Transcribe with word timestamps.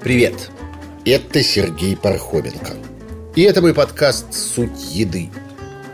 Привет! 0.00 0.50
Это 1.04 1.42
Сергей 1.42 1.96
Пархоменко. 1.96 2.72
И 3.36 3.42
это 3.42 3.60
мой 3.60 3.74
подкаст 3.74 4.32
«Суть 4.32 4.92
еды» 4.92 5.30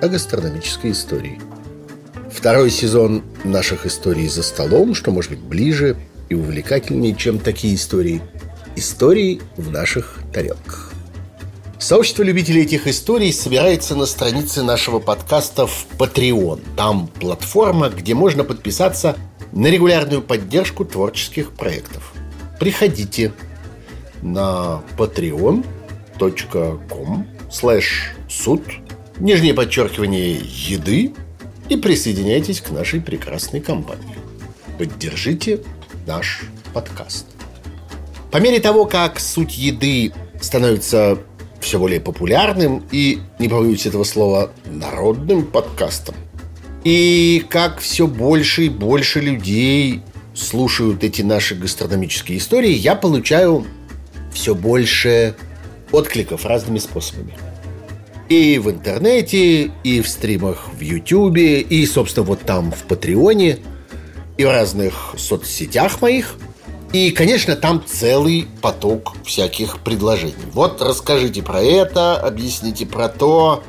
о 0.00 0.08
гастрономической 0.08 0.92
истории. 0.92 1.40
Второй 2.30 2.70
сезон 2.70 3.24
наших 3.44 3.84
историй 3.84 4.28
за 4.28 4.42
столом, 4.42 4.94
что 4.94 5.10
может 5.10 5.32
быть 5.32 5.40
ближе 5.40 5.96
и 6.28 6.34
увлекательнее, 6.34 7.14
чем 7.14 7.38
такие 7.40 7.74
истории. 7.74 8.22
Истории 8.76 9.40
в 9.56 9.70
наших 9.70 10.20
тарелках. 10.32 10.85
Сообщество 11.78 12.22
любителей 12.22 12.62
этих 12.62 12.86
историй 12.86 13.32
собирается 13.32 13.94
на 13.94 14.06
странице 14.06 14.62
нашего 14.62 14.98
подкаста 14.98 15.66
в 15.66 15.86
Patreon. 15.98 16.62
Там 16.74 17.06
платформа, 17.06 17.90
где 17.90 18.14
можно 18.14 18.44
подписаться 18.44 19.18
на 19.52 19.66
регулярную 19.66 20.22
поддержку 20.22 20.86
творческих 20.86 21.52
проектов. 21.52 22.14
Приходите 22.58 23.34
на 24.22 24.82
patreon.com 24.96 27.26
slash 27.50 27.84
суд, 28.28 28.62
нижнее 29.18 29.52
подчеркивание 29.52 30.40
еды 30.42 31.12
и 31.68 31.76
присоединяйтесь 31.76 32.62
к 32.62 32.70
нашей 32.70 33.02
прекрасной 33.02 33.60
компании. 33.60 34.16
Поддержите 34.78 35.62
наш 36.06 36.40
подкаст. 36.72 37.26
По 38.30 38.38
мере 38.38 38.60
того, 38.60 38.86
как 38.86 39.20
суть 39.20 39.58
еды 39.58 40.14
становится 40.40 41.18
все 41.66 41.80
более 41.80 42.00
популярным 42.00 42.84
и, 42.92 43.18
не 43.40 43.48
побоюсь 43.48 43.86
этого 43.86 44.04
слова, 44.04 44.52
народным 44.66 45.44
подкастом, 45.44 46.14
и 46.84 47.44
как 47.48 47.80
все 47.80 48.06
больше 48.06 48.66
и 48.66 48.68
больше 48.68 49.20
людей 49.20 50.02
слушают 50.32 51.02
эти 51.02 51.22
наши 51.22 51.56
гастрономические 51.56 52.38
истории, 52.38 52.70
я 52.70 52.94
получаю 52.94 53.66
все 54.32 54.54
больше 54.54 55.34
откликов 55.90 56.46
разными 56.46 56.78
способами. 56.78 57.34
И 58.28 58.58
в 58.58 58.70
интернете, 58.70 59.72
и 59.82 60.00
в 60.00 60.08
стримах 60.08 60.68
в 60.72 60.80
Ютубе, 60.80 61.62
и, 61.62 61.84
собственно, 61.86 62.26
вот 62.26 62.42
там 62.42 62.70
в 62.70 62.84
Патреоне, 62.84 63.58
и 64.36 64.44
в 64.44 64.50
разных 64.50 65.14
соцсетях 65.16 66.00
моих. 66.00 66.36
И, 66.96 67.10
конечно, 67.10 67.56
там 67.56 67.84
целый 67.86 68.48
поток 68.62 69.16
всяких 69.22 69.80
предложений. 69.80 70.46
Вот 70.54 70.80
расскажите 70.80 71.42
про 71.42 71.60
это, 71.60 72.16
объясните 72.16 72.86
про 72.86 73.10
то, 73.10 73.62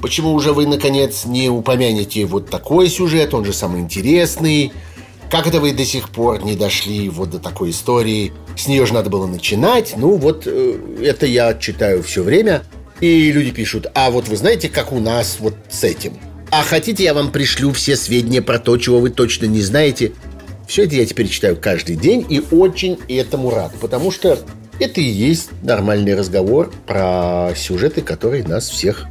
почему 0.00 0.32
уже 0.32 0.52
вы, 0.52 0.64
наконец, 0.64 1.24
не 1.24 1.48
упомянете 1.48 2.26
вот 2.26 2.48
такой 2.48 2.88
сюжет, 2.88 3.34
он 3.34 3.44
же 3.44 3.52
самый 3.52 3.80
интересный– 3.80 4.72
как 5.30 5.48
это 5.48 5.58
вы 5.58 5.72
до 5.72 5.84
сих 5.84 6.10
пор 6.10 6.44
не 6.44 6.54
дошли 6.54 7.08
вот 7.08 7.30
до 7.30 7.40
такой 7.40 7.70
истории? 7.70 8.32
С 8.56 8.68
нее 8.68 8.86
же 8.86 8.94
надо 8.94 9.10
было 9.10 9.26
начинать. 9.26 9.94
Ну, 9.96 10.14
вот 10.14 10.46
э, 10.46 10.78
это 11.02 11.26
я 11.26 11.54
читаю 11.54 12.04
все 12.04 12.22
время. 12.22 12.62
И 13.00 13.32
люди 13.32 13.50
пишут, 13.50 13.88
а 13.96 14.12
вот 14.12 14.28
вы 14.28 14.36
знаете, 14.36 14.68
как 14.68 14.92
у 14.92 15.00
нас 15.00 15.38
вот 15.40 15.56
с 15.68 15.82
этим? 15.82 16.12
А 16.52 16.62
хотите, 16.62 17.02
я 17.02 17.14
вам 17.14 17.32
пришлю 17.32 17.72
все 17.72 17.96
сведения 17.96 18.42
про 18.42 18.60
то, 18.60 18.76
чего 18.76 19.00
вы 19.00 19.10
точно 19.10 19.46
не 19.46 19.60
знаете? 19.60 20.12
Все 20.66 20.84
это 20.84 20.94
я 20.94 21.06
теперь 21.06 21.28
читаю 21.28 21.56
каждый 21.56 21.96
день 21.96 22.26
и 22.28 22.42
очень 22.50 22.98
этому 23.08 23.50
рад, 23.50 23.72
потому 23.80 24.10
что 24.10 24.38
это 24.80 25.00
и 25.00 25.04
есть 25.04 25.50
нормальный 25.62 26.14
разговор 26.14 26.72
про 26.86 27.50
сюжеты, 27.56 28.00
которые 28.00 28.44
нас 28.44 28.68
всех 28.68 29.06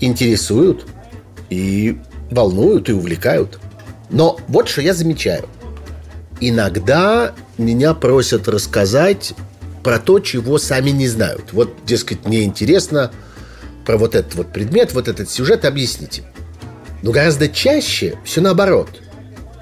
интересуют 0.00 0.86
и 1.50 1.98
волнуют 2.30 2.88
и 2.88 2.92
увлекают. 2.92 3.58
Но 4.10 4.38
вот 4.48 4.68
что 4.68 4.80
я 4.80 4.94
замечаю 4.94 5.46
иногда 6.40 7.34
меня 7.58 7.94
просят 7.94 8.48
рассказать 8.48 9.34
про 9.82 9.98
то, 9.98 10.20
чего 10.20 10.58
сами 10.58 10.90
не 10.90 11.08
знают. 11.08 11.52
Вот, 11.52 11.84
дескать, 11.84 12.26
мне 12.26 12.44
интересно 12.44 13.12
про 13.84 13.98
вот 13.98 14.14
этот 14.14 14.34
вот 14.34 14.52
предмет, 14.52 14.94
вот 14.94 15.08
этот 15.08 15.30
сюжет, 15.30 15.64
объясните. 15.64 16.24
Но 17.02 17.12
гораздо 17.12 17.48
чаще 17.48 18.16
все 18.24 18.40
наоборот. 18.40 18.88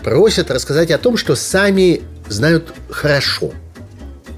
Просят 0.02 0.50
рассказать 0.50 0.90
о 0.90 0.98
том, 0.98 1.16
что 1.16 1.36
сами 1.36 2.02
знают 2.28 2.74
хорошо. 2.90 3.52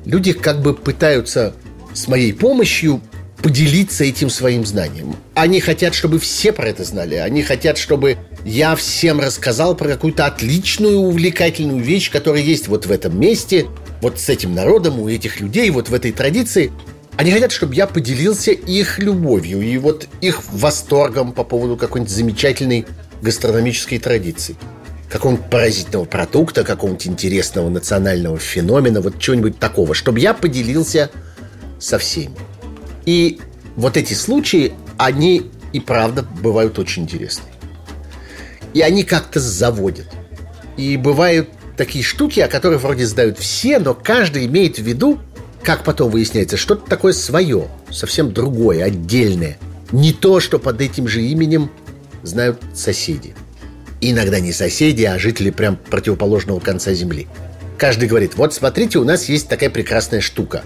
Люди 0.05 0.33
как 0.33 0.61
бы 0.61 0.75
пытаются 0.75 1.55
с 1.95 2.07
моей 2.09 2.35
помощью 2.35 3.01
поделиться 3.43 4.05
этим 4.05 4.31
своим 4.31 4.65
знанием. 4.65 5.17
Они 5.35 5.61
хотят, 5.61 5.95
чтобы 5.95 6.19
все 6.19 6.53
про 6.53 6.69
это 6.69 6.85
знали. 6.85 7.17
Они 7.17 7.43
хотят, 7.43 7.79
чтобы 7.79 8.17
я 8.45 8.75
всем 8.77 9.21
рассказал 9.21 9.75
про 9.75 9.89
какую-то 9.89 10.27
отличную, 10.27 10.99
увлекательную 10.99 11.83
вещь, 11.83 12.11
которая 12.11 12.43
есть 12.43 12.69
вот 12.69 12.87
в 12.87 12.91
этом 12.91 13.19
месте, 13.19 13.67
вот 14.01 14.21
с 14.21 14.29
этим 14.29 14.55
народом, 14.55 14.99
у 15.01 15.09
этих 15.09 15.41
людей, 15.41 15.71
вот 15.71 15.89
в 15.89 15.95
этой 15.95 16.13
традиции. 16.13 16.73
Они 17.17 17.31
хотят, 17.31 17.53
чтобы 17.53 17.75
я 17.75 17.87
поделился 17.87 18.51
их 18.51 18.99
любовью 18.99 19.61
и 19.63 19.77
вот 19.79 20.09
их 20.21 20.43
восторгом 20.53 21.33
по 21.33 21.45
поводу 21.45 21.77
какой-нибудь 21.77 22.13
замечательной 22.13 22.87
гастрономической 23.23 23.99
традиции. 23.99 24.57
Какого-нибудь 25.15 25.49
поразительного 25.49 26.07
продукта, 26.07 26.65
какого-нибудь 26.65 27.07
интересного 27.07 27.69
национального 27.69 28.37
феномена, 28.37 29.01
вот 29.01 29.21
чего-нибудь 29.21 29.61
такого, 29.61 29.95
чтобы 29.95 30.19
я 30.19 30.35
поделился 30.35 31.09
со 31.79 31.99
всеми. 31.99 32.35
И 33.07 33.41
вот 33.77 33.97
эти 33.97 34.13
случаи, 34.13 34.75
они 34.97 35.53
и 35.73 35.79
правда 35.79 36.25
бывают 36.43 36.81
очень 36.81 37.05
интересны. 37.05 37.45
И 38.73 38.81
они 38.81 39.05
как-то 39.05 39.39
заводят. 39.39 40.09
И 40.77 40.97
бывают 40.97 41.49
такие 41.77 42.03
штуки, 42.03 42.41
о 42.41 42.49
которых 42.49 42.83
вроде 42.83 43.07
знают 43.07 43.39
все, 43.39 43.79
но 43.79 43.95
каждый 43.95 44.47
имеет 44.47 44.81
в 44.81 44.83
виду, 44.83 45.21
как 45.63 45.85
потом 45.85 46.11
выясняется, 46.11 46.57
что-то 46.57 46.91
такое 46.91 47.13
свое, 47.13 47.69
совсем 47.89 48.33
другое, 48.33 48.83
отдельное. 48.83 49.59
Не 49.93 50.13
то, 50.13 50.41
что 50.41 50.59
под 50.59 50.81
этим 50.81 51.07
же 51.07 51.23
именем 51.23 51.71
знают 52.25 52.61
соседи. 52.75 53.37
Иногда 54.07 54.39
не 54.39 54.53
соседи, 54.53 55.03
а 55.05 55.19
жители 55.19 55.49
прям 55.49 55.77
противоположного 55.77 56.61
конца 56.61 56.93
земли. 56.93 57.27
Каждый 57.79 58.07
говорит, 58.07 58.37
вот 58.37 58.53
смотрите, 58.53 58.99
у 58.99 59.05
нас 59.05 59.31
есть 59.31 59.49
такая 59.49 59.71
прекрасная 59.71 60.21
штука. 60.21 60.63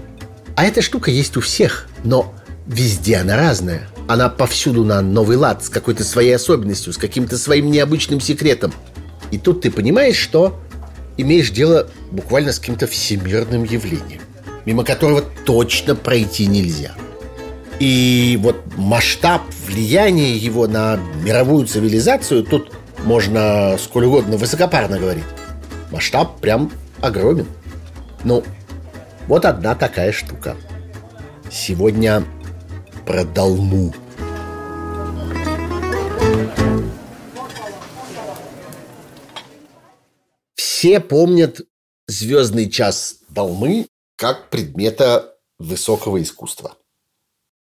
А 0.57 0.65
эта 0.65 0.83
штука 0.83 1.13
есть 1.13 1.37
у 1.37 1.41
всех, 1.41 1.87
но 2.03 2.35
везде 2.67 3.19
она 3.19 3.37
разная. 3.37 3.89
Она 4.09 4.29
повсюду 4.29 4.85
на 4.85 5.01
новый 5.03 5.37
лад, 5.37 5.65
с 5.65 5.69
какой-то 5.69 6.03
своей 6.03 6.35
особенностью, 6.35 6.93
с 6.93 6.97
каким-то 6.97 7.39
своим 7.39 7.71
необычным 7.71 8.21
секретом. 8.21 8.75
И 9.31 9.39
тут 9.39 9.61
ты 9.61 9.71
понимаешь, 9.71 10.17
что 10.17 10.61
имеешь 11.17 11.51
дело 11.51 11.89
буквально 12.11 12.53
с 12.53 12.59
каким-то 12.59 12.89
всемирным 12.89 13.63
явлением, 13.63 14.23
мимо 14.65 14.83
которого 14.83 15.23
точно 15.45 15.95
пройти 15.95 16.47
нельзя. 16.47 16.97
И 17.79 18.37
вот 18.43 18.57
масштаб 18.77 19.43
влияния 19.69 20.37
его 20.37 20.67
на 20.67 20.99
мировую 21.23 21.69
цивилизацию 21.69 22.43
тут 22.43 22.73
можно 23.05 23.77
сколь 23.79 24.07
угодно 24.07 24.37
высокопарно 24.37 24.99
говорить. 24.99 25.25
Масштаб 25.91 26.41
прям 26.41 26.71
огромен. 27.01 27.47
Ну, 28.25 28.45
вот 29.27 29.45
одна 29.45 29.75
такая 29.75 30.13
штука. 30.13 30.57
Сегодня 31.51 32.25
про 33.07 33.25
долму. 33.25 33.95
Все 40.55 41.01
помнят 41.01 41.61
звездный 42.07 42.71
час 42.71 43.17
долмы 43.29 43.89
как 44.17 44.51
предмета 44.51 45.35
высокого 45.59 46.23
искусства. 46.23 46.77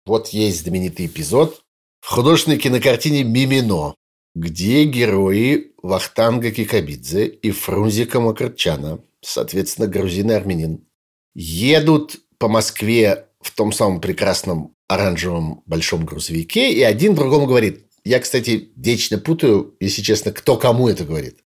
Вот 0.06 0.28
есть 0.28 0.62
знаменитый 0.62 1.06
эпизод 1.06 1.62
в 2.00 2.08
художественной 2.08 2.58
кинокартине 2.58 3.24
«Мимино», 3.24 3.94
где 4.34 4.84
герои 4.84 5.72
Вахтанга 5.82 6.50
Кикабидзе 6.50 7.26
и 7.26 7.50
Фрунзика 7.50 8.20
Макарчана, 8.20 9.02
соответственно, 9.20 9.88
грузин 9.88 10.30
и 10.30 10.34
армянин, 10.34 10.86
едут 11.34 12.20
по 12.38 12.48
Москве 12.48 13.28
в 13.40 13.54
том 13.54 13.72
самом 13.72 14.00
прекрасном 14.00 14.74
оранжевом 14.88 15.62
большом 15.66 16.04
грузовике, 16.04 16.72
и 16.72 16.82
один 16.82 17.14
другому 17.14 17.46
говорит, 17.46 17.86
я, 18.04 18.18
кстати, 18.18 18.72
вечно 18.76 19.18
путаю, 19.18 19.76
если 19.80 20.02
честно, 20.02 20.32
кто 20.32 20.56
кому 20.56 20.88
это 20.88 21.04
говорит. 21.04 21.44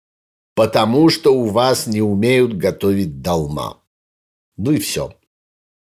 Потому 0.54 1.10
что 1.10 1.34
у 1.34 1.46
вас 1.46 1.88
не 1.88 2.02
умеют 2.02 2.54
готовить 2.58 3.22
долма. 3.22 3.82
Ну 4.58 4.72
и 4.72 4.80
все. 4.80 5.16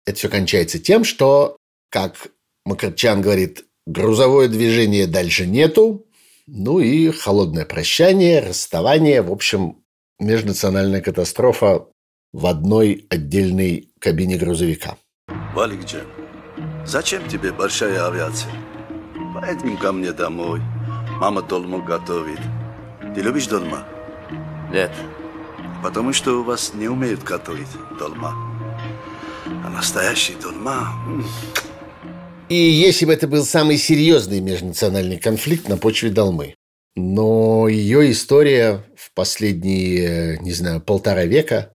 Это 0.06 0.18
все 0.18 0.30
кончается 0.30 0.80
тем, 0.80 1.04
что, 1.04 1.58
как 1.90 2.32
Макарчан 2.66 3.22
говорит, 3.22 3.66
грузовое 3.86 4.48
движение 4.48 5.08
дальше 5.08 5.46
нету, 5.46 6.08
ну 6.54 6.80
и 6.80 7.12
холодное 7.12 7.66
прощание, 7.66 8.42
расставание, 8.42 9.22
в 9.22 9.32
общем, 9.32 9.78
межнациональная 10.20 11.02
катастрофа 11.02 11.88
в 12.34 12.46
одной 12.46 13.08
отдельной 13.10 13.90
кабине 14.00 14.38
грузовика. 14.38 14.98
Валикджан, 15.56 16.06
Зачем 16.86 17.28
тебе 17.30 17.54
большая 17.54 18.06
авиация? 18.08 18.52
Поедем 19.34 19.78
ко 19.78 19.92
мне 19.92 20.12
домой. 20.12 20.62
Мама 21.20 21.42
долму 21.42 21.82
готовит. 21.82 22.40
Ты 23.16 23.22
любишь 23.22 23.48
долма? 23.48 23.86
Нет. 24.72 24.92
Потому 25.84 26.12
что 26.12 26.42
у 26.42 26.44
вас 26.44 26.74
не 26.74 26.90
умеют 26.90 27.24
готовить 27.24 27.70
долма. 27.98 28.34
А 29.46 29.70
настоящий 29.70 30.36
долма... 30.36 30.90
И 32.52 32.56
если 32.56 33.06
бы 33.06 33.14
это 33.14 33.30
был 33.30 33.46
самый 33.46 33.78
серьезный 33.78 34.42
межнациональный 34.42 35.18
конфликт 35.18 35.70
на 35.70 35.78
почве 35.78 36.10
долмы. 36.10 36.56
Но 36.98 37.70
ее 37.70 38.12
история 38.12 38.84
в 38.98 39.14
последние, 39.14 40.38
не 40.40 40.52
знаю, 40.52 40.82
полтора 40.82 41.24
века 41.24 41.72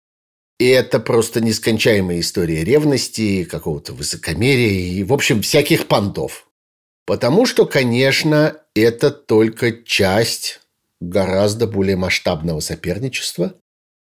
и 0.58 0.66
это 0.66 0.98
просто 0.98 1.40
нескончаемая 1.40 2.18
история 2.18 2.64
ревности, 2.64 3.44
какого-то 3.44 3.92
высокомерия 3.92 4.92
и, 4.94 5.04
в 5.04 5.12
общем, 5.12 5.42
всяких 5.42 5.86
понтов. 5.86 6.48
Потому 7.06 7.46
что, 7.46 7.66
конечно, 7.66 8.56
это 8.74 9.10
только 9.10 9.72
часть 9.84 10.60
гораздо 11.00 11.68
более 11.68 11.96
масштабного 11.96 12.60
соперничества, 12.60 13.54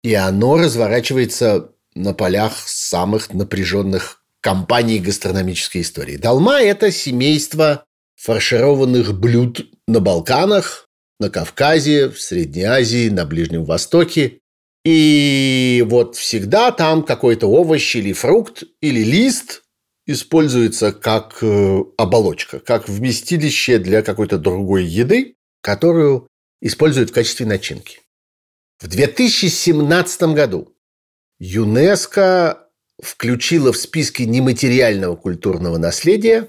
и 0.03 0.13
оно 0.13 0.57
разворачивается 0.57 1.71
на 1.95 2.13
полях 2.13 2.67
самых 2.67 3.33
напряженных 3.33 4.16
компаний 4.41 4.99
гастрономической 4.99 5.81
истории. 5.81 6.17
Долма– 6.17 6.61
это 6.61 6.91
семейство 6.91 7.83
фаршированных 8.15 9.17
блюд 9.19 9.67
на 9.87 9.99
Балканах, 9.99 10.87
на 11.19 11.29
Кавказе, 11.29 12.09
в 12.09 12.19
Средней 12.19 12.63
Азии, 12.63 13.09
на 13.09 13.25
Ближнем 13.25 13.65
Востоке. 13.65 14.39
И 14.85 15.83
вот 15.87 16.15
всегда 16.15 16.71
там 16.71 17.03
какой-то 17.03 17.47
овощ 17.47 17.95
или 17.95 18.13
фрукт 18.13 18.63
или 18.81 19.03
лист 19.03 19.63
используется 20.05 20.93
как 20.93 21.39
э, 21.41 21.83
оболочка, 21.97 22.59
как 22.59 22.87
вместилище 22.87 23.79
для 23.79 24.01
какой-то 24.01 24.37
другой 24.37 24.85
еды, 24.85 25.35
которую 25.61 26.27
используют 26.61 27.09
в 27.09 27.13
качестве 27.13 27.45
начинки. 27.45 27.99
В 28.79 28.87
2017 28.87 30.21
году 30.33 30.73
ЮНЕСКО 31.39 32.66
включила 33.01 33.71
в 33.71 33.77
списки 33.77 34.23
нематериального 34.23 35.15
культурного 35.15 35.77
наследия 35.77 36.47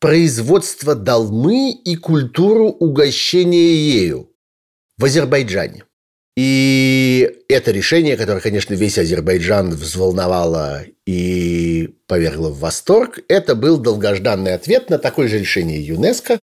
производство 0.00 0.94
долмы 0.94 1.70
и 1.70 1.96
культуру 1.96 2.66
угощения 2.66 3.74
ею 3.74 4.30
в 4.98 5.04
Азербайджане. 5.04 5.84
И 6.36 7.30
это 7.48 7.70
решение, 7.72 8.16
которое, 8.16 8.40
конечно, 8.40 8.74
весь 8.74 8.98
Азербайджан 8.98 9.70
взволновало 9.70 10.84
и 11.06 11.90
повергло 12.06 12.48
в 12.48 12.58
восторг, 12.58 13.20
это 13.28 13.54
был 13.54 13.78
долгожданный 13.78 14.54
ответ 14.54 14.88
на 14.88 14.98
такое 14.98 15.28
же 15.28 15.38
решение 15.38 15.86
ЮНЕСКО, 15.86 16.40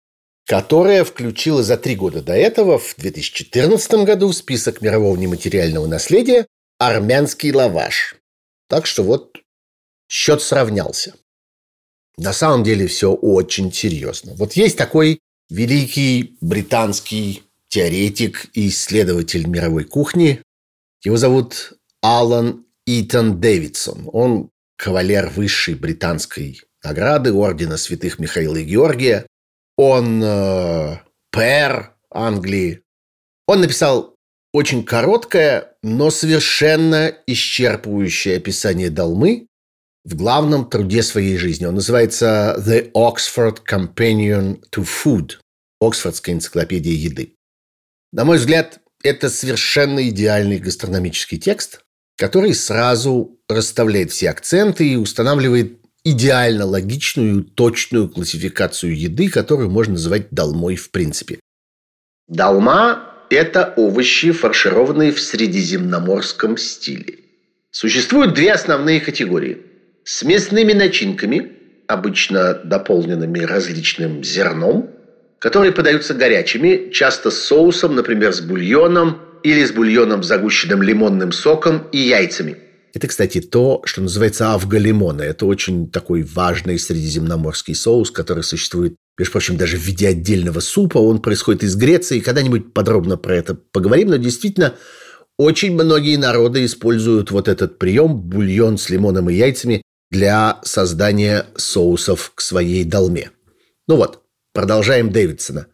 которое 0.47 1.05
включило 1.05 1.63
за 1.63 1.77
три 1.77 1.95
года 1.95 2.21
до 2.21 2.35
этого, 2.35 2.79
в 2.79 2.95
2014 2.97 4.05
году, 4.05 4.29
в 4.29 4.35
список 4.35 4.83
мирового 4.83 5.17
нематериального 5.17 5.87
наследия 5.87 6.47
армянский 6.79 7.53
лаваш. 7.53 8.16
Так 8.69 8.87
что 8.87 9.03
вот 9.03 9.39
счет 10.09 10.43
сравнялся. 10.43 11.15
На 12.17 12.33
самом 12.33 12.65
деле 12.65 12.87
все 12.87 13.13
очень 13.13 13.73
серьезно. 13.73 14.35
Вот 14.35 14.55
есть 14.55 14.79
такой 14.79 15.21
великий 15.51 16.37
британский 16.41 17.43
теоретик 17.69 18.47
и 18.55 18.69
исследователь 18.69 19.47
мировой 19.47 19.85
кухни. 19.85 20.43
Его 21.03 21.17
зовут 21.17 21.75
Алан 22.01 22.65
Итан 22.87 23.41
Дэвидсон. 23.41 24.09
Он 24.13 24.51
кавалер 24.77 25.29
высшей 25.29 25.75
британской 25.75 26.63
награды 26.83 27.33
Ордена 27.33 27.77
Святых 27.77 28.19
Михаила 28.19 28.57
и 28.57 28.65
Георгия. 28.65 29.27
Он 29.77 30.23
э, 30.23 30.99
пэр 31.31 31.95
Англии. 32.11 32.83
Он 33.47 33.61
написал 33.61 34.15
очень 34.53 34.85
короткое, 34.85 35.76
но 35.87 36.11
совершенно 36.11 37.15
исчерпывающее 37.29 38.37
описание 38.37 38.91
долмы 38.91 39.47
в 40.05 40.17
главном 40.17 40.69
труде 40.69 41.05
своей 41.05 41.37
жизни. 41.37 41.65
Он 41.65 41.77
называется 41.77 42.57
«The 42.59 42.91
Oxford 42.91 43.59
Companion 43.71 44.61
to 44.75 44.85
Food»– 44.85 45.35
Оксфордская 45.81 46.35
энциклопедия 46.35 46.93
еды. 46.93 47.35
На 48.13 48.25
мой 48.25 48.39
взгляд, 48.39 48.81
это 49.05 49.31
совершенно 49.31 50.09
идеальный 50.09 50.59
гастрономический 50.59 51.39
текст, 51.39 51.83
который 52.19 52.53
сразу 52.55 53.39
расставляет 53.49 54.11
все 54.11 54.31
акценты 54.31 54.89
и 54.89 54.97
устанавливает 54.97 55.79
идеально 56.03 56.67
логичную, 56.67 57.45
точную 57.45 58.09
классификацию 58.09 58.99
еды, 58.99 59.31
которую 59.31 59.71
можно 59.71 59.93
называть 59.93 60.31
долмой 60.33 60.75
в 60.75 60.91
принципе. 60.91 61.39
Долма– 62.27 63.13
это 63.31 63.73
овощи, 63.77 64.33
фаршированные 64.33 65.13
в 65.13 65.21
средиземноморском 65.21 66.57
стиле. 66.57 67.19
Существуют 67.71 68.35
две 68.35 68.53
основные 68.53 69.01
категории. 69.01 69.59
С 70.05 70.23
мясными 70.23 70.73
начинками, 70.73 71.53
обычно 71.87 72.55
дополненными 72.55 73.41
различным 73.41 74.25
зерном, 74.25 74.91
которые 75.39 75.73
подаются 75.73 76.15
горячими, 76.15 76.91
часто 76.91 77.31
с 77.31 77.39
соусом, 77.39 77.95
например, 77.95 78.33
с 78.33 78.41
бульоном 78.41 79.21
или 79.43 79.65
с 79.65 79.73
бульоном, 79.73 80.23
загущенным 80.23 80.83
лимонным 80.83 81.33
соком 81.33 81.87
и 81.93 81.99
яйцами. 81.99 82.57
Это, 82.95 83.09
кстати, 83.09 83.43
то, 83.43 83.83
что 83.85 84.01
называется 84.01 84.55
авгалимона. 84.55 85.21
Это 85.21 85.45
очень 85.45 85.91
такой 85.91 86.23
важный 86.23 86.79
средиземноморский 86.79 87.75
соус, 87.75 88.11
который 88.11 88.43
существует, 88.43 88.95
между 89.19 89.33
прочим, 89.33 89.57
даже 89.57 89.77
в 89.77 89.81
виде 89.81 90.09
отдельного 90.09 90.61
супа. 90.61 90.99
Он 90.99 91.21
происходит 91.21 91.63
из 91.63 91.77
Греции. 91.77 92.21
Когда-нибудь 92.21 92.73
подробно 92.73 93.17
про 93.17 93.37
это 93.37 93.55
поговорим. 93.55 94.09
Но 94.09 94.17
действительно, 94.17 94.75
очень 95.39 95.73
многие 95.73 96.17
народы 96.17 96.65
используют 96.65 97.31
вот 97.31 97.49
этот 97.49 97.79
прием, 97.79 98.17
бульон 98.17 98.79
с 98.79 98.91
лимоном 98.91 99.31
и 99.31 99.35
яйцами, 99.35 99.83
для 100.11 100.61
создания 100.63 101.47
соусов 101.57 102.33
к 102.35 102.41
своей 102.41 102.85
долме. 102.85 103.31
Ну 103.89 103.97
вот, 103.97 104.23
Продолжаем 104.57 105.13
Дэвидсона. 105.13 105.67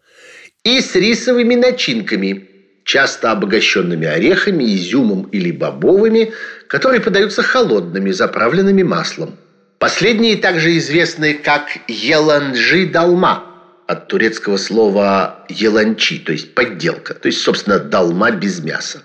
И 0.64 0.80
с 0.80 0.96
рисовыми 0.96 1.54
начинками, 1.54 2.48
часто 2.84 3.30
обогащенными 3.30 4.08
орехами, 4.08 4.74
изюмом 4.74 5.28
или 5.30 5.52
бобовыми, 5.52 6.32
которые 6.66 7.00
подаются 7.00 7.44
холодными, 7.44 8.10
заправленными 8.10 8.82
маслом. 8.82 9.36
Последние 9.82 10.36
также 10.36 10.78
известны 10.78 11.34
как 11.34 11.76
еланжи 11.88 12.86
долма 12.86 13.42
от 13.88 14.06
турецкого 14.06 14.56
слова 14.56 15.44
еланчи, 15.48 16.20
то 16.20 16.30
есть 16.30 16.54
подделка, 16.54 17.14
то 17.14 17.26
есть, 17.26 17.40
собственно, 17.40 17.80
долма 17.80 18.30
без 18.30 18.60
мяса. 18.60 19.02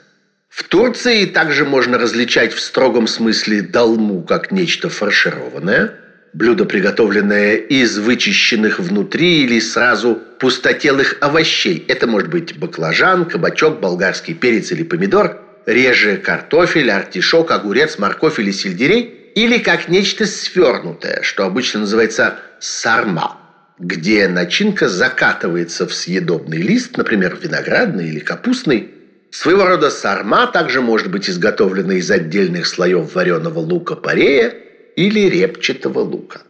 В 0.50 0.62
Турции 0.62 1.26
также 1.26 1.66
можно 1.66 1.98
различать 1.98 2.54
в 2.54 2.60
строгом 2.60 3.08
смысле 3.08 3.64
долму 3.64 4.22
как 4.22 4.52
нечто 4.52 4.90
фаршированное– 4.90 5.96
Блюдо, 6.34 6.66
приготовленное 6.66 7.56
из 7.56 7.98
вычищенных 7.98 8.80
внутри 8.80 9.46
или 9.46 9.60
сразу 9.60 10.22
пустотелых 10.40 11.18
овощей. 11.22 11.84
Это 11.88 12.06
может 12.06 12.30
быть 12.30 12.56
баклажан, 12.60 13.26
кабачок, 13.26 13.80
болгарский 13.80 14.36
перец 14.36 14.72
или 14.72 14.84
помидор, 14.84 15.42
реже 15.66 16.18
картофель, 16.18 16.92
артишок, 16.92 17.50
огурец, 17.50 17.98
морковь 17.98 18.40
или 18.40 18.52
сельдерей, 18.52 19.17
или 19.38 19.60
как 19.60 19.88
нечто 19.88 20.26
свернутое, 20.26 21.22
что 21.22 21.46
обычно 21.46 21.82
называется 21.82 22.40
сарма, 22.60 23.38
где 23.78 24.28
начинка 24.28 24.90
закатывается 24.90 25.86
в 25.86 25.94
съедобный 25.94 26.58
лист, 26.58 26.98
например, 26.98 27.38
виноградный 27.40 28.08
или 28.08 28.18
капустный. 28.18 28.90
Своего 29.30 29.68
рода 29.68 29.92
сарма 29.92 30.48
также 30.48 30.82
может 30.82 31.12
быть 31.12 31.30
изготовлена 31.30 31.94
из 31.94 32.10
отдельных 32.10 32.66
слоев 32.66 33.14
вареного 33.14 33.60
лука-порея, 33.60 34.56
или 34.96 35.30
репчатого 35.30 36.00
лука. 36.00 36.42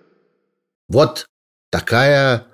Вот 0.87 1.25
такая 1.69 2.45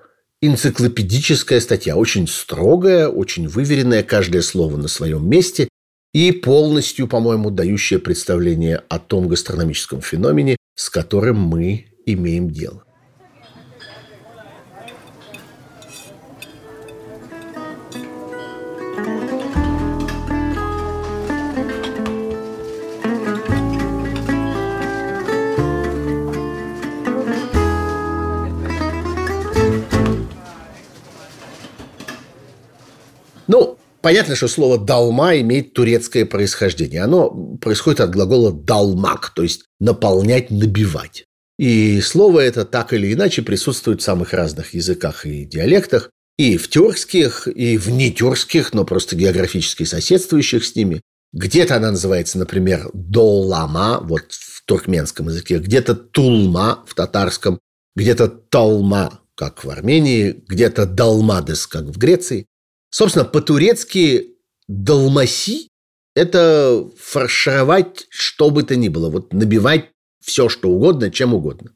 энциклопедическая 0.41 1.59
статья, 1.59 1.95
очень 1.95 2.27
строгая, 2.27 3.07
очень 3.07 3.47
выверенная, 3.47 4.01
каждое 4.01 4.41
слово 4.41 4.77
на 4.77 4.87
своем 4.87 5.29
месте 5.29 5.69
и 6.13 6.31
полностью, 6.31 7.07
по-моему, 7.07 7.49
дающая 7.49 7.99
представление 7.99 8.83
о 8.87 8.99
том 8.99 9.27
гастрономическом 9.27 10.01
феномене, 10.01 10.57
с 10.75 10.89
которым 10.89 11.39
мы 11.39 11.87
имеем 12.05 12.51
дело. 12.51 12.83
Ну, 33.45 33.77
понятно, 34.03 34.35
что 34.35 34.47
слово 34.47 34.77
«далма» 34.77 35.37
имеет 35.39 35.73
турецкое 35.73 36.25
происхождение. 36.25 37.01
Оно 37.01 37.31
происходит 37.57 38.01
от 38.01 38.11
глагола 38.11 38.53
«далмак», 38.53 39.31
то 39.33 39.41
есть 39.41 39.63
«наполнять», 39.79 40.51
«набивать». 40.51 41.25
И 41.57 42.01
слово 42.01 42.41
это 42.41 42.65
так 42.65 42.93
или 42.93 43.13
иначе 43.13 43.41
присутствует 43.41 44.01
в 44.01 44.03
самых 44.03 44.33
разных 44.33 44.73
языках 44.73 45.25
и 45.25 45.45
диалектах, 45.45 46.09
и 46.37 46.57
в 46.57 46.69
тюркских, 46.69 47.47
и 47.47 47.77
в 47.77 47.89
нетюркских, 47.89 48.73
но 48.73 48.85
просто 48.85 49.15
географически 49.15 49.83
соседствующих 49.83 50.65
с 50.65 50.75
ними. 50.75 51.01
Где-то 51.31 51.75
она 51.77 51.91
называется, 51.91 52.37
например, 52.37 52.89
долама, 52.93 53.99
вот 54.03 54.31
в 54.31 54.65
туркменском 54.65 55.29
языке, 55.29 55.59
где-то 55.59 55.95
тулма 55.95 56.83
в 56.87 56.93
татарском, 56.93 57.59
где-то 57.95 58.27
талма, 58.27 59.19
как 59.35 59.63
в 59.63 59.69
Армении, 59.69 60.43
где-то 60.47 60.85
далмадес, 60.85 61.67
как 61.67 61.85
в 61.85 61.97
Греции. 61.97 62.45
Собственно, 62.93 63.25
по-турецки 63.25 64.35
далмаси– 64.67 65.69
это 66.15 66.87
фаршировать 66.95 68.05
что 68.09 68.51
бы 68.51 68.61
то 68.61 68.75
ни 68.75 68.87
было, 68.87 69.09
вот 69.09 69.33
набивать 69.33 69.85
все, 70.23 70.47
что 70.47 70.69
угодно, 70.69 71.09
чем 71.09 71.33
угодно. 71.33 71.71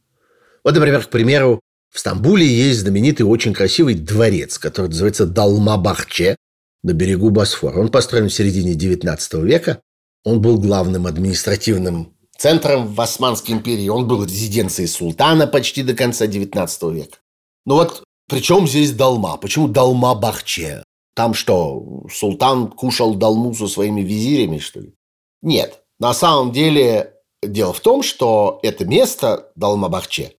Вот, 0.63 0.75
например, 0.75 1.03
к 1.03 1.09
примеру, 1.09 1.59
в 1.91 1.97
Стамбуле 1.97 2.45
есть 2.45 2.81
знаменитый 2.81 3.25
очень 3.25 3.55
красивый 3.55 3.95
дворец, 3.95 4.59
который 4.59 4.89
называется 4.89 5.25
Далмабахче 5.25 6.35
на 6.83 6.93
берегу 6.93 7.31
Босфора. 7.31 7.79
Он 7.79 7.89
построен 7.89 8.29
в 8.29 8.33
середине 8.33 8.73
XIX 8.73 9.43
века. 9.43 9.81
Он 10.23 10.39
был 10.39 10.59
главным 10.59 11.07
административным 11.07 12.13
центром 12.37 12.93
в 12.93 13.01
Османской 13.01 13.55
империи. 13.55 13.89
Он 13.89 14.07
был 14.07 14.23
резиденцией 14.23 14.87
султана 14.87 15.47
почти 15.47 15.81
до 15.81 15.95
конца 15.95 16.27
XIX 16.27 16.93
века. 16.93 17.17
Ну 17.65 17.73
вот, 17.73 18.03
причем 18.29 18.67
здесь 18.67 18.91
Далма? 18.91 19.37
Почему 19.37 19.67
Далма-Бахче? 19.67 20.83
Там 21.17 21.33
что, 21.33 22.03
султан 22.13 22.69
кушал 22.69 23.15
Далму 23.15 23.51
со 23.55 23.67
своими 23.67 24.01
визирями, 24.01 24.59
что 24.59 24.81
ли? 24.81 24.93
Нет. 25.41 25.81
На 25.99 26.13
самом 26.13 26.51
деле, 26.51 27.15
дело 27.41 27.73
в 27.73 27.79
том, 27.79 28.03
что 28.03 28.59
это 28.61 28.85
место, 28.85 29.51
Далма-Бахче, 29.55 30.33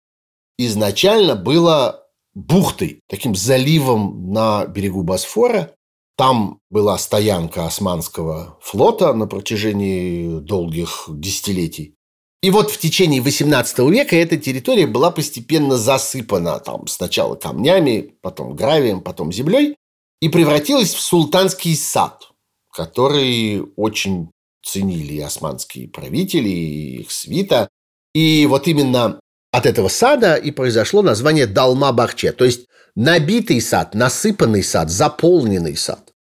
изначально 0.57 1.35
было 1.35 2.07
бухтой, 2.33 3.01
таким 3.09 3.35
заливом 3.35 4.33
на 4.33 4.67
берегу 4.67 5.03
Босфора. 5.03 5.73
Там 6.17 6.61
была 6.71 6.97
стоянка 6.97 7.67
османского 7.67 8.57
флота 8.61 9.13
на 9.15 9.27
протяжении 9.27 10.39
долгих 10.39 11.07
десятилетий. 11.09 11.97
И 12.41 12.53
вот 12.53 12.71
в 12.71 12.79
течение 12.79 13.21
XVIII 13.21 13.91
века 13.91 14.15
эта 14.15 14.37
территория 14.37 14.87
была 14.87 15.11
постепенно 15.11 15.77
засыпана 15.77 16.61
там 16.61 16.87
сначала 16.87 17.35
камнями, 17.35 18.15
потом 18.23 18.55
гравием, 18.55 19.01
потом 19.01 19.33
землей 19.33 19.75
и 20.21 20.29
превратилась 20.29 20.95
в 20.95 21.01
султанский 21.01 21.77
сад, 21.77 22.29
который 22.73 23.63
очень 23.77 24.31
ценили 24.65 25.21
османские 25.21 25.89
правители, 25.89 26.49
и 26.49 27.01
их 27.03 27.11
свита. 27.11 27.69
И 28.15 28.47
вот 28.47 28.67
именно 28.67 29.21
от 29.53 29.67
этого 29.67 29.89
сада 29.89 30.35
и 30.35 30.51
произошло 30.51 31.03
название 31.03 31.47
Далма-Бахче, 31.47 32.33
то 32.33 32.45
есть 32.45 32.67
набитый 32.95 33.61
сад, 33.61 33.95
насыпанный 33.95 34.63
сад, 34.63 34.91
заполненный 34.91 35.77
сад. 35.77 36.13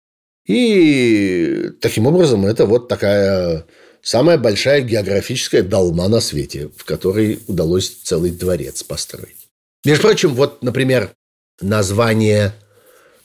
И 0.46 1.70
таким 1.80 2.06
образом 2.06 2.46
это 2.46 2.64
вот 2.64 2.88
такая 2.88 3.66
самая 4.00 4.38
большая 4.38 4.80
географическая 4.80 5.62
долма 5.62 6.08
на 6.08 6.20
свете, 6.20 6.70
в 6.74 6.84
которой 6.84 7.40
удалось 7.48 7.90
целый 7.90 8.30
дворец 8.30 8.82
построить. 8.82 9.48
Между 9.84 10.02
прочим, 10.02 10.34
вот, 10.34 10.62
например, 10.62 11.12
название 11.60 12.54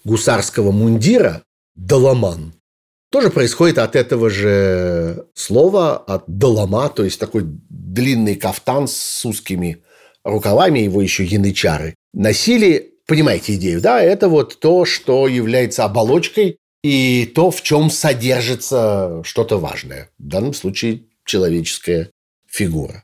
гусарского 0.03 0.71
мундира 0.71 1.43
«доломан» 1.75 2.53
тоже 3.13 3.29
происходит 3.29 3.77
от 3.77 3.95
этого 3.95 4.31
же 4.31 5.27
слова, 5.35 5.97
от 5.97 6.23
долома, 6.25 6.89
то 6.89 7.03
есть 7.03 7.19
такой 7.19 7.43
длинный 7.45 8.35
кафтан 8.35 8.87
с 8.87 9.23
узкими 9.23 9.83
рукавами, 10.23 10.79
его 10.79 10.99
еще 10.99 11.23
янычары, 11.23 11.93
носили, 12.11 12.95
понимаете 13.05 13.53
идею, 13.53 13.81
да, 13.81 14.01
это 14.01 14.29
вот 14.29 14.59
то, 14.59 14.85
что 14.85 15.27
является 15.27 15.85
оболочкой 15.85 16.57
и 16.81 17.31
то, 17.35 17.51
в 17.51 17.61
чем 17.61 17.91
содержится 17.91 19.21
что-то 19.23 19.59
важное. 19.59 20.09
В 20.17 20.27
данном 20.27 20.55
случае 20.55 21.03
человеческая 21.23 22.09
фигура. 22.49 23.03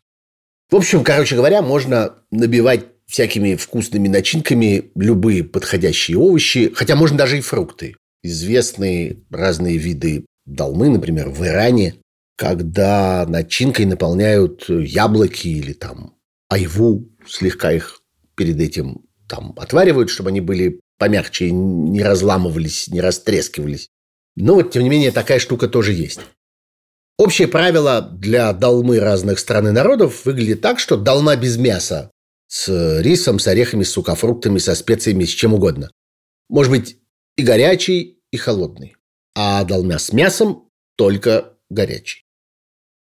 В 0.72 0.75
общем, 0.75 1.03
короче 1.03 1.36
говоря, 1.36 1.62
можно 1.62 2.15
набивать 2.32 2.86
всякими 3.09 3.55
вкусными 3.55 4.07
начинками 4.07 4.91
любые 4.95 5.43
подходящие 5.43 6.17
овощи, 6.17 6.71
хотя 6.73 6.95
можно 6.95 7.17
даже 7.17 7.39
и 7.39 7.41
фрукты. 7.41 7.95
Известные 8.21 9.17
разные 9.31 9.77
виды 9.77 10.25
долмы, 10.45 10.89
например, 10.89 11.29
в 11.29 11.43
Иране, 11.43 11.95
когда 12.37 13.25
начинкой 13.27 13.85
наполняют 13.85 14.69
яблоки 14.69 15.47
или 15.47 15.73
там 15.73 16.13
айву, 16.49 17.09
слегка 17.27 17.71
их 17.71 18.01
перед 18.35 18.59
этим 18.59 19.05
там 19.27 19.53
отваривают, 19.57 20.09
чтобы 20.09 20.29
они 20.29 20.41
были 20.41 20.79
помягче, 20.97 21.51
не 21.51 22.03
разламывались, 22.03 22.87
не 22.89 23.01
растрескивались. 23.01 23.87
Но 24.35 24.55
вот, 24.55 24.71
тем 24.71 24.83
не 24.83 24.89
менее, 24.89 25.11
такая 25.11 25.39
штука 25.39 25.67
тоже 25.67 25.93
есть. 25.93 26.19
Общее 27.17 27.47
правило 27.47 28.01
для 28.01 28.53
долмы 28.53 28.99
разных 28.99 29.39
стран 29.39 29.69
и 29.69 29.71
народов 29.71 30.25
выглядит 30.25 30.61
так, 30.61 30.79
что 30.79 30.95
долма 30.95 31.35
без 31.35 31.57
мяса 31.57 32.11
с 32.50 33.00
рисом, 33.01 33.39
с 33.39 33.48
орехами, 33.48 33.84
с 33.84 33.91
сухофруктами, 33.91 34.58
со 34.58 34.75
специями, 34.75 35.24
с 35.24 35.29
чем 35.29 35.53
угодно. 35.53 35.91
Может 36.50 36.72
быть 36.72 36.98
и 37.38 37.44
горячий, 37.44 38.20
и 38.32 38.38
холодный. 38.38 38.96
А 39.36 39.63
долма 39.63 40.00
с 40.00 40.12
мясом 40.12 40.70
только 40.98 41.53
горячий. 41.70 42.25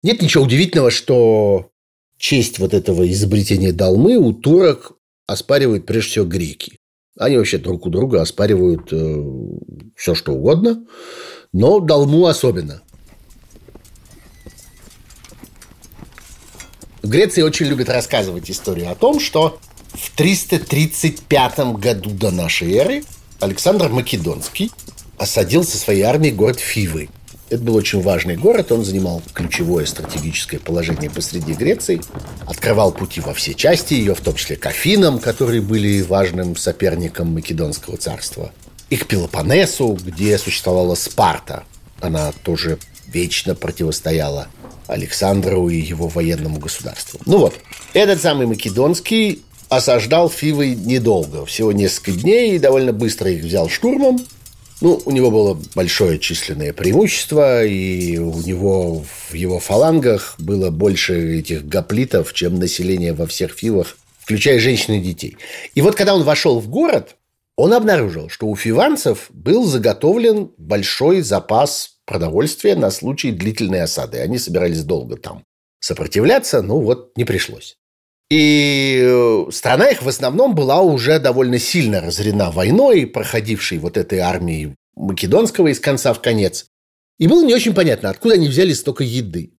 Нет 0.01 0.21
ничего 0.21 0.45
удивительного, 0.45 0.91
что 0.91 1.69
честь 2.17 2.57
вот 2.57 2.73
этого 2.73 3.09
изобретения 3.11 3.73
долмы 3.73 4.17
у 4.17 4.33
турок 4.33 4.93
оспаривают 5.27 5.85
прежде 5.85 6.11
всего 6.11 6.25
греки. 6.25 6.79
Они 7.19 7.37
вообще 7.37 7.57
друг 7.57 7.85
у 7.85 7.89
друга 7.89 8.21
оспаривают 8.21 8.91
э, 8.91 9.23
все, 9.95 10.15
что 10.15 10.33
угодно, 10.33 10.87
но 11.51 11.79
долму 11.79 12.25
особенно. 12.25 12.81
В 17.03 17.09
Греции 17.09 17.43
очень 17.43 17.67
любят 17.67 17.89
рассказывать 17.89 18.49
историю 18.49 18.89
о 18.89 18.95
том, 18.95 19.19
что 19.19 19.59
в 19.93 20.09
335 20.15 21.59
году 21.75 22.09
до 22.09 22.31
нашей 22.31 22.73
эры 22.73 23.03
Александр 23.39 23.89
Македонский 23.89 24.71
осадил 25.19 25.63
со 25.63 25.77
своей 25.77 26.01
армией 26.01 26.33
город 26.33 26.59
Фивы– 26.59 27.09
это 27.53 27.61
был 27.61 27.75
очень 27.75 28.01
важный 28.01 28.35
город, 28.35 28.71
он 28.71 28.83
занимал 28.83 29.21
ключевое 29.31 29.85
стратегическое 29.85 30.57
положение 30.57 31.11
посреди 31.11 31.53
Греции, 31.53 32.01
открывал 32.47 32.91
пути 32.91 33.21
во 33.21 33.35
все 33.35 33.53
части 33.53 33.93
ее, 33.93 34.15
в 34.15 34.21
том 34.21 34.33
числе 34.33 34.55
к 34.55 34.65
Афинам, 34.65 35.19
которые 35.19 35.61
были 35.61 36.01
важным 36.01 36.55
соперником 36.55 37.31
Македонского 37.33 37.97
царства, 37.97 38.51
и 38.89 38.95
к 38.95 39.05
Пелопоннесу, 39.05 39.93
где 40.03 40.35
существовала 40.39 40.95
Спарта. 40.95 41.63
Она 42.01 42.31
тоже 42.43 42.79
вечно 43.05 43.53
противостояла 43.53 44.47
Александру 44.87 45.69
и 45.69 45.77
его 45.77 46.07
военному 46.07 46.59
государству. 46.59 47.19
Ну 47.25 47.37
вот, 47.37 47.55
этот 47.93 48.21
самый 48.21 48.47
Македонский 48.47 49.43
осаждал 49.69 50.29
Фивы 50.29 50.75
недолго, 50.75 51.45
всего 51.45 51.71
несколько 51.71 52.11
дней, 52.11 52.55
и 52.55 52.59
довольно 52.59 52.93
быстро 52.93 53.31
их 53.31 53.43
взял 53.43 53.69
штурмом. 53.69 54.23
Ну, 54.81 55.01
у 55.05 55.11
него 55.11 55.31
было 55.31 55.57
большое 55.75 56.19
численное 56.19 56.73
преимущество, 56.73 57.63
и 57.63 58.17
у 58.17 58.41
него 58.41 59.03
в 59.29 59.33
его 59.33 59.59
фалангах 59.59 60.35
было 60.39 60.71
больше 60.71 61.39
этих 61.39 61.65
гоплитов, 61.65 62.33
чем 62.33 62.59
население 62.59 63.13
во 63.13 63.25
всех 63.25 63.53
фивах, 63.53 63.97
включая 64.19 64.59
женщин 64.59 64.95
и 64.95 64.99
детей. 64.99 65.37
И 65.73 65.81
вот 65.81 65.95
когда 65.95 66.13
он 66.13 66.23
вошел 66.23 66.59
в 66.59 66.67
город, 66.67 67.15
он 67.55 67.73
обнаружил, 67.73 68.29
что 68.29 68.47
у 68.47 68.55
фиванцев 68.55 69.27
был 69.29 69.63
заготовлен 69.65 70.51
большой 70.57 71.21
запас 71.21 71.92
продовольствия 72.05 72.75
на 72.75 72.91
случай 72.91 73.31
длительной 73.31 73.81
осады. 73.81 74.19
Они 74.19 74.37
собирались 74.37 74.83
долго 74.83 75.17
там 75.17 75.43
сопротивляться, 75.79 76.61
ну 76.61 76.79
вот 76.79 77.17
не 77.17 77.25
пришлось. 77.25 77.77
И 78.29 78.99
э, 79.03 79.51
страна 79.51 79.89
их 79.89 80.01
в 80.01 80.07
основном 80.07 80.55
была 80.55 80.81
уже 80.81 81.19
довольно 81.19 81.59
сильно 81.59 82.01
разорена 82.01 82.51
войной, 82.51 83.05
проходившей 83.05 83.77
вот 83.77 83.97
этой 83.97 84.19
армией 84.19 84.75
Македонского 84.95 85.67
из 85.67 85.79
конца 85.79 86.13
в 86.13 86.21
конец. 86.21 86.67
И 87.19 87.27
было 87.27 87.43
не 87.43 87.53
очень 87.53 87.75
понятно, 87.75 88.09
откуда 88.09 88.35
они 88.35 88.47
взяли 88.47 88.73
столько 88.73 89.03
еды. 89.03 89.53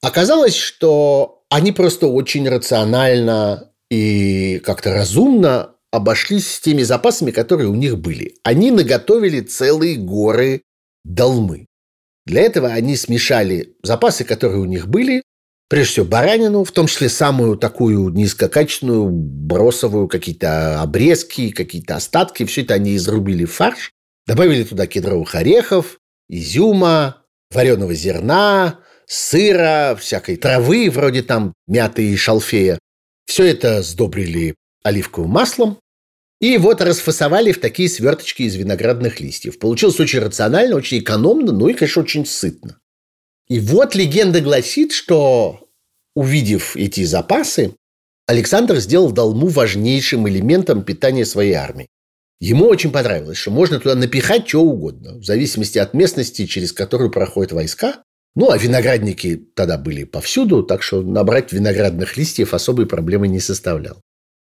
Оказалось, 0.00 0.54
что 0.54 1.42
они 1.50 1.72
просто 1.72 2.06
очень 2.06 2.48
рационально 2.48 3.72
и 3.90 4.60
как-то 4.60 4.94
разумно 4.94 5.74
обошлись 5.90 6.50
с 6.50 6.60
теми 6.60 6.82
запасами, 6.82 7.30
которые 7.30 7.68
у 7.68 7.74
них 7.74 7.98
были. 7.98 8.36
Они 8.42 8.70
наготовили 8.70 9.40
целые 9.40 9.96
горы 9.96 10.62
долмы. 11.04 11.66
Для 12.28 12.42
этого 12.42 12.68
они 12.68 12.94
смешали 12.94 13.74
запасы, 13.82 14.22
которые 14.22 14.60
у 14.60 14.66
них 14.66 14.86
были, 14.86 15.22
прежде 15.70 15.92
всего 15.92 16.06
баранину, 16.06 16.62
в 16.62 16.72
том 16.72 16.86
числе 16.86 17.08
самую 17.08 17.56
такую 17.56 18.10
низкокачественную, 18.10 19.08
бросовую, 19.08 20.08
какие-то 20.08 20.82
обрезки, 20.82 21.50
какие-то 21.50 21.96
остатки. 21.96 22.44
Все 22.44 22.62
это 22.62 22.74
они 22.74 22.96
изрубили 22.96 23.46
в 23.46 23.52
фарш, 23.52 23.92
добавили 24.26 24.62
туда 24.64 24.86
кедровых 24.86 25.34
орехов, 25.34 25.98
изюма, 26.28 27.24
вареного 27.50 27.94
зерна, 27.94 28.80
сыра, 29.06 29.96
всякой 29.98 30.36
травы, 30.36 30.90
вроде 30.90 31.22
там 31.22 31.54
мяты 31.66 32.10
и 32.10 32.16
шалфея. 32.16 32.78
Все 33.24 33.46
это 33.46 33.82
сдобрили 33.82 34.54
оливковым 34.84 35.30
маслом, 35.30 35.78
и 36.40 36.56
вот 36.56 36.80
расфасовали 36.80 37.52
в 37.52 37.60
такие 37.60 37.88
сверточки 37.88 38.42
из 38.42 38.54
виноградных 38.54 39.20
листьев. 39.20 39.58
Получилось 39.58 39.98
очень 39.98 40.20
рационально, 40.20 40.76
очень 40.76 40.98
экономно, 40.98 41.52
ну 41.52 41.68
и, 41.68 41.74
конечно, 41.74 42.02
очень 42.02 42.26
сытно. 42.26 42.78
И 43.48 43.60
вот 43.60 43.94
легенда 43.94 44.40
гласит, 44.40 44.92
что, 44.92 45.68
увидев 46.14 46.76
эти 46.76 47.04
запасы, 47.04 47.74
Александр 48.26 48.76
сделал 48.76 49.10
долму 49.10 49.48
важнейшим 49.48 50.28
элементом 50.28 50.82
питания 50.82 51.24
своей 51.24 51.54
армии. 51.54 51.88
Ему 52.40 52.66
очень 52.66 52.92
понравилось, 52.92 53.38
что 53.38 53.50
можно 53.50 53.80
туда 53.80 53.96
напихать 53.96 54.46
что 54.46 54.62
угодно, 54.62 55.14
в 55.18 55.24
зависимости 55.24 55.78
от 55.78 55.92
местности, 55.92 56.46
через 56.46 56.72
которую 56.72 57.10
проходят 57.10 57.52
войска. 57.52 58.02
Ну, 58.36 58.50
а 58.50 58.58
виноградники 58.58 59.36
тогда 59.54 59.78
были 59.78 60.04
повсюду, 60.04 60.62
так 60.62 60.82
что 60.82 61.02
набрать 61.02 61.52
виноградных 61.52 62.16
листьев 62.16 62.54
особой 62.54 62.86
проблемы 62.86 63.26
не 63.26 63.40
составлял. 63.40 64.00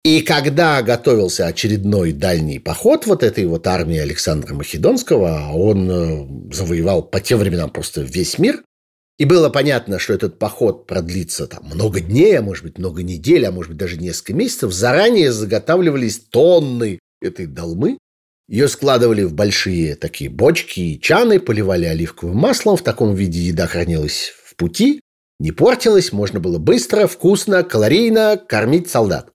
И 0.03 0.21
когда 0.21 0.81
готовился 0.81 1.45
очередной 1.45 2.11
дальний 2.11 2.57
поход 2.57 3.05
вот 3.05 3.21
этой 3.21 3.45
вот 3.45 3.67
армии 3.67 3.99
Александра 3.99 4.55
Македонского, 4.55 5.51
он 5.53 5.91
э, 5.91 6.53
завоевал 6.55 7.03
по 7.03 7.19
тем 7.19 7.37
временам 7.37 7.69
просто 7.69 8.01
весь 8.01 8.39
мир, 8.39 8.63
и 9.21 9.25
было 9.25 9.49
понятно, 9.49 9.99
что 9.99 10.13
этот 10.13 10.39
поход 10.39 10.87
продлится 10.87 11.45
там 11.45 11.65
много 11.65 11.99
дней, 11.99 12.39
а 12.39 12.41
может 12.41 12.63
быть 12.63 12.79
много 12.79 13.03
недель, 13.03 13.45
а 13.45 13.51
может 13.51 13.69
быть 13.69 13.77
даже 13.77 13.97
несколько 13.97 14.33
месяцев. 14.33 14.73
Заранее 14.73 15.31
заготавливались 15.31 16.17
тонны 16.17 16.97
этой 17.21 17.45
долмы. 17.45 17.99
Ее 18.49 18.67
складывали 18.67 19.21
в 19.21 19.35
большие 19.35 19.95
такие 19.95 20.31
бочки 20.31 20.79
и 20.79 20.99
чаны, 20.99 21.39
поливали 21.39 21.85
оливковым 21.85 22.35
маслом. 22.35 22.77
В 22.77 22.81
таком 22.81 23.13
виде 23.13 23.39
еда 23.39 23.67
хранилась 23.67 24.33
в 24.43 24.55
пути, 24.55 25.01
не 25.39 25.51
портилась, 25.51 26.11
можно 26.11 26.39
было 26.39 26.57
быстро, 26.57 27.05
вкусно, 27.05 27.63
калорийно 27.63 28.41
кормить 28.43 28.89
солдат. 28.89 29.29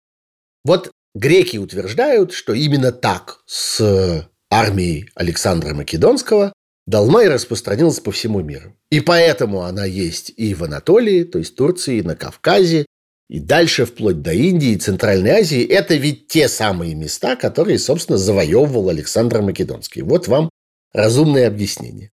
Вот 0.67 0.91
греки 1.15 1.59
утверждают, 1.59 2.33
что 2.33 2.53
именно 2.53 2.91
так 2.91 3.39
с 3.47 4.29
армией 4.51 5.09
Александра 5.15 5.75
Македонского 5.75 6.53
Долма 6.89 7.23
и 7.23 7.29
распространилась 7.29 8.01
по 8.01 8.11
всему 8.11 8.43
миру. 8.43 8.77
И 8.91 9.01
поэтому 9.01 9.63
она 9.63 9.85
есть 9.85 10.33
и 10.37 10.55
в 10.55 10.65
Анатолии, 10.65 11.23
то 11.23 11.39
есть 11.39 11.57
Турции, 11.57 11.99
и 11.99 12.03
на 12.03 12.17
Кавказе, 12.17 12.87
и 13.29 13.39
дальше 13.39 13.87
вплоть 13.87 14.23
до 14.23 14.33
Индии 14.33 14.71
и 14.71 14.77
Центральной 14.77 15.31
Азии. 15.31 15.65
Это 15.65 15.95
ведь 15.95 16.27
те 16.29 16.49
самые 16.49 16.95
места, 16.95 17.37
которые, 17.37 17.79
собственно, 17.79 18.19
завоевывал 18.19 18.89
Александр 18.89 19.43
Македонский. 19.43 20.03
Вот 20.03 20.29
вам 20.29 20.51
разумное 20.93 21.47
объяснение. 21.47 22.11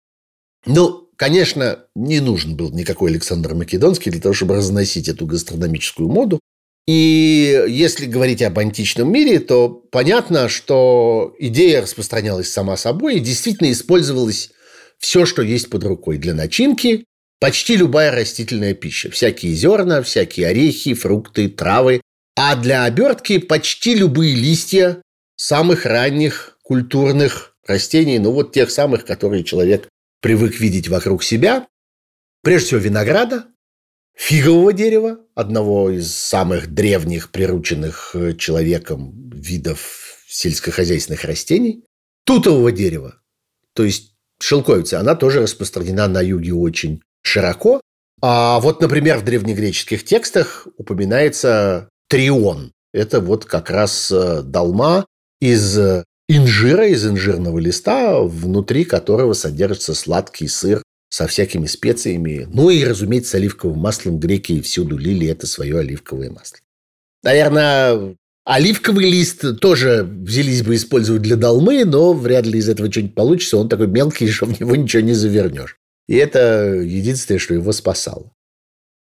Ну, 0.64 1.10
конечно, 1.16 1.86
не 1.94 2.20
нужен 2.20 2.56
был 2.56 2.70
никакой 2.70 3.10
Александр 3.10 3.54
Македонский 3.54 4.10
для 4.10 4.20
того, 4.20 4.34
чтобы 4.34 4.56
разносить 4.56 5.08
эту 5.08 5.26
гастрономическую 5.26 6.08
моду. 6.08 6.38
И 6.86 7.64
если 7.68 8.06
говорить 8.06 8.42
об 8.42 8.58
античном 8.58 9.12
мире, 9.12 9.38
то 9.38 9.68
понятно, 9.68 10.48
что 10.48 11.34
идея 11.38 11.82
распространялась 11.82 12.50
сама 12.50 12.76
собой 12.76 13.16
и 13.16 13.20
действительно 13.20 13.70
использовалась 13.70 14.50
все, 14.98 15.26
что 15.26 15.42
есть 15.42 15.70
под 15.70 15.84
рукой 15.84 16.18
для 16.18 16.34
начинки, 16.34 17.04
почти 17.40 17.76
любая 17.76 18.10
растительная 18.10 18.74
пища. 18.74 19.10
Всякие 19.10 19.52
зерна, 19.54 20.02
всякие 20.02 20.48
орехи, 20.48 20.94
фрукты, 20.94 21.48
травы. 21.48 22.00
А 22.34 22.56
для 22.56 22.84
обертки 22.84 23.38
почти 23.38 23.94
любые 23.94 24.34
листья 24.34 25.02
самых 25.36 25.84
ранних 25.84 26.58
культурных 26.62 27.54
растений, 27.66 28.18
ну 28.18 28.32
вот 28.32 28.52
тех 28.52 28.70
самых, 28.70 29.04
которые 29.04 29.44
человек 29.44 29.88
привык 30.20 30.58
видеть 30.58 30.88
вокруг 30.88 31.22
себя. 31.22 31.66
Прежде 32.42 32.68
всего 32.68 32.80
винограда, 32.80 33.46
фигового 34.14 34.72
дерева, 34.72 35.18
одного 35.34 35.90
из 35.90 36.14
самых 36.14 36.72
древних 36.72 37.30
прирученных 37.30 38.14
э, 38.14 38.34
человеком 38.34 39.30
видов 39.30 40.18
сельскохозяйственных 40.28 41.24
растений, 41.24 41.84
тутового 42.24 42.72
дерева, 42.72 43.16
то 43.74 43.84
есть 43.84 44.14
шелковицы, 44.40 44.94
она 44.94 45.14
тоже 45.14 45.42
распространена 45.42 46.08
на 46.08 46.20
юге 46.20 46.54
очень 46.54 47.02
широко. 47.22 47.80
А 48.20 48.60
вот, 48.60 48.80
например, 48.80 49.18
в 49.18 49.24
древнегреческих 49.24 50.04
текстах 50.04 50.68
упоминается 50.76 51.88
трион. 52.08 52.72
Это 52.92 53.20
вот 53.20 53.44
как 53.44 53.70
раз 53.70 54.12
э, 54.12 54.42
долма 54.42 55.06
из 55.40 55.76
инжира, 56.28 56.86
из 56.86 57.06
инжирного 57.06 57.58
листа, 57.58 58.20
внутри 58.20 58.84
которого 58.84 59.32
содержится 59.32 59.94
сладкий 59.94 60.48
сыр 60.48 60.82
со 61.12 61.26
всякими 61.26 61.66
специями. 61.66 62.48
Ну 62.50 62.70
и, 62.70 62.82
разумеется, 62.82 63.36
оливковым 63.36 63.78
маслом 63.78 64.18
греки 64.18 64.62
всюду 64.62 64.96
лили 64.96 65.28
это 65.28 65.46
свое 65.46 65.78
оливковое 65.78 66.30
масло. 66.30 66.56
Наверное, 67.22 68.16
Оливковый 68.44 69.08
лист 69.08 69.60
тоже 69.60 70.02
взялись 70.02 70.62
бы 70.62 70.74
использовать 70.74 71.22
для 71.22 71.36
долмы, 71.36 71.84
но 71.84 72.12
вряд 72.12 72.44
ли 72.44 72.58
из 72.58 72.68
этого 72.68 72.90
что-нибудь 72.90 73.14
получится. 73.14 73.56
Он 73.56 73.68
такой 73.68 73.86
мелкий, 73.86 74.28
что 74.30 74.46
в 74.46 74.58
него 74.58 74.74
ничего 74.74 75.02
не 75.02 75.12
завернешь. 75.12 75.76
И 76.08 76.16
это 76.16 76.64
единственное, 76.82 77.38
что 77.38 77.54
его 77.54 77.70
спасало. 77.72 78.32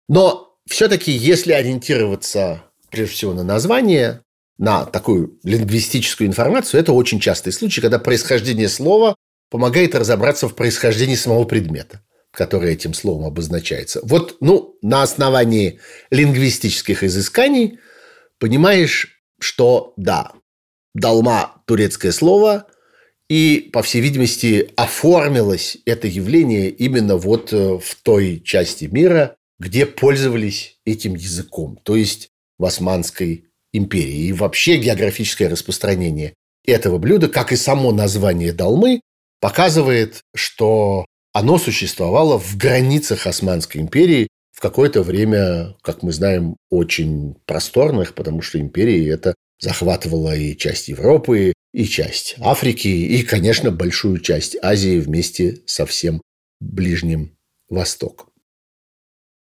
Но 0.09 0.57
все-таки, 0.69 1.11
если 1.11 1.53
ориентироваться 1.53 2.63
прежде 2.91 3.15
всего 3.15 3.33
на 3.33 3.43
название, 3.43 4.21
на 4.59 4.85
такую 4.85 5.41
лингвистическую 5.43 6.29
информацию, 6.29 6.81
это 6.81 6.93
очень 6.93 7.19
частый 7.19 7.53
случай, 7.53 7.81
когда 7.81 7.99
происхождение 7.99 8.69
слова 8.69 9.17
помогает 9.51 9.95
разобраться 9.95 10.49
в 10.49 10.55
происхождении 10.55 11.15
самого 11.15 11.45
предмета, 11.45 12.03
который 12.31 12.73
этим 12.73 12.95
словом 12.95 13.27
обозначается. 13.27 14.01
Вот, 14.03 14.37
ну, 14.41 14.77
на 14.83 15.03
основании 15.03 15.81
лингвистических 16.11 17.05
изысканий 17.05 17.79
понимаешь, 18.39 19.23
что 19.39 19.93
да, 19.97 20.33
долма– 20.95 21.63
турецкое 21.67 22.13
слово, 22.13 22.67
и, 23.29 23.71
по 23.73 23.83
всей 23.83 24.03
видимости, 24.03 24.71
оформилось 24.77 25.79
это 25.87 26.07
явление 26.07 26.69
именно 26.69 27.17
вот 27.17 27.53
э, 27.53 27.79
в 27.79 27.95
той 28.03 28.41
части 28.45 28.85
мира, 28.85 29.37
где 29.59 29.87
пользовались 29.87 30.79
этим 30.85 31.15
языком, 31.15 31.79
то 31.83 31.97
есть 31.97 32.29
в 32.59 32.65
Османской 32.65 33.47
империи. 33.73 34.27
И 34.27 34.33
вообще 34.33 34.77
географическое 34.77 35.49
распространение 35.49 36.35
этого 36.67 36.99
блюда, 36.99 37.29
как 37.29 37.53
и 37.53 37.57
само 37.57 37.93
название 37.93 38.53
долмы, 38.53 39.01
показывает, 39.45 40.23
что 40.35 41.05
оно 41.35 41.59
существовало 41.59 42.39
в 42.39 42.57
границах 42.57 43.27
Османской 43.27 43.83
империи 43.83 44.27
в 44.53 44.61
какое-то 44.61 45.03
время, 45.03 45.77
как 45.83 46.03
мы 46.03 46.13
знаем, 46.13 46.57
очень 46.71 47.35
просторных, 47.45 48.15
потому 48.15 48.41
что 48.41 48.59
империя 48.59 49.07
это 49.07 49.35
захватывала 49.61 50.35
и 50.35 50.57
часть 50.57 50.89
Европы, 50.89 51.53
и 51.75 51.85
часть 51.85 52.37
Африки, 52.41 52.89
и, 52.89 53.23
конечно, 53.23 53.71
большую 53.71 54.21
часть 54.21 54.57
Азии 54.63 54.99
вместе 54.99 55.61
со 55.67 55.85
всем 55.85 56.23
Ближним 56.61 57.37
Востоком. 57.69 58.31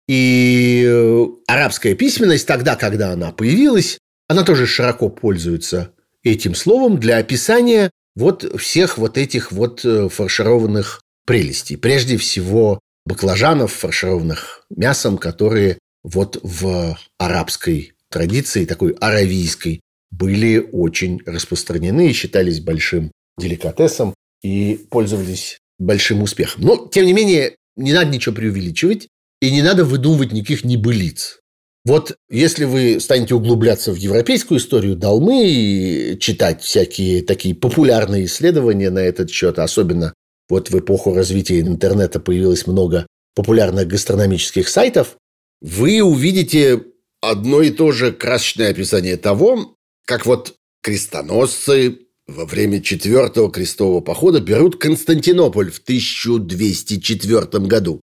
И 0.08 0.84
э, 0.84 1.26
арабская 1.46 1.94
письменность 1.94 2.48
тогда, 2.48 2.76
когда 2.76 3.12
она 3.12 3.32
появилась, 3.32 4.00
она 4.28 4.42
тоже 4.42 4.66
широко 4.66 5.10
пользуется 5.10 5.94
этим 6.24 6.56
словом 6.56 7.00
для 7.00 7.18
описания 7.18 7.92
вот 8.16 8.60
всех 8.60 8.98
вот 8.98 9.18
этих 9.18 9.52
вот 9.52 9.86
э, 9.86 10.10
фаршированных 10.10 11.02
прелестей. 11.26 11.78
Прежде 11.78 12.18
всего 12.18 12.80
баклажанов, 13.06 13.74
фаршированных 13.74 14.66
мясом, 14.70 15.18
которые 15.18 15.80
вот 16.04 16.40
в 16.44 16.98
арабской 17.18 17.94
традиции, 18.10 18.66
такой 18.66 18.92
аравийской, 18.94 19.82
были 20.12 20.58
очень 20.72 21.22
распространены 21.26 22.10
и 22.10 22.14
считались 22.14 22.60
большим 22.60 23.12
деликатесом 23.38 24.14
и 24.44 24.86
пользовались 24.90 25.60
большим 25.80 26.22
успехом. 26.22 26.64
Но, 26.64 26.88
тем 26.88 27.06
не 27.06 27.14
менее, 27.14 27.56
не 27.78 27.94
надо 27.94 28.12
ничего 28.12 28.36
преувеличивать 28.36 29.08
и 29.42 29.52
не 29.52 29.62
надо 29.62 29.86
выдумывать 29.86 30.32
никаких 30.32 30.64
небылиц. 30.64 31.40
Вот 31.84 32.16
если 32.30 32.66
вы 32.66 33.00
станете 33.00 33.34
углубляться 33.34 33.92
в 33.92 33.96
европейскую 33.96 34.60
историю 34.60 34.96
Долмы 34.96 35.48
и 35.48 36.20
читать 36.20 36.62
всякие 36.62 37.24
такие 37.24 37.56
популярные 37.56 38.26
исследования 38.26 38.92
на 38.92 39.00
этот 39.00 39.32
счет, 39.32 39.58
особенно 39.58 40.14
вот 40.48 40.70
в 40.70 40.78
эпоху 40.78 41.16
развития 41.16 41.60
интернета 41.62 42.20
появилось 42.20 42.68
много 42.68 43.08
популярных 43.34 43.88
гастрономических 43.88 44.70
сайтов, 44.70 45.18
вы 45.62 46.02
увидите 46.02 46.84
одно 47.20 47.62
и 47.62 47.72
то 47.72 47.92
же 47.92 48.12
красочное 48.12 48.70
описание 48.70 49.18
того, 49.18 49.76
как 50.06 50.28
вот 50.28 50.54
крестоносцы 50.84 52.00
во 52.28 52.46
время 52.46 52.82
четвертого 52.82 53.52
крестового 53.52 54.02
похода 54.02 54.40
берут 54.40 54.80
Константинополь 54.80 55.72
в 55.72 55.80
1204 55.80 57.66
году. 57.66 58.02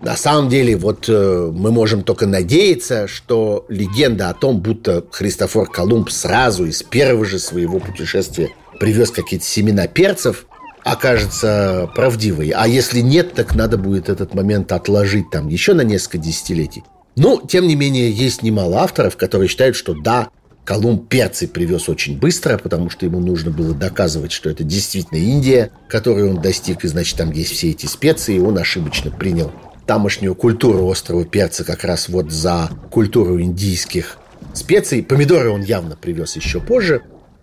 На 0.00 0.16
самом 0.16 0.48
деле, 0.48 0.76
вот 0.76 1.08
э, 1.08 1.50
мы 1.52 1.70
можем 1.70 2.02
только 2.02 2.26
надеяться, 2.26 3.08
что 3.08 3.64
легенда 3.68 4.28
о 4.28 4.34
том, 4.34 4.60
будто 4.60 5.04
Христофор 5.10 5.70
Колумб 5.70 6.10
сразу 6.10 6.66
из 6.66 6.82
первого 6.82 7.24
же 7.24 7.38
своего 7.38 7.78
путешествия 7.78 8.50
привез 8.78 9.10
какие-то 9.10 9.46
семена 9.46 9.86
перцев, 9.86 10.46
окажется 10.84 11.90
правдивой. 11.94 12.50
А 12.50 12.68
если 12.68 13.00
нет, 13.00 13.34
так 13.34 13.54
надо 13.54 13.78
будет 13.78 14.08
этот 14.08 14.34
момент 14.34 14.70
отложить 14.70 15.30
там 15.30 15.48
еще 15.48 15.74
на 15.74 15.80
несколько 15.80 16.18
десятилетий. 16.18 16.84
Но, 17.16 17.40
тем 17.40 17.66
не 17.66 17.74
менее, 17.74 18.10
есть 18.10 18.42
немало 18.42 18.80
авторов, 18.80 19.16
которые 19.16 19.48
считают, 19.48 19.76
что 19.76 19.94
да, 19.94 20.28
Колумб 20.64 21.08
перцы 21.08 21.46
привез 21.46 21.88
очень 21.88 22.18
быстро, 22.18 22.58
потому 22.58 22.90
что 22.90 23.04
ему 23.06 23.20
нужно 23.20 23.50
было 23.50 23.74
доказывать, 23.74 24.32
что 24.32 24.50
это 24.50 24.64
действительно 24.64 25.18
Индия, 25.18 25.70
которую 25.88 26.30
он 26.30 26.40
достиг, 26.40 26.84
и 26.84 26.88
значит 26.88 27.18
там 27.18 27.30
есть 27.32 27.52
все 27.52 27.70
эти 27.70 27.86
специи, 27.86 28.36
и 28.36 28.40
он 28.40 28.58
ошибочно 28.58 29.10
принял 29.10 29.52
тамошнюю 29.86 30.34
культуру 30.34 30.86
острова 30.86 31.24
перца 31.24 31.64
как 31.64 31.84
раз 31.84 32.08
вот 32.08 32.30
за 32.30 32.70
культуру 32.90 33.40
индийских 33.40 34.16
специй. 34.54 35.02
Помидоры 35.02 35.50
он 35.50 35.62
явно 35.62 35.96
привез 35.96 36.36
еще 36.36 36.60
позже. 36.60 37.02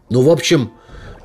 Ну, 0.09 0.23
в 0.23 0.29
общем, 0.29 0.71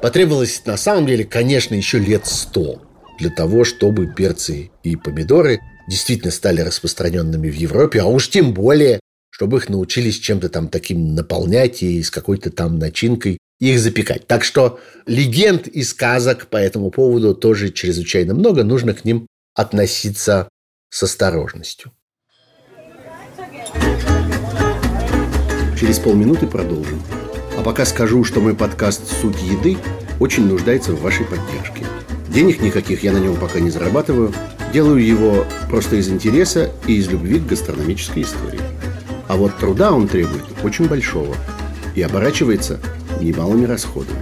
потребовалось 0.01 0.63
на 0.65 0.77
самом 0.77 1.07
деле, 1.07 1.25
конечно, 1.25 1.75
еще 1.75 1.99
лет 1.99 2.27
сто 2.27 2.83
для 3.19 3.31
того, 3.31 3.65
чтобы 3.65 4.07
перцы 4.07 4.71
и 4.83 4.97
помидоры 4.97 5.61
действительно 5.89 6.31
стали 6.31 6.61
распространенными 6.61 7.49
в 7.49 7.55
Европе, 7.55 8.01
а 8.01 8.07
уж 8.07 8.29
тем 8.29 8.53
более, 8.53 9.01
чтобы 9.31 9.59
их 9.59 9.69
научились 9.69 10.19
чем-то 10.19 10.49
там 10.49 10.69
таким 10.69 11.15
наполнять 11.15 11.83
и 11.83 12.03
с 12.03 12.11
какой-то 12.11 12.51
там 12.51 12.79
начинкой 12.79 13.39
их 13.61 13.79
запекать. 13.79 14.27
Так 14.27 14.45
что 14.45 14.81
легенд 15.07 15.67
и 15.67 15.83
сказок 15.83 16.49
по 16.49 16.57
этому 16.57 16.91
поводу 16.91 17.35
тоже 17.35 17.71
чрезвычайно 17.71 18.35
много, 18.35 18.65
нужно 18.65 18.93
к 18.93 19.05
ним 19.05 19.27
относиться 19.55 20.49
с 20.91 21.03
осторожностью. 21.03 21.93
Через 25.79 25.99
полминуты 25.99 26.47
продолжим. 26.47 27.03
А 27.57 27.63
пока 27.63 27.87
скажу, 27.87 28.23
что 28.23 28.41
мой 28.41 28.55
подкаст 28.55 29.03
«Суть 29.21 29.43
еды» 29.43 29.79
очень 30.21 30.47
нуждается 30.47 30.93
в 30.93 31.01
вашей 31.01 31.25
поддержке. 31.25 31.87
Денег 32.29 32.61
никаких 32.61 33.03
я 33.03 33.13
на 33.13 33.19
нем 33.19 33.37
пока 33.37 33.61
не 33.61 33.71
зарабатываю. 33.71 34.33
Делаю 34.73 35.05
его 35.05 35.47
просто 35.71 35.97
из 35.97 36.09
интереса 36.09 36.71
и 36.87 36.97
из 36.97 37.09
любви 37.09 37.39
к 37.39 37.47
гастрономической 37.47 38.25
истории. 38.25 38.61
А 39.27 39.37
вот 39.37 39.57
труда 39.57 39.93
он 39.93 40.07
требует 40.07 40.45
очень 40.63 40.87
большого 40.87 41.35
и 41.95 42.03
оборачивается 42.03 42.79
немалыми 43.21 43.65
расходами. 43.65 44.19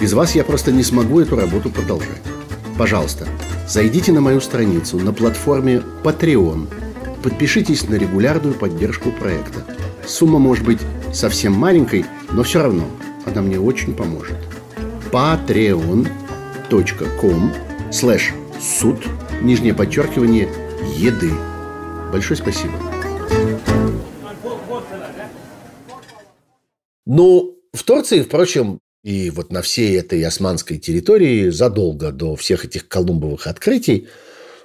Без 0.00 0.14
вас 0.14 0.34
я 0.34 0.42
просто 0.42 0.72
не 0.72 0.82
смогу 0.82 1.20
эту 1.20 1.36
работу 1.36 1.68
продолжать. 1.68 2.22
Пожалуйста, 2.78 3.28
зайдите 3.68 4.12
на 4.12 4.22
мою 4.22 4.40
страницу 4.40 4.98
на 4.98 5.12
платформе 5.12 5.82
Patreon. 6.02 6.68
Подпишитесь 7.22 7.86
на 7.88 7.96
регулярную 7.96 8.54
поддержку 8.54 9.10
проекта. 9.10 9.60
Сумма 10.06 10.38
может 10.38 10.64
быть 10.64 10.80
совсем 11.12 11.52
маленькой, 11.52 12.04
но 12.32 12.42
все 12.42 12.62
равно 12.62 12.86
она 13.24 13.42
мне 13.42 13.60
очень 13.60 13.94
поможет. 13.94 14.36
patreon.com 15.10 16.32
slash 17.90 18.32
суд, 18.60 18.96
нижнее 19.42 19.74
подчеркивание, 19.74 20.48
еды. 20.96 21.30
Большое 22.12 22.36
спасибо. 22.38 22.74
Ну, 27.04 27.58
в 27.72 27.82
Турции, 27.82 28.22
впрочем, 28.22 28.78
и 29.02 29.30
вот 29.30 29.50
на 29.50 29.62
всей 29.62 29.98
этой 29.98 30.22
османской 30.24 30.78
территории 30.78 31.50
задолго 31.50 32.12
до 32.12 32.36
всех 32.36 32.64
этих 32.64 32.88
колумбовых 32.88 33.46
открытий 33.46 34.08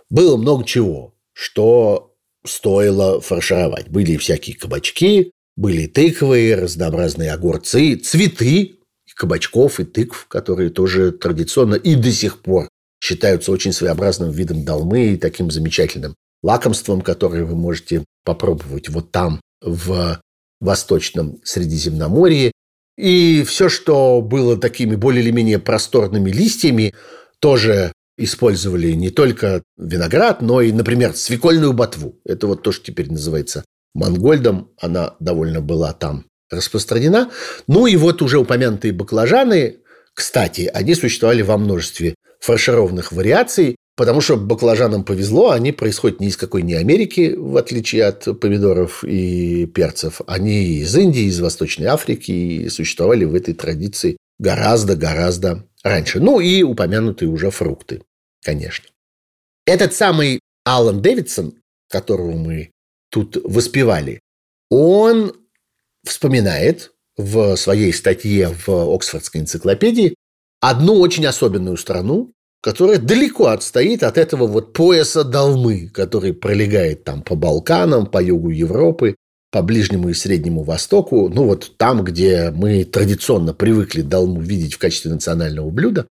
было 0.10 0.38
много 0.38 0.63
чего, 0.63 1.15
что 1.33 2.13
стоило 2.45 3.19
фаршировать. 3.19 3.89
Были 3.89 4.17
всякие 4.17 4.55
кабачки, 4.55 5.31
были 5.58 5.88
тыквы, 5.88 6.56
разнообразные 6.56 7.34
огурцы, 7.34 7.96
цветы, 7.96 8.78
кабачков 9.17 9.80
и 9.80 9.84
тыкв, 9.84 10.28
которые 10.28 10.70
тоже 10.70 11.12
традиционно 11.12 11.76
и 11.76 11.96
до 11.96 12.12
сих 12.12 12.41
пор 12.41 12.70
считаются 13.04 13.52
очень 13.52 13.74
своеобразным 13.74 14.32
видом 14.32 14.63
долмы 14.63 15.13
и 15.13 15.17
таким 15.17 15.52
замечательным 15.52 16.15
лакомством, 16.43 17.02
которое 17.02 17.43
вы 17.43 17.56
можете 17.56 18.06
попробовать 18.24 18.89
вот 18.89 19.12
там, 19.12 19.41
в 19.62 20.22
Восточном 20.60 21.39
Средиземноморье. 21.43 22.52
И 22.96 23.43
все, 23.43 23.70
что 23.70 24.22
было 24.22 24.58
такими 24.58 24.96
более 24.96 25.24
или 25.24 25.32
менее 25.32 25.60
просторными 25.60 26.30
листьями, 26.32 26.93
тоже 27.39 27.91
использовали 28.17 28.91
не 28.93 29.10
только 29.10 29.63
виноград, 29.78 30.41
но 30.41 30.62
и, 30.62 30.72
например, 30.72 31.15
свекольную 31.15 31.74
ботву. 31.74 32.15
Это 32.26 32.48
вот 32.48 32.63
то, 32.63 32.72
что 32.72 32.86
теперь 32.86 33.12
называется 33.12 33.63
мангольдом. 33.93 34.71
Она 34.80 35.15
довольно 35.19 35.62
была 35.62 35.93
там 35.93 36.26
распространена. 36.50 37.32
Ну 37.67 37.88
и 37.88 37.95
вот 37.95 38.21
уже 38.21 38.39
упомянутые 38.39 38.93
баклажаны, 38.93 39.78
кстати, 40.13 40.69
они 40.73 40.95
существовали 40.95 41.41
во 41.41 41.58
множестве 41.58 42.15
фаршированных 42.39 43.12
вариаций, 43.12 43.76
потому 43.95 44.21
что 44.21 44.38
баклажанам 44.38 45.04
повезло, 45.04 45.52
они 45.52 45.71
происходят 45.71 46.19
не 46.19 46.28
из 46.28 46.38
какой 46.38 46.63
ни 46.63 46.73
Америки, 46.73 47.36
в 47.38 47.58
отличие 47.58 48.06
от 48.06 48.39
помидоров 48.39 49.04
и 49.04 49.65
перцев. 49.67 50.21
Они 50.26 50.80
из 50.80 50.95
Индии, 50.95 51.23
из 51.23 51.39
Восточной 51.39 51.88
Африки 51.88 52.32
и 52.32 52.69
существовали 52.69 53.26
в 53.26 53.36
этой 53.36 53.54
традиции 53.54 54.17
гораздо-гораздо 54.39 55.67
раньше. 55.84 56.19
Ну 56.19 56.39
и 56.39 56.63
упомянутые 56.63 57.30
уже 57.30 57.52
фрукты, 57.52 58.02
конечно. 58.43 58.88
Этот 59.65 59.93
самый 59.93 60.39
Алан 60.63 61.02
Дэвидсон, 61.02 61.56
которого 61.89 62.32
мы 62.32 62.71
тут 63.10 63.38
воспевали, 63.43 64.20
он 64.70 65.34
вспоминает 66.06 66.93
в 67.17 67.56
своей 67.56 67.93
статье 67.93 68.56
в 68.65 68.93
Оксфордской 68.96 69.41
энциклопедии 69.41 70.15
одну 70.62 71.00
очень 71.00 71.26
особенную 71.26 71.78
страну, 71.78 72.34
которая 72.62 72.98
далеко 72.98 73.48
отстоит 73.48 74.04
от 74.04 74.17
этого 74.17 74.48
вот 74.48 74.74
пояса 74.74 75.24
Долмы, 75.24 75.89
который 75.93 76.34
пролегает 76.34 77.04
там 77.04 77.22
по 77.22 77.36
Балканам, 77.36 78.08
по 78.08 78.22
югу 78.22 78.50
Европы, 78.50 79.15
по 79.52 79.62
Ближнему 79.62 80.10
и 80.10 80.13
Среднему 80.13 80.63
Востоку, 80.63 81.30
ну 81.30 81.46
вот 81.46 81.78
там, 81.78 82.04
где 82.04 82.52
мы 82.52 82.84
традиционно 82.84 83.54
привыкли 83.54 84.02
Долму 84.02 84.41
видеть 84.41 84.74
в 84.74 84.78
качестве 84.78 85.12
национального 85.12 85.70
блюда. 85.70 86.08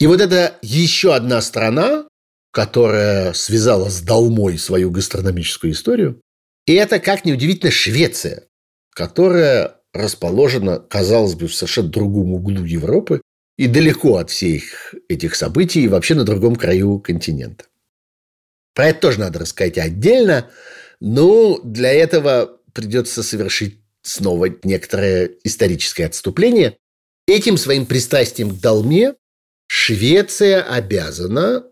И 0.00 0.06
вот 0.06 0.20
это 0.20 0.54
еще 0.62 1.14
одна 1.14 1.40
страна, 1.42 2.06
которая 2.52 3.32
связала 3.32 3.88
с 3.88 4.00
Долмой 4.00 4.58
свою 4.58 4.90
гастрономическую 4.90 5.72
историю. 5.72 6.20
И 6.66 6.74
это, 6.74 7.00
как 7.00 7.24
ни 7.24 7.32
удивительно, 7.32 7.70
Швеция, 7.70 8.48
которая 8.90 9.76
расположена, 9.92 10.78
казалось 10.78 11.34
бы, 11.34 11.48
в 11.48 11.54
совершенно 11.54 11.88
другом 11.88 12.32
углу 12.32 12.64
Европы 12.64 13.22
и 13.56 13.66
далеко 13.66 14.16
от 14.16 14.30
всех 14.30 14.94
этих 15.08 15.34
событий 15.34 15.82
и 15.82 15.88
вообще 15.88 16.14
на 16.14 16.24
другом 16.24 16.56
краю 16.56 16.98
континента. 17.00 17.64
Про 18.74 18.88
это 18.88 19.00
тоже 19.00 19.20
надо 19.20 19.40
рассказать 19.40 19.78
отдельно, 19.78 20.48
но 21.00 21.60
для 21.62 21.92
этого 21.92 22.58
придется 22.72 23.22
совершить 23.22 23.80
снова 24.02 24.48
некоторое 24.62 25.30
историческое 25.44 26.06
отступление. 26.06 26.76
Этим 27.26 27.56
своим 27.56 27.86
пристрастием 27.86 28.50
к 28.50 28.60
долме 28.60 29.14
Швеция 29.66 30.62
обязана 30.62 31.64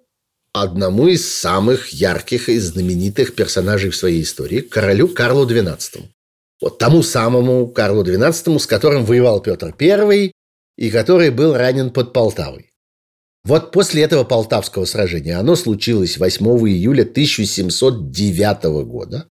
одному 0.52 1.08
из 1.08 1.32
самых 1.32 1.88
ярких 1.88 2.48
и 2.48 2.58
знаменитых 2.58 3.34
персонажей 3.34 3.90
в 3.90 3.96
своей 3.96 4.22
истории, 4.22 4.60
королю 4.60 5.08
Карлу 5.08 5.46
XII. 5.46 6.04
Вот 6.60 6.78
тому 6.78 7.02
самому 7.02 7.68
Карлу 7.68 8.02
XII, 8.02 8.58
с 8.58 8.66
которым 8.66 9.04
воевал 9.04 9.40
Петр 9.40 9.74
I 9.78 10.32
и 10.76 10.90
который 10.90 11.30
был 11.30 11.54
ранен 11.54 11.90
под 11.90 12.12
Полтавой. 12.12 12.72
Вот 13.44 13.72
после 13.72 14.02
этого 14.02 14.24
Полтавского 14.24 14.84
сражения, 14.84 15.38
оно 15.38 15.56
случилось 15.56 16.18
8 16.18 16.44
июля 16.68 17.02
1709 17.02 18.64
года, 18.84 19.28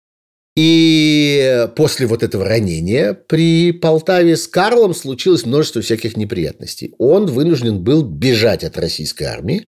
и 0.55 1.67
после 1.75 2.05
вот 2.05 2.21
этого 2.21 2.45
ранения 2.45 3.13
при 3.13 3.71
Полтаве 3.71 4.37
с 4.37 4.47
Карлом 4.47 4.93
случилось 4.93 5.45
множество 5.45 5.81
всяких 5.81 6.15
неприятностей. 6.15 6.93
Он 6.99 7.25
вынужден 7.25 7.83
был 7.83 8.03
бежать 8.03 8.63
от 8.63 8.77
российской 8.77 9.23
армии, 9.23 9.65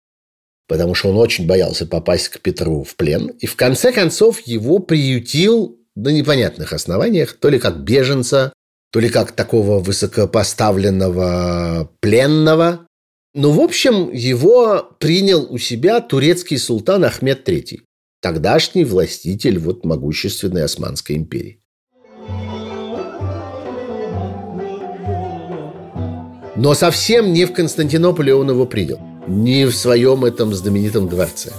потому 0.69 0.95
что 0.95 1.11
он 1.11 1.19
очень 1.19 1.47
боялся 1.47 1.87
попасть 1.87 2.29
к 2.29 2.41
Петру 2.41 2.85
в 2.85 2.97
плен. 2.97 3.29
И 3.41 3.47
в 3.47 3.57
конце 3.57 3.93
концов 3.93 4.41
его 4.41 4.79
приютил 4.79 5.79
на 5.95 6.09
непонятных 6.09 6.73
основаниях, 6.73 7.35
то 7.35 7.49
ли 7.49 7.59
как 7.59 7.83
беженца, 7.83 8.53
то 8.91 9.01
ли 9.01 9.09
как 9.09 9.33
такого 9.33 9.81
высокопоставленного 9.81 11.91
пленного. 12.01 12.87
Ну, 13.35 13.51
в 13.51 13.61
общем, 13.61 14.13
его 14.13 14.97
принял 15.01 15.47
у 15.51 15.59
себя 15.59 16.01
турецкий 16.01 16.59
султан 16.59 17.05
Ахмед 17.05 17.49
III, 17.49 17.81
тогдашний 18.23 18.85
властитель 18.85 19.59
вот 19.59 19.85
могущественной 19.85 20.65
Османской 20.65 21.17
империи. 21.17 21.61
Но 26.57 26.75
совсем 26.75 27.33
не 27.33 27.47
в 27.47 27.53
Константинополе 27.53 28.33
он 28.33 28.49
его 28.49 28.65
принял, 28.65 29.01
не 29.27 29.67
в 29.67 29.75
своем 29.75 30.25
этом 30.25 30.55
знаменитом 30.55 31.09
дворце. 31.09 31.53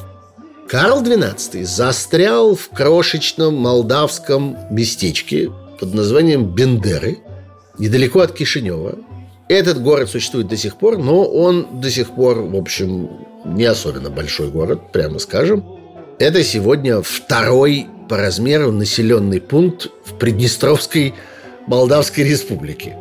Карл 0.67 1.04
XII 1.04 1.63
застрял 1.63 2.56
в 2.56 2.69
крошечном 2.69 3.56
молдавском 3.56 4.58
местечке 4.71 5.51
под 5.80 5.93
названием 5.93 6.45
Бендеры, 6.56 7.19
недалеко 7.78 8.21
от 8.21 8.32
Кишинева. 8.32 8.97
Этот 9.47 9.82
город 9.82 10.10
существует 10.10 10.47
до 10.47 10.58
сих 10.58 10.78
пор, 10.78 10.97
но 10.97 11.23
он 11.23 11.80
до 11.80 11.91
сих 11.91 12.15
пор, 12.15 12.39
в 12.39 12.56
общем, 12.56 13.10
не 13.45 13.65
особенно 13.65 14.10
большой 14.10 14.49
город, 14.49 14.91
прямо 14.91 15.19
скажем. 15.19 15.63
Это 16.17 16.43
сегодня 16.43 17.01
второй 17.01 17.86
по 18.10 18.17
размеру 18.17 18.71
населенный 18.71 19.41
пункт 19.41 19.88
в 20.04 20.13
Приднестровской 20.13 21.13
Молдавской 21.67 22.23
Республике. 22.23 22.97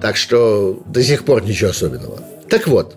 Так 0.00 0.16
что 0.16 0.80
до 0.86 1.02
сих 1.02 1.24
пор 1.24 1.44
ничего 1.44 1.70
особенного. 1.70 2.20
Так 2.48 2.68
вот, 2.68 2.96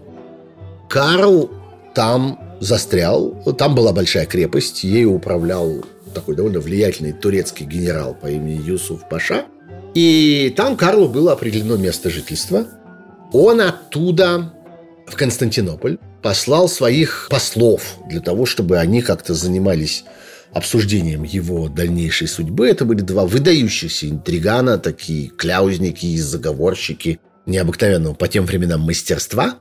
Карл 0.89 1.51
там 1.93 2.39
застрял. 2.59 3.31
Там 3.57 3.75
была 3.75 3.93
большая 3.93 4.25
крепость, 4.25 4.83
ею 4.83 5.13
управлял 5.13 5.85
такой 6.13 6.35
довольно 6.35 6.59
влиятельный 6.59 7.13
турецкий 7.13 7.65
генерал 7.65 8.15
по 8.19 8.27
имени 8.27 8.59
Юсуф 8.61 9.07
Паша. 9.07 9.45
И 9.93 10.51
там 10.57 10.75
Карлу 10.75 11.07
было 11.07 11.33
определено 11.33 11.77
место 11.77 12.09
жительства. 12.09 12.65
Он 13.31 13.61
оттуда 13.61 14.51
в 15.07 15.15
Константинополь 15.15 15.99
послал 16.23 16.67
своих 16.67 17.27
послов 17.29 17.97
для 18.09 18.19
того, 18.19 18.47
чтобы 18.47 18.79
они 18.79 19.01
как-то 19.01 19.35
занимались 19.35 20.03
обсуждением 20.51 21.23
его 21.23 21.69
дальнейшей 21.69 22.27
судьбы. 22.27 22.67
Это 22.67 22.85
были 22.85 23.01
два 23.01 23.25
выдающихся 23.25 24.09
интригана, 24.09 24.79
такие 24.79 25.29
кляузники 25.29 26.07
и 26.07 26.17
заговорщики 26.19 27.19
необыкновенного 27.45 28.15
по 28.15 28.27
тем 28.27 28.45
временам 28.45 28.81
мастерства. 28.81 29.59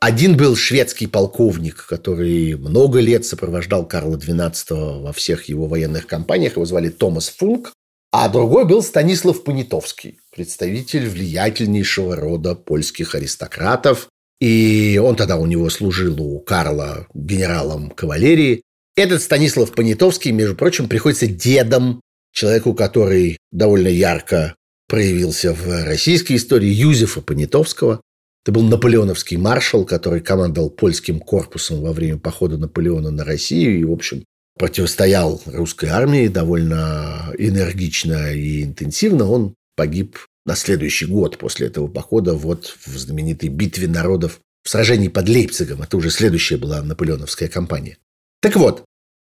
Один 0.00 0.34
был 0.34 0.56
шведский 0.56 1.06
полковник, 1.06 1.84
который 1.86 2.56
много 2.56 3.00
лет 3.00 3.26
сопровождал 3.26 3.86
Карла 3.86 4.16
XII 4.16 5.02
во 5.02 5.12
всех 5.12 5.44
его 5.44 5.66
военных 5.66 6.06
кампаниях. 6.06 6.54
Его 6.54 6.64
звали 6.64 6.88
Томас 6.88 7.28
Функ. 7.28 7.74
А 8.10 8.30
другой 8.30 8.64
был 8.64 8.82
Станислав 8.82 9.44
Понятовский, 9.44 10.18
представитель 10.34 11.06
влиятельнейшего 11.06 12.16
рода 12.16 12.54
польских 12.54 13.14
аристократов. 13.14 14.08
И 14.40 14.98
он 15.04 15.16
тогда 15.16 15.36
у 15.36 15.44
него 15.44 15.68
служил 15.68 16.20
у 16.20 16.40
Карла 16.40 17.06
генералом 17.12 17.90
кавалерии. 17.90 18.62
Этот 18.96 19.20
Станислав 19.20 19.70
Понятовский, 19.72 20.32
между 20.32 20.56
прочим, 20.56 20.88
приходится 20.88 21.26
дедом 21.26 22.00
человеку, 22.32 22.72
который 22.72 23.36
довольно 23.52 23.88
ярко 23.88 24.54
проявился 24.88 25.52
в 25.52 25.84
российской 25.84 26.36
истории, 26.36 26.68
Юзефа 26.68 27.20
Понятовского. 27.20 28.00
Это 28.44 28.52
был 28.52 28.62
наполеоновский 28.62 29.36
маршал, 29.36 29.84
который 29.84 30.20
командовал 30.20 30.70
польским 30.70 31.20
корпусом 31.20 31.82
во 31.82 31.92
время 31.92 32.18
похода 32.18 32.56
Наполеона 32.56 33.10
на 33.10 33.24
Россию 33.24 33.78
и, 33.78 33.84
в 33.84 33.92
общем, 33.92 34.24
противостоял 34.58 35.40
русской 35.46 35.90
армии 35.90 36.28
довольно 36.28 37.32
энергично 37.38 38.32
и 38.32 38.62
интенсивно. 38.64 39.28
Он 39.28 39.54
погиб 39.76 40.16
на 40.46 40.56
следующий 40.56 41.06
год 41.06 41.38
после 41.38 41.66
этого 41.66 41.86
похода 41.86 42.34
вот 42.34 42.76
в 42.84 42.98
знаменитой 42.98 43.50
битве 43.50 43.88
народов 43.88 44.40
в 44.62 44.70
сражении 44.70 45.08
под 45.08 45.28
Лейпцигом. 45.28 45.82
Это 45.82 45.96
уже 45.96 46.10
следующая 46.10 46.56
была 46.56 46.82
наполеоновская 46.82 47.48
кампания. 47.48 47.98
Так 48.40 48.56
вот, 48.56 48.84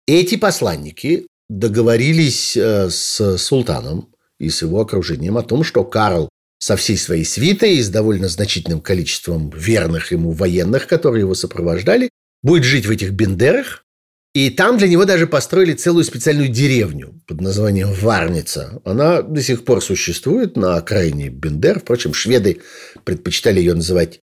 эти 0.06 0.36
посланники 0.36 1.26
договорились 1.48 2.56
э, 2.56 2.88
с 2.90 3.38
султаном 3.38 4.14
и 4.38 4.48
с 4.48 4.62
его 4.62 4.80
окружением 4.80 5.36
о 5.36 5.42
том, 5.42 5.62
что 5.62 5.84
Карл 5.84 6.28
со 6.64 6.76
всей 6.76 6.96
своей 6.96 7.26
свитой 7.26 7.74
и 7.74 7.82
с 7.82 7.90
довольно 7.90 8.26
значительным 8.26 8.80
количеством 8.80 9.50
верных 9.50 10.12
ему 10.12 10.30
военных, 10.30 10.86
которые 10.86 11.20
его 11.20 11.34
сопровождали, 11.34 12.08
будет 12.42 12.64
жить 12.64 12.86
в 12.86 12.90
этих 12.90 13.10
Бендерах, 13.10 13.84
и 14.32 14.48
там 14.48 14.78
для 14.78 14.88
него 14.88 15.04
даже 15.04 15.26
построили 15.26 15.74
целую 15.74 16.04
специальную 16.04 16.48
деревню 16.48 17.20
под 17.26 17.42
названием 17.42 17.92
Варница. 17.92 18.80
Она 18.86 19.20
до 19.20 19.42
сих 19.42 19.66
пор 19.66 19.82
существует 19.82 20.56
на 20.56 20.76
окраине 20.76 21.28
Бендер. 21.28 21.80
Впрочем, 21.80 22.14
шведы 22.14 22.62
предпочитали 23.04 23.58
ее 23.58 23.74
называть 23.74 24.20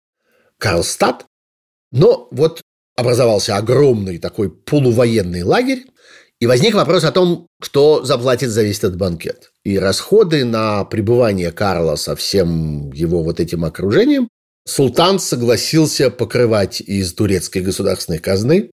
Карлстад. 0.58 1.28
Но 1.92 2.28
вот 2.32 2.62
образовался 2.96 3.56
огромный 3.56 4.18
такой 4.18 4.50
полувоенный 4.50 5.44
лагерь, 5.44 5.86
и 6.42 6.48
возник 6.48 6.74
вопрос 6.74 7.04
о 7.04 7.12
том, 7.12 7.48
кто 7.62 8.04
заплатит 8.04 8.50
за 8.50 8.64
весь 8.64 8.80
этот 8.80 8.98
банкет. 8.98 9.52
И 9.64 9.78
расходы 9.78 10.44
на 10.44 10.84
пребывание 10.86 11.52
Карла 11.52 11.96
со 11.96 12.16
всем 12.16 12.92
его 12.92 13.24
вот 13.24 13.40
этим 13.40 13.64
окружением 13.64 14.28
султан 14.66 15.20
согласился 15.20 16.10
покрывать 16.10 16.82
из 16.82 17.14
турецкой 17.14 17.60
государственной 17.62 18.18
казны, 18.18 18.72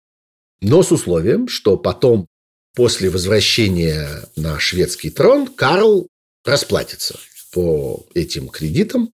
но 0.61 0.85
с 0.85 0.93
условием, 0.93 1.49
что 1.49 1.77
потом, 1.77 2.27
после 2.77 3.11
возвращения 3.11 4.09
на 4.37 4.61
шведский 4.61 5.11
трон, 5.11 5.49
Карл 5.49 6.07
расплатится 6.45 7.19
по 7.53 8.07
этим 8.15 8.49
кредитам. 8.49 9.11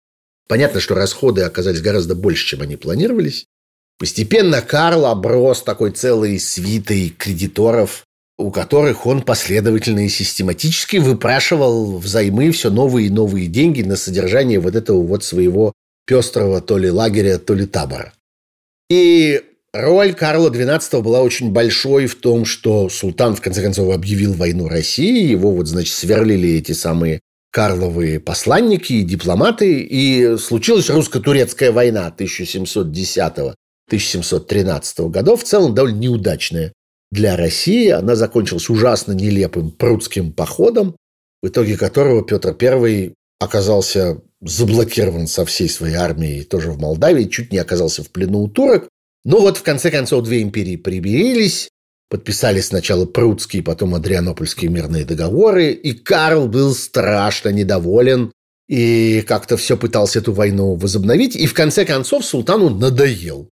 Понятно, 0.48 0.80
что 0.80 0.94
расходы 0.94 1.42
оказались 1.42 1.82
гораздо 1.82 2.14
больше, 2.14 2.46
чем 2.46 2.62
они 2.62 2.76
планировались. 2.76 3.44
Постепенно 3.98 4.62
Карл 4.62 5.04
оброс 5.04 5.62
такой 5.62 5.90
целой 5.90 6.38
свитой 6.38 7.10
кредиторов, 7.10 8.06
у 8.38 8.50
которых 8.52 9.04
он 9.04 9.22
последовательно 9.22 10.06
и 10.06 10.08
систематически 10.08 10.98
выпрашивал 10.98 11.98
взаймы 11.98 12.52
все 12.52 12.70
новые 12.70 13.08
и 13.08 13.10
новые 13.10 13.48
деньги 13.48 13.82
на 13.82 13.96
содержание 13.96 14.60
вот 14.60 14.76
этого 14.76 15.02
вот 15.02 15.24
своего 15.24 15.72
пестрого 16.06 16.60
то 16.60 16.78
ли 16.78 16.88
лагеря, 16.90 17.38
то 17.38 17.54
ли 17.54 17.66
табора. 17.66 18.12
И 18.88 19.42
роль 19.72 20.14
Карла 20.14 20.50
XII 20.50 21.02
была 21.02 21.20
очень 21.20 21.50
большой 21.50 22.06
в 22.06 22.14
том, 22.14 22.44
что 22.44 22.88
султан, 22.88 23.34
в 23.34 23.40
конце 23.40 23.60
концов, 23.60 23.92
объявил 23.92 24.34
войну 24.34 24.68
России, 24.68 25.26
его 25.26 25.50
вот, 25.50 25.66
значит, 25.66 25.92
сверлили 25.92 26.50
эти 26.50 26.70
самые 26.72 27.18
Карловые 27.50 28.20
посланники 28.20 28.92
и 28.92 29.02
дипломаты, 29.02 29.80
и 29.80 30.36
случилась 30.36 30.90
русско-турецкая 30.90 31.72
война 31.72 32.14
1710-1713 32.16 35.08
годов, 35.08 35.42
в 35.42 35.44
целом 35.44 35.74
довольно 35.74 35.98
неудачная 35.98 36.72
для 37.10 37.36
России. 37.36 37.88
Она 37.88 38.16
закончилась 38.16 38.68
ужасно 38.68 39.12
нелепым 39.12 39.70
прудским 39.70 40.32
походом, 40.32 40.96
в 41.42 41.48
итоге 41.48 41.76
которого 41.76 42.24
Петр 42.24 42.56
I 42.60 43.14
оказался 43.40 44.20
заблокирован 44.40 45.26
со 45.26 45.44
всей 45.44 45.68
своей 45.68 45.94
армией 45.94 46.44
тоже 46.44 46.70
в 46.70 46.78
Молдавии, 46.78 47.24
чуть 47.24 47.52
не 47.52 47.58
оказался 47.58 48.02
в 48.02 48.10
плену 48.10 48.40
у 48.40 48.48
турок. 48.48 48.88
Но 49.24 49.40
вот 49.40 49.56
в 49.56 49.62
конце 49.62 49.90
концов 49.90 50.24
две 50.24 50.42
империи 50.42 50.76
примирились, 50.76 51.68
подписали 52.08 52.60
сначала 52.60 53.04
прудские, 53.04 53.62
потом 53.62 53.94
адрианопольские 53.94 54.70
мирные 54.70 55.04
договоры, 55.04 55.72
и 55.72 55.92
Карл 55.92 56.48
был 56.48 56.74
страшно 56.74 57.50
недоволен 57.50 58.32
и 58.68 59.24
как-то 59.26 59.56
все 59.56 59.76
пытался 59.76 60.18
эту 60.18 60.32
войну 60.32 60.74
возобновить, 60.74 61.36
и 61.36 61.46
в 61.46 61.54
конце 61.54 61.84
концов 61.84 62.24
султану 62.24 62.70
надоел. 62.70 63.48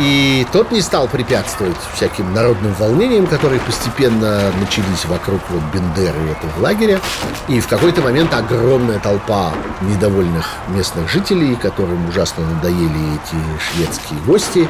И 0.00 0.44
тот 0.52 0.72
не 0.72 0.80
стал 0.80 1.06
препятствовать 1.06 1.76
всяким 1.94 2.32
народным 2.34 2.74
волнениям, 2.74 3.28
которые 3.28 3.60
постепенно 3.60 4.50
начались 4.58 5.04
вокруг 5.04 5.40
вот 5.50 5.62
Бендеры 5.72 6.18
этого 6.30 6.60
лагеря. 6.60 7.00
И 7.48 7.60
в 7.60 7.68
какой-то 7.68 8.02
момент 8.02 8.34
огромная 8.34 8.98
толпа 8.98 9.54
недовольных 9.82 10.46
местных 10.68 11.08
жителей, 11.08 11.54
которым 11.54 12.08
ужасно 12.08 12.44
надоели 12.44 13.14
эти 13.14 13.36
шведские 13.60 14.18
гости, 14.26 14.68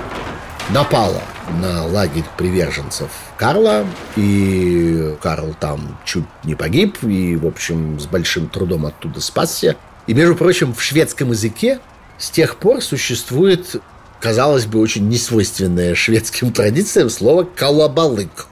напала 0.71 1.23
на 1.61 1.87
лагерь 1.87 2.25
приверженцев 2.37 3.09
Карла, 3.39 3.87
и 4.17 5.17
Карл 5.23 5.55
там 5.59 5.99
чуть 6.05 6.25
не 6.43 6.55
погиб, 6.55 7.03
и, 7.03 7.37
в 7.37 7.47
общем, 7.47 7.99
с 7.99 8.07
большим 8.07 8.49
трудом 8.49 8.87
оттуда 8.87 9.21
спасся. 9.21 9.77
И, 10.07 10.13
между 10.13 10.35
прочим, 10.35 10.75
в 10.75 10.83
шведском 10.83 11.31
языке 11.31 11.81
с 12.19 12.31
тех 12.31 12.57
пор 12.57 12.83
существует 12.83 13.81
казалось 14.25 14.65
бы, 14.65 14.81
очень 14.81 15.07
несвойственное 15.11 15.95
шведским 15.95 16.51
традициям 16.51 17.11
слово 17.11 17.45
«колобалык», 17.45 18.47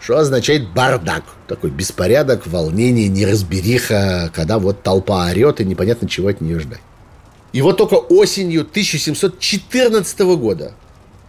что 0.00 0.18
означает 0.18 0.68
бардак. 0.74 1.22
Такой 1.46 1.70
беспорядок, 1.70 2.48
волнение, 2.48 3.06
неразбериха, 3.06 4.32
когда 4.34 4.58
вот 4.58 4.82
толпа 4.82 5.28
орет 5.28 5.60
и 5.60 5.64
непонятно, 5.64 6.08
чего 6.08 6.26
от 6.26 6.40
нее 6.40 6.58
ждать. 6.58 6.80
И 7.52 7.62
вот 7.62 7.76
только 7.76 7.94
осенью 7.94 8.62
1714 8.62 10.18
года 10.36 10.72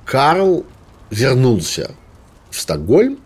Карл 0.06 0.66
вернулся 1.12 1.92
в 2.50 2.60
Стокгольм. 2.60 3.20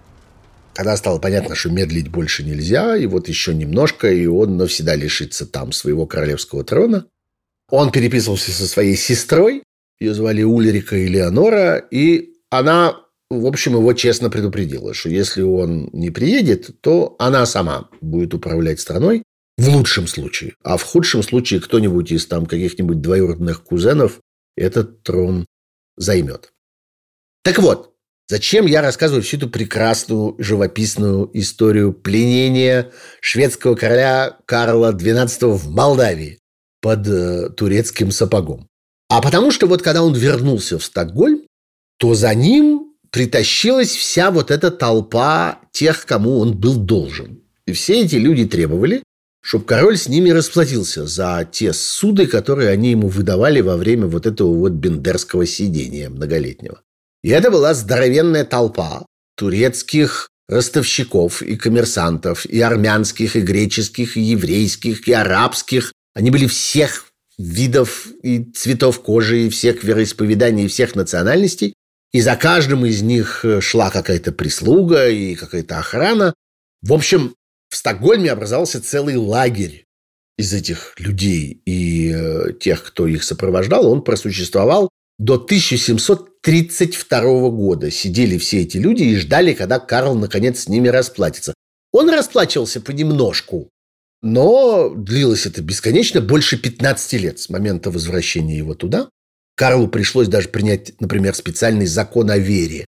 Когда 0.73 0.97
стало 0.97 1.17
понятно, 1.19 1.55
что 1.55 1.69
медлить 1.69 2.09
больше 2.09 2.43
нельзя, 2.43 2.97
и 2.97 3.05
вот 3.05 3.29
еще 3.29 3.53
немножко, 3.53 4.11
и 4.11 4.25
он 4.25 4.57
навсегда 4.57 4.95
лишится 4.95 5.45
там 5.45 5.71
своего 5.71 6.05
королевского 6.05 6.65
трона, 6.65 7.05
он 7.69 7.89
переписывался 7.89 8.51
со 8.51 8.67
своей 8.67 8.97
сестрой, 8.97 9.63
ее 9.99 10.13
звали 10.13 10.43
Ульрика 10.43 11.05
Элеонора, 11.05 11.77
и 11.77 12.33
она, 12.49 12.97
в 13.29 13.45
общем, 13.45 13.73
его 13.73 13.93
честно 13.93 14.29
предупредила, 14.29 14.93
что 14.93 15.09
если 15.09 15.41
он 15.41 15.89
не 15.93 16.09
приедет, 16.09 16.81
то 16.81 17.15
она 17.19 17.45
сама 17.45 17.89
будет 18.01 18.33
управлять 18.33 18.79
страной 18.79 19.23
в 19.57 19.69
лучшем 19.69 20.07
случае. 20.07 20.53
А 20.63 20.77
в 20.77 20.83
худшем 20.83 21.23
случае 21.23 21.61
кто-нибудь 21.61 22.11
из 22.11 22.27
там 22.27 22.45
каких-нибудь 22.45 23.01
двоюродных 23.01 23.63
кузенов 23.63 24.19
этот 24.55 25.03
трон 25.03 25.45
займет. 25.97 26.53
Так 27.43 27.59
вот, 27.59 27.97
Зачем 28.29 28.65
я 28.65 28.81
рассказываю 28.81 29.23
всю 29.23 29.37
эту 29.37 29.49
прекрасную 29.49 30.35
живописную 30.37 31.29
историю 31.33 31.93
пленения 31.93 32.91
шведского 33.21 33.75
короля 33.75 34.37
Карла 34.45 34.91
XII 34.91 35.53
в 35.53 35.69
Молдавии 35.69 36.37
под 36.81 37.07
э, 37.07 37.49
турецким 37.51 38.11
сапогом? 38.11 38.66
А 39.09 39.21
потому 39.21 39.51
что 39.51 39.67
вот 39.67 39.81
когда 39.81 40.03
он 40.03 40.13
вернулся 40.13 40.77
в 40.77 40.83
Стокгольм, 40.83 41.43
то 41.97 42.13
за 42.13 42.33
ним 42.35 42.93
притащилась 43.09 43.95
вся 43.95 44.31
вот 44.31 44.51
эта 44.51 44.69
толпа 44.69 45.59
тех, 45.71 46.05
кому 46.05 46.39
он 46.39 46.57
был 46.57 46.75
должен. 46.75 47.41
И 47.65 47.73
все 47.73 48.01
эти 48.01 48.15
люди 48.15 48.45
требовали, 48.45 49.03
чтобы 49.41 49.65
король 49.65 49.97
с 49.97 50.09
ними 50.09 50.29
расплатился 50.29 51.07
за 51.07 51.47
те 51.49 51.71
суды, 51.73 52.27
которые 52.27 52.69
они 52.69 52.91
ему 52.91 53.07
выдавали 53.07 53.61
во 53.61 53.77
время 53.77 54.07
вот 54.07 54.25
этого 54.25 54.53
вот 54.53 54.73
бендерского 54.73 55.45
сидения 55.45 56.09
многолетнего. 56.09 56.81
И 57.23 57.29
это 57.29 57.49
была 57.49 57.73
здоровенная 57.73 58.45
толпа 58.45 59.05
турецких 59.37 60.29
ростовщиков 60.49 61.41
и 61.41 61.55
коммерсантов, 61.55 62.45
и 62.45 62.59
армянских, 62.59 63.35
и 63.35 63.41
греческих, 63.41 64.17
и 64.17 64.21
еврейских, 64.21 65.07
и 65.07 65.13
арабских. 65.13 65.93
Они 66.13 66.31
были 66.31 66.47
всех 66.47 67.06
видов 67.37 68.07
и 68.23 68.43
цветов 68.43 69.01
кожи, 69.01 69.45
и 69.45 69.49
всех 69.49 69.83
вероисповеданий, 69.83 70.65
и 70.65 70.67
всех 70.67 70.95
национальностей. 70.95 71.73
И 72.13 72.21
за 72.21 72.35
каждым 72.35 72.85
из 72.85 73.01
них 73.01 73.43
шла 73.59 73.89
какая-то 73.89 74.31
прислуга 74.31 75.09
и 75.09 75.35
какая-то 75.35 75.77
охрана. 75.77 76.33
В 76.81 76.93
общем, 76.93 77.35
в 77.69 77.75
Стокгольме 77.75 78.31
образовался 78.31 78.81
целый 78.81 79.17
лагерь 79.17 79.85
из 80.37 80.53
этих 80.53 80.93
людей 80.99 81.61
и 81.65 82.13
э, 82.15 82.53
тех, 82.59 82.83
кто 82.83 83.07
их 83.07 83.23
сопровождал. 83.23 83.87
Он 83.87 84.03
просуществовал 84.03 84.89
до 85.17 85.35
1732 85.35 87.49
года 87.49 87.89
сидели 87.89 88.37
все 88.37 88.61
эти 88.61 88.77
люди 88.77 89.01
и 89.03 89.15
ждали, 89.15 89.53
когда 89.53 89.79
Карл 89.79 90.13
наконец 90.15 90.59
с 90.61 90.69
ними 90.69 90.89
расплатится. 90.89 91.53
Он 91.91 92.09
расплачивался 92.09 92.81
понемножку, 92.81 93.69
но 94.21 94.89
длилось 94.89 95.45
это 95.45 95.61
бесконечно, 95.61 96.21
больше 96.21 96.57
15 96.57 97.13
лет 97.13 97.39
с 97.39 97.49
момента 97.49 97.91
возвращения 97.91 98.57
его 98.57 98.73
туда. 98.73 99.09
Карлу 99.55 99.87
пришлось 99.87 100.27
даже 100.27 100.49
принять, 100.49 100.99
например, 100.99 101.33
специальный 101.35 101.87
закон 101.87 102.29
о 102.29 102.37
вере, 102.37 102.85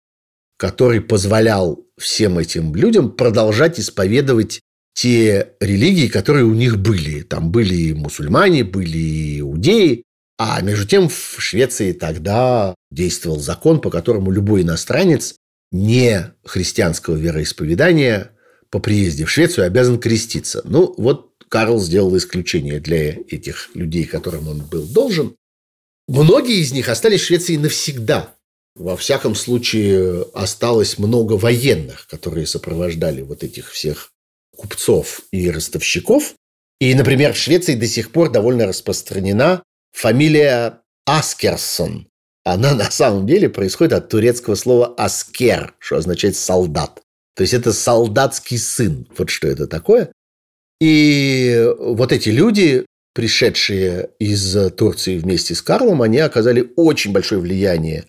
который 0.58 1.00
позволял 1.00 1.84
всем 1.98 2.38
этим 2.38 2.74
людям 2.74 3.10
продолжать 3.12 3.78
исповедовать 3.78 4.60
те 4.94 5.52
религии, 5.60 6.08
которые 6.08 6.44
у 6.44 6.54
них 6.54 6.78
были. 6.78 7.22
Там 7.22 7.50
были 7.50 7.74
и 7.74 7.94
мусульмане, 7.94 8.64
были 8.64 8.98
и 8.98 9.40
иудеи, 9.40 10.02
а 10.38 10.60
между 10.62 10.86
тем 10.86 11.08
в 11.08 11.36
Швеции 11.38 11.92
тогда 11.92 12.74
действовал 12.90 13.38
закон, 13.38 13.80
по 13.80 13.90
которому 13.90 14.30
любой 14.30 14.62
иностранец 14.62 15.36
не 15.70 16.32
христианского 16.44 17.16
вероисповедания 17.16 18.30
по 18.70 18.79
приезде 18.79 19.24
в 19.24 19.31
Швецию 19.31 19.66
обязан 19.66 19.98
креститься. 19.98 20.62
Ну, 20.64 20.94
вот 20.96 21.33
Карл 21.48 21.81
сделал 21.81 22.16
исключение 22.16 22.81
для 22.81 23.11
этих 23.11 23.70
людей, 23.74 24.05
которым 24.05 24.48
он 24.48 24.61
был 24.61 24.85
должен. 24.85 25.37
Многие 26.09 26.61
из 26.61 26.72
них 26.72 26.88
остались 26.88 27.22
в 27.22 27.26
Швеции 27.26 27.57
навсегда. 27.57 28.35
Во 28.74 28.96
всяком 28.96 29.35
случае, 29.35 30.26
осталось 30.35 30.98
много 30.98 31.35
военных, 31.35 32.07
которые 32.09 32.46
сопровождали 32.46 33.22
вот 33.22 33.42
этих 33.42 33.70
всех 33.70 34.12
купцов 34.55 35.22
и 35.33 35.50
ростовщиков. 35.50 36.35
И, 36.81 36.94
например, 36.94 37.33
в 37.33 37.38
Швеции 37.38 37.74
до 37.74 37.87
сих 37.87 38.12
пор 38.12 38.31
довольно 38.31 38.66
распространена 38.66 39.62
фамилия 39.92 40.81
Аскерсон. 41.07 42.09
Она 42.44 42.74
на 42.74 42.90
самом 42.90 43.26
деле 43.26 43.48
происходит 43.48 43.94
от 43.94 44.09
турецкого 44.09 44.55
слова 44.55 44.94
«аскер», 44.96 45.74
что 45.79 45.96
означает 45.96 46.37
«солдат». 46.37 47.02
То 47.37 47.42
есть 47.42 47.53
это 47.53 47.72
солдатский 47.72 48.59
сын. 48.59 49.07
Вот 49.16 49.31
что 49.31 49.46
это 49.46 49.66
такое. 49.66 50.11
И 50.81 51.70
вот 51.79 52.12
эти 52.12 52.31
люди, 52.31 52.87
пришедшие 53.14 54.11
из 54.18 54.72
Турции 54.72 55.18
вместе 55.18 55.55
с 55.55 55.62
Карлом, 55.62 56.03
они 56.03 56.18
оказали 56.18 56.72
очень 56.77 57.12
большое 57.12 57.40
влияние 57.40 58.07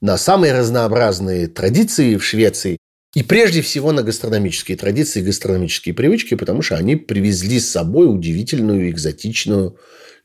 на 0.00 0.16
самые 0.16 0.52
разнообразные 0.52 1.48
традиции 1.48 2.16
в 2.16 2.24
Швеции. 2.24 2.78
И 3.14 3.24
прежде 3.24 3.62
всего 3.62 3.90
на 3.90 4.02
гастрономические 4.02 4.76
традиции, 4.76 5.22
гастрономические 5.22 5.94
привычки, 5.94 6.34
потому 6.34 6.62
что 6.62 6.76
они 6.76 6.94
привезли 6.94 7.58
с 7.58 7.70
собой 7.70 8.06
удивительную, 8.06 8.90
экзотичную, 8.90 9.76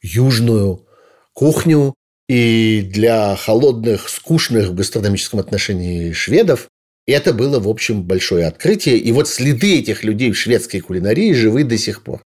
южную 0.02 0.86
кухню, 1.34 1.96
и 2.30 2.88
для 2.90 3.36
холодных, 3.36 4.08
скучных 4.10 4.70
в 4.70 4.76
гастрономическом 4.76 5.40
отношении 5.40 6.14
шведов 6.14 6.70
это 7.06 7.34
было, 7.34 7.60
в 7.60 7.68
общем, 7.68 8.04
большое 8.04 8.46
открытие. 8.46 8.98
И 8.98 9.12
вот 9.12 9.28
следы 9.28 9.80
этих 9.80 10.04
людей 10.04 10.32
в 10.32 10.38
шведской 10.38 10.80
кулинарии 10.80 11.34
живы 11.34 11.64
до 11.64 11.78
сих 11.78 12.04
пор. 12.04 12.22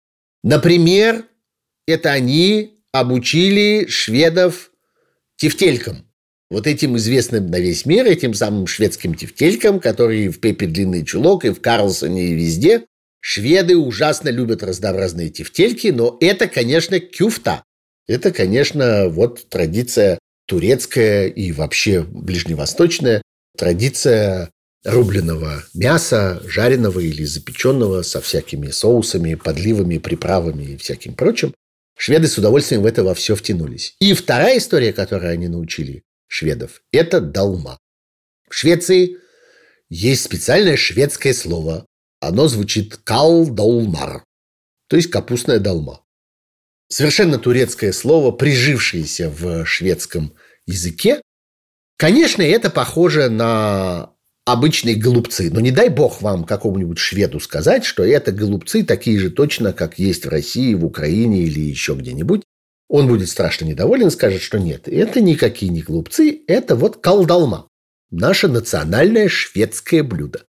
Например, 0.42 1.24
это 1.86 2.10
они 2.10 2.82
обучили 2.92 3.86
шведов 3.86 4.70
тефтелькам. 5.36 6.06
Вот 6.50 6.66
этим 6.66 6.96
известным 6.96 7.50
на 7.50 7.58
весь 7.60 7.86
мир, 7.86 8.06
этим 8.06 8.34
самым 8.34 8.66
шведским 8.66 9.14
тефтелькам, 9.14 9.80
которые 9.80 10.30
в 10.30 10.38
Пепе 10.38 10.66
Длинный 10.66 11.04
Чулок 11.04 11.44
и 11.44 11.50
в 11.50 11.60
Карлсоне 11.60 12.28
и 12.28 12.34
везде. 12.34 12.84
Шведы 13.20 13.76
ужасно 13.76 14.28
любят 14.28 14.62
разнообразные 14.62 15.30
тефтельки, 15.30 15.88
но 15.88 16.16
это, 16.20 16.48
конечно, 16.48 16.98
кюфта. 17.00 17.62
Это, 18.06 18.32
конечно, 18.32 19.08
вот 19.08 19.48
традиция 19.48 20.18
турецкая 20.46 21.28
и 21.28 21.52
вообще 21.52 22.02
ближневосточная, 22.02 23.22
традиция 23.56 24.50
рубленого 24.84 25.64
мяса, 25.74 26.42
жареного 26.44 27.00
или 27.00 27.24
запеченного 27.24 28.02
со 28.02 28.20
всякими 28.20 28.70
соусами, 28.70 29.34
подливами, 29.34 29.98
приправами 29.98 30.64
и 30.64 30.76
всяким 30.76 31.14
прочим. 31.14 31.54
Шведы 31.96 32.26
с 32.26 32.38
удовольствием 32.38 32.82
в 32.82 32.86
это 32.86 33.04
во 33.04 33.14
все 33.14 33.36
втянулись. 33.36 33.94
И 34.00 34.14
вторая 34.14 34.58
история, 34.58 34.92
которую 34.92 35.32
они 35.32 35.48
научили 35.48 36.02
шведов, 36.26 36.82
это 36.90 37.20
долма. 37.20 37.78
В 38.48 38.54
Швеции 38.54 39.18
есть 39.88 40.24
специальное 40.24 40.76
шведское 40.76 41.34
слово. 41.34 41.86
Оно 42.20 42.48
звучит 42.48 42.96
калдолмар, 42.96 44.24
то 44.88 44.96
есть 44.96 45.10
капустная 45.10 45.58
долма 45.58 46.02
совершенно 46.92 47.38
турецкое 47.38 47.92
слово, 47.92 48.32
прижившееся 48.32 49.30
в 49.30 49.64
шведском 49.64 50.34
языке. 50.66 51.22
Конечно, 51.96 52.42
это 52.42 52.70
похоже 52.70 53.30
на 53.30 54.11
обычные 54.44 54.94
голубцы. 54.94 55.50
Но 55.50 55.60
не 55.60 55.70
дай 55.70 55.88
бог 55.88 56.22
вам 56.22 56.44
какому-нибудь 56.44 56.98
шведу 56.98 57.40
сказать, 57.40 57.84
что 57.84 58.04
это 58.04 58.32
голубцы 58.32 58.82
такие 58.84 59.18
же 59.18 59.30
точно, 59.30 59.72
как 59.72 59.98
есть 59.98 60.24
в 60.24 60.28
России, 60.28 60.74
в 60.74 60.84
Украине 60.84 61.42
или 61.42 61.60
еще 61.60 61.94
где-нибудь. 61.94 62.42
Он 62.88 63.08
будет 63.08 63.28
страшно 63.30 63.64
недоволен, 63.64 64.10
скажет, 64.10 64.42
что 64.42 64.58
нет, 64.58 64.86
это 64.86 65.20
никакие 65.20 65.72
не 65.72 65.80
голубцы, 65.80 66.42
это 66.46 66.76
вот 66.76 66.98
колдалма, 66.98 67.68
наше 68.10 68.48
национальное 68.48 69.28
шведское 69.28 70.02
блюдо. 70.02 70.44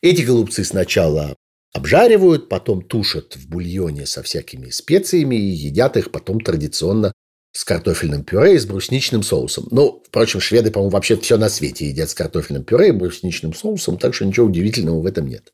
Эти 0.00 0.22
голубцы 0.22 0.64
сначала 0.64 1.34
Обжаривают, 1.74 2.48
потом 2.48 2.82
тушат 2.82 3.36
в 3.36 3.48
бульоне 3.48 4.06
со 4.06 4.22
всякими 4.22 4.70
специями 4.70 5.36
и 5.36 5.50
едят 5.50 5.96
их 5.96 6.10
потом 6.10 6.40
традиционно 6.40 7.12
с 7.58 7.64
картофельным 7.64 8.22
пюре 8.22 8.54
и 8.54 8.58
с 8.58 8.66
брусничным 8.66 9.24
соусом. 9.24 9.66
Ну, 9.72 10.00
впрочем, 10.06 10.38
шведы, 10.38 10.70
по-моему, 10.70 10.92
вообще 10.92 11.16
все 11.16 11.36
на 11.36 11.48
свете 11.48 11.88
едят 11.88 12.08
с 12.08 12.14
картофельным 12.14 12.62
пюре 12.62 12.90
и 12.90 12.92
брусничным 12.92 13.52
соусом, 13.52 13.98
так 13.98 14.14
что 14.14 14.26
ничего 14.26 14.46
удивительного 14.46 15.00
в 15.00 15.06
этом 15.06 15.26
нет. 15.26 15.52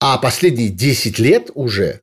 А 0.00 0.18
последние 0.18 0.68
10 0.68 1.20
лет 1.20 1.52
уже 1.54 2.00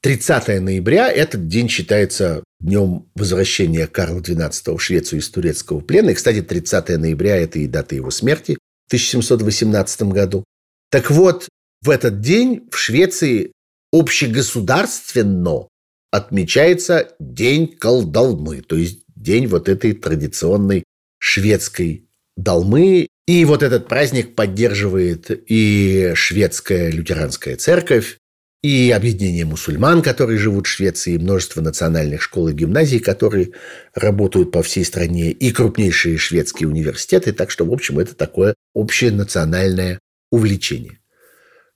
30 0.00 0.62
ноября 0.62 1.12
этот 1.12 1.48
день 1.48 1.68
считается 1.68 2.42
днем 2.60 3.10
возвращения 3.14 3.86
Карла 3.86 4.20
XII 4.20 4.78
в 4.78 4.80
Швецию 4.80 5.20
из 5.20 5.28
турецкого 5.28 5.80
плена. 5.80 6.10
И, 6.10 6.14
кстати, 6.14 6.40
30 6.40 6.88
ноября– 6.96 7.36
это 7.38 7.58
и 7.58 7.66
дата 7.66 7.94
его 7.94 8.10
смерти 8.10 8.52
в 8.52 8.88
1718 8.88 10.02
году. 10.04 10.44
Так 10.90 11.10
вот, 11.10 11.46
в 11.82 11.90
этот 11.90 12.22
день 12.22 12.66
в 12.70 12.78
Швеции 12.78 13.52
общегосударственно 13.92 15.68
отмечается 16.10 17.14
День 17.18 17.68
колдалмы, 17.68 18.62
то 18.62 18.76
есть 18.76 19.04
день 19.14 19.46
вот 19.46 19.68
этой 19.68 19.92
традиционной 19.92 20.84
шведской 21.18 22.08
долмы. 22.36 23.08
И 23.26 23.44
вот 23.44 23.62
этот 23.62 23.88
праздник 23.88 24.34
поддерживает 24.34 25.30
и 25.30 26.12
шведская 26.14 26.90
лютеранская 26.90 27.56
церковь, 27.56 28.18
и 28.62 28.90
объединение 28.90 29.44
мусульман, 29.44 30.02
которые 30.02 30.38
живут 30.38 30.66
в 30.66 30.70
Швеции, 30.70 31.14
и 31.14 31.18
множество 31.18 31.60
национальных 31.60 32.22
школ 32.22 32.48
и 32.48 32.52
гимназий, 32.52 32.98
которые 32.98 33.52
работают 33.94 34.50
по 34.50 34.62
всей 34.62 34.84
стране, 34.84 35.30
и 35.30 35.52
крупнейшие 35.52 36.16
шведские 36.16 36.68
университеты. 36.68 37.32
Так 37.32 37.50
что, 37.50 37.64
в 37.64 37.72
общем, 37.72 37.98
это 37.98 38.16
такое 38.16 38.54
общее 38.74 39.12
национальное 39.12 40.00
увлечение. 40.32 40.98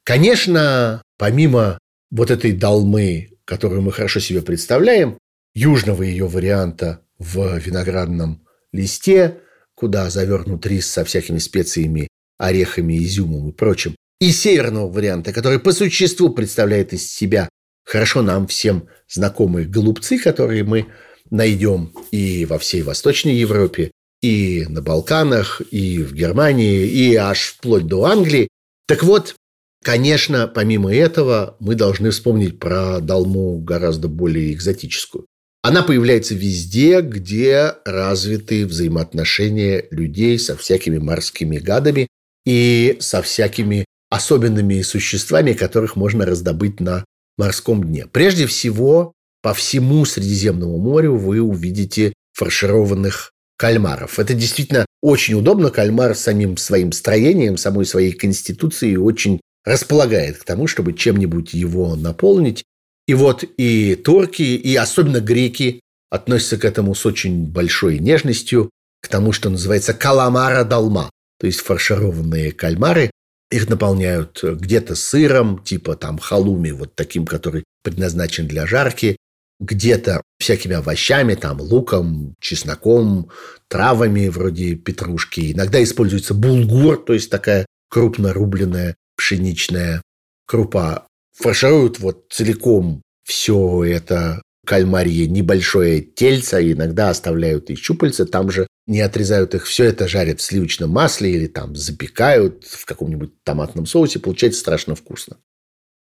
Конечно, 0.05 1.03
помимо 1.19 1.79
вот 2.11 2.31
этой 2.33 2.53
долмы, 2.53 3.32
которую 3.45 3.83
мы 3.83 3.93
хорошо 3.93 4.21
себе 4.21 4.43
представляем, 4.43 5.19
южного 5.55 6.03
ее 6.03 6.27
варианта 6.27 7.05
в 7.19 7.59
виноградном 7.59 8.47
листе, 8.73 9.41
куда 9.75 10.11
завернут 10.11 10.67
рис 10.67 10.87
со 10.87 11.05
всякими 11.05 11.39
специями, 11.39 12.09
орехами, 12.39 12.99
изюмом 13.03 13.51
и 13.51 13.53
прочим, 13.53 13.95
и 14.21 14.31
северного 14.31 14.91
варианта, 14.91 15.33
который 15.33 15.59
по 15.59 15.73
существу 15.73 16.31
представляет 16.31 16.93
из 16.93 17.11
себя 17.11 17.49
хорошо 17.85 18.23
нам 18.23 18.47
всем 18.47 18.89
знакомые 19.09 19.67
голубцы, 19.67 20.19
которые 20.19 20.65
мы 20.65 20.87
найдем 21.31 21.93
и 22.11 22.47
во 22.47 22.59
всей 22.59 22.83
Восточной 22.83 23.35
Европе, 23.35 23.91
и 24.21 24.65
на 24.69 24.83
Балканах, 24.83 25.61
и 25.71 25.99
в 25.99 26.15
Германии, 26.15 26.87
и 26.87 27.17
аж 27.17 27.55
вплоть 27.57 27.87
до 27.87 28.05
Англии. 28.05 28.49
Так 28.87 29.03
вот, 29.03 29.35
конечно, 29.83 30.47
помимо 30.49 30.95
этого, 30.95 31.57
мы 31.61 31.75
должны 31.75 32.11
вспомнить 32.11 32.59
про 32.59 33.01
долму 33.01 33.59
гораздо 33.59 34.09
более 34.09 34.53
экзотическую. 34.53 35.27
Она 35.63 35.83
появляется 35.83 36.35
везде, 36.35 37.01
где 37.03 37.75
развиты 37.85 38.67
взаимоотношения 38.67 39.87
людей 39.91 40.39
со 40.39 40.57
всякими 40.57 40.99
морскими 40.99 41.59
гадами 41.59 42.09
и 42.45 42.97
со 43.01 43.23
всякими 43.23 43.85
особенными 44.11 44.83
существами, 44.83 45.53
которых 45.53 45.95
можно 45.95 46.27
раздобыть 46.27 46.81
на 46.81 47.05
морском 47.39 47.85
дне. 47.85 48.07
Прежде 48.11 48.47
всего, 48.47 49.13
по 49.41 49.55
всему 49.55 50.05
Средиземному 50.05 50.79
морю 50.79 51.17
вы 51.17 51.41
увидите 51.41 52.13
фаршированных 52.33 53.31
кальмаров. 53.57 54.19
Это 54.19 54.35
действительно 54.35 54.85
очень 55.01 55.35
удобно. 55.35 55.71
Кальмар 55.71 56.15
самим 56.17 56.57
своим 56.57 56.93
строением, 56.93 57.57
самой 57.57 57.87
своей 57.87 58.13
конституцией 58.13 58.97
очень 58.97 59.41
располагает 59.65 60.39
к 60.39 60.45
тому, 60.45 60.67
чтобы 60.67 60.93
чем-нибудь 60.93 61.55
его 61.55 61.97
наполнить. 61.97 62.65
И 63.07 63.15
вот 63.15 63.45
и 63.57 63.95
турки, 63.95 64.43
и 64.43 64.75
особенно 64.77 65.21
греки 65.21 65.81
относятся 66.11 66.59
к 66.59 66.65
этому 66.65 66.95
с 66.95 67.07
очень 67.07 67.47
большой 67.47 67.99
нежностью, 67.99 68.71
к 69.01 69.09
тому, 69.09 69.33
что 69.33 69.51
называется 69.51 69.95
каламара 69.95 70.65
долма, 70.65 71.11
то 71.39 71.47
есть 71.47 71.61
фаршированные 71.61 72.53
кальмары. 72.53 73.11
Их 73.51 73.69
наполняют 73.69 74.43
где-то 74.43 74.95
сыром, 74.95 75.63
типа 75.63 75.97
там 75.97 76.19
халуми, 76.19 76.71
вот 76.71 76.95
таким, 76.95 77.27
который 77.27 77.65
предназначен 77.83 78.47
для 78.47 78.67
жарки, 78.67 79.17
где-то 79.61 80.23
всякими 80.39 80.77
овощами, 80.77 81.35
там 81.35 81.61
луком, 81.61 82.35
чесноком, 82.41 83.31
травами 83.69 84.29
вроде 84.29 84.75
петрушки. 84.75 85.53
Иногда 85.53 85.83
используется 85.83 86.35
булгур, 86.35 86.97
то 86.97 87.13
есть 87.13 87.31
такая 87.31 87.67
крупно 87.89 88.33
рубленная 88.33 88.97
пшеничная 89.23 90.03
крупа 90.47 91.07
фаршируют 91.33 92.01
вот 92.01 92.27
целиком 92.31 93.03
все 93.25 93.85
это 93.85 94.43
кальмарье 94.67 95.29
небольшое 95.29 96.01
тельце, 96.01 96.73
иногда 96.73 97.11
оставляют 97.11 97.71
и 97.71 97.77
щупальца, 97.77 98.27
там 98.27 98.51
же 98.51 98.67
не 98.89 99.01
отрезают 99.01 99.55
их, 99.55 99.67
все 99.67 99.85
это 99.85 100.09
жарят 100.09 100.41
в 100.41 100.43
сливочном 100.43 100.91
масле 100.91 101.31
или 101.31 101.47
там 101.47 101.77
запекают 101.77 102.65
в 102.65 102.85
каком-нибудь 102.85 103.31
томатном 103.45 103.87
соусе, 103.87 104.19
получается 104.19 104.61
страшно 104.61 104.97
вкусно. 104.97 105.37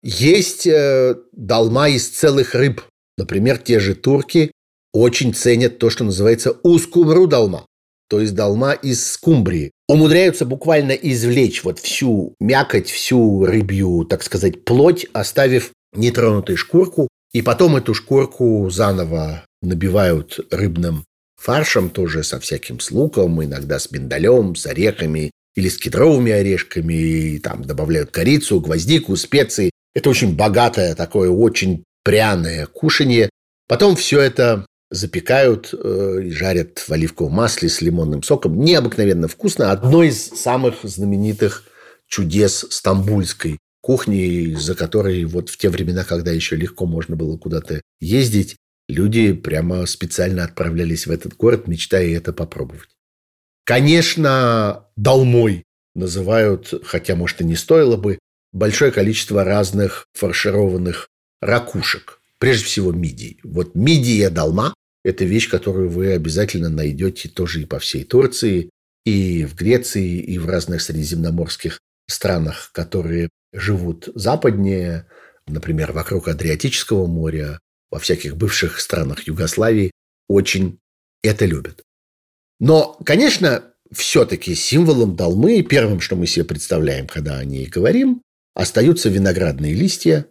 Есть 0.01 0.65
э, 0.65 1.15
долма 1.33 1.89
из 1.89 2.07
целых 2.07 2.55
рыб. 2.55 2.81
Например, 3.17 3.57
те 3.57 3.81
же 3.81 3.95
турки 3.95 4.51
очень 4.93 5.33
ценят 5.33 5.77
то, 5.77 5.89
что 5.89 6.05
называется 6.05 6.51
ускумру 6.63 7.27
долма, 7.27 7.65
то 8.07 8.21
есть 8.21 8.33
долма 8.33 8.71
из 8.71 9.05
скумбрии 9.11 9.71
умудряются 9.89 10.45
буквально 10.45 10.91
извлечь 10.91 11.63
вот 11.63 11.79
всю 11.79 12.35
мякоть, 12.39 12.91
всю 12.91 13.43
рыбью, 13.43 14.05
так 14.07 14.21
сказать, 14.21 14.63
плоть, 14.63 15.07
оставив 15.13 15.71
нетронутой 15.93 16.57
шкурку, 16.57 17.07
и 17.33 17.41
потом 17.41 17.75
эту 17.75 17.95
шкурку 17.95 18.69
заново 18.69 19.43
набивают 19.63 20.39
рыбным 20.51 21.05
фаршем, 21.41 21.89
тоже 21.89 22.23
со 22.23 22.39
всяким 22.39 22.79
с 22.79 22.91
луком, 22.91 23.43
иногда 23.43 23.79
с 23.79 23.89
миндалем, 23.89 24.55
с 24.55 24.67
орехами 24.67 25.31
или 25.55 25.69
с 25.69 25.79
кедровыми 25.79 26.31
орешками, 26.31 26.93
и 26.93 27.39
там 27.39 27.63
добавляют 27.63 28.11
корицу, 28.11 28.61
гвоздику, 28.61 29.15
специи. 29.15 29.71
Это 29.95 30.11
очень 30.11 30.35
богатое 30.35 30.93
такое, 30.93 31.31
очень 31.31 31.83
пряное 32.03 32.67
кушанье. 32.67 33.31
Потом 33.67 33.95
все 33.95 34.21
это 34.21 34.67
запекают 34.91 35.73
э, 35.73 36.21
и 36.25 36.31
жарят 36.31 36.79
в 36.79 36.91
оливковом 36.91 37.33
масле 37.33 37.69
с 37.69 37.81
лимонным 37.81 38.23
соком. 38.23 38.59
Необыкновенно 38.59 39.27
вкусно. 39.27 39.71
Одно 39.71 40.03
из 40.03 40.27
самых 40.29 40.75
знаменитых 40.83 41.65
чудес 42.07 42.65
стамбульской 42.69 43.59
кухни, 43.81 44.55
за 44.55 44.75
которой 44.75 45.23
вот 45.25 45.49
в 45.49 45.57
те 45.57 45.69
времена, 45.69 46.03
когда 46.03 46.31
еще 46.31 46.55
легко 46.55 46.85
можно 46.85 47.15
было 47.15 47.37
куда-то 47.37 47.81
ездить, 47.99 48.57
люди 48.87 49.33
прямо 49.33 49.85
специально 49.85 50.43
отправлялись 50.43 51.07
в 51.07 51.11
этот 51.11 51.35
город, 51.37 51.67
мечтая 51.67 52.09
это 52.15 52.33
попробовать. 52.33 52.89
Конечно, 53.63 54.85
долмой 54.95 55.63
называют, 55.95 56.73
хотя, 56.83 57.15
может, 57.15 57.41
и 57.41 57.45
не 57.45 57.55
стоило 57.55 57.97
бы, 57.97 58.17
большое 58.51 58.91
количество 58.91 59.43
разных 59.43 60.05
фаршированных 60.13 61.07
ракушек. 61.41 62.19
Прежде 62.39 62.65
всего, 62.65 62.91
мидий. 62.91 63.39
Вот 63.43 63.75
мидия 63.75 64.29
долма 64.29 64.73
это 65.09 65.25
вещь, 65.25 65.49
которую 65.49 65.89
вы 65.89 66.13
обязательно 66.13 66.69
найдете 66.69 67.29
тоже 67.29 67.61
и 67.61 67.65
по 67.65 67.79
всей 67.79 68.03
Турции, 68.03 68.69
и 69.05 69.45
в 69.45 69.55
Греции, 69.55 70.19
и 70.19 70.37
в 70.37 70.47
разных 70.47 70.81
средиземноморских 70.81 71.79
странах, 72.07 72.71
которые 72.73 73.29
живут 73.53 74.09
западнее, 74.15 75.07
например, 75.47 75.91
вокруг 75.91 76.27
Адриатического 76.27 77.07
моря, 77.07 77.59
во 77.91 77.99
всяких 77.99 78.37
бывших 78.37 78.79
странах 78.79 79.27
Югославии, 79.27 79.91
очень 80.27 80.79
это 81.23 81.45
любят. 81.45 81.81
Но, 82.59 82.97
конечно, 83.05 83.63
все-таки 83.91 84.53
символом 84.53 85.15
долмы, 85.15 85.63
первым, 85.63 85.99
что 85.99 86.15
мы 86.15 86.27
себе 86.27 86.45
представляем, 86.45 87.07
когда 87.07 87.37
о 87.37 87.45
ней 87.45 87.65
говорим, 87.65 88.21
остаются 88.53 89.09
виноградные 89.09 89.73
листья, 89.73 90.27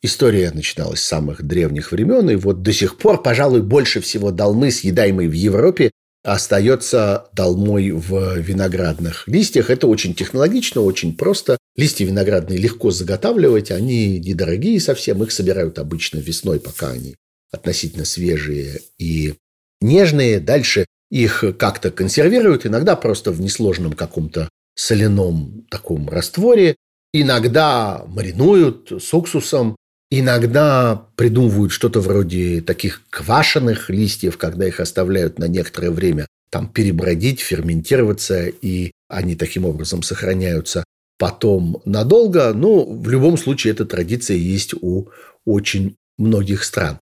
История 0.00 0.52
начиналась 0.52 1.00
с 1.00 1.08
самых 1.08 1.42
древних 1.42 1.90
времен, 1.90 2.30
и 2.30 2.36
вот 2.36 2.62
до 2.62 2.72
сих 2.72 2.98
пор, 2.98 3.20
пожалуй, 3.20 3.62
больше 3.62 4.00
всего 4.00 4.30
долмы, 4.30 4.70
съедаемой 4.70 5.26
в 5.26 5.32
Европе, 5.32 5.90
остается 6.22 7.28
долмой 7.32 7.90
в 7.90 8.38
виноградных 8.38 9.26
листьях. 9.26 9.70
Это 9.70 9.88
очень 9.88 10.14
технологично, 10.14 10.82
очень 10.82 11.16
просто. 11.16 11.58
Листья 11.76 12.04
виноградные 12.04 12.58
легко 12.58 12.90
заготавливать, 12.90 13.70
они 13.70 14.18
недорогие 14.20 14.80
совсем, 14.80 15.22
их 15.22 15.32
собирают 15.32 15.78
обычно 15.78 16.18
весной, 16.18 16.60
пока 16.60 16.90
они 16.90 17.16
относительно 17.50 18.04
свежие 18.04 18.80
и 18.98 19.34
нежные. 19.80 20.38
Дальше 20.38 20.86
их 21.10 21.44
как-то 21.58 21.90
консервируют, 21.90 22.66
иногда 22.66 22.94
просто 22.94 23.32
в 23.32 23.40
несложном 23.40 23.94
каком-то 23.94 24.48
соляном 24.74 25.66
таком 25.70 26.08
растворе, 26.08 26.76
иногда 27.12 28.04
маринуют 28.06 28.92
с 28.92 29.12
уксусом, 29.14 29.76
Иногда 30.10 31.06
придумывают 31.16 31.70
что-то 31.70 32.00
вроде 32.00 32.62
таких 32.62 33.02
квашеных 33.10 33.90
листьев, 33.90 34.38
когда 34.38 34.66
их 34.66 34.80
оставляют 34.80 35.38
на 35.38 35.46
некоторое 35.48 35.90
время 35.90 36.26
там 36.50 36.66
перебродить, 36.66 37.40
ферментироваться, 37.40 38.46
и 38.46 38.92
они 39.08 39.36
таким 39.36 39.66
образом 39.66 40.02
сохраняются 40.02 40.84
потом 41.18 41.82
надолго. 41.84 42.54
Но 42.54 42.84
в 42.84 43.08
любом 43.10 43.36
случае 43.36 43.72
эта 43.72 43.84
традиция 43.84 44.38
есть 44.38 44.72
у 44.72 45.08
очень 45.44 45.96
многих 46.16 46.64
стран. 46.64 47.00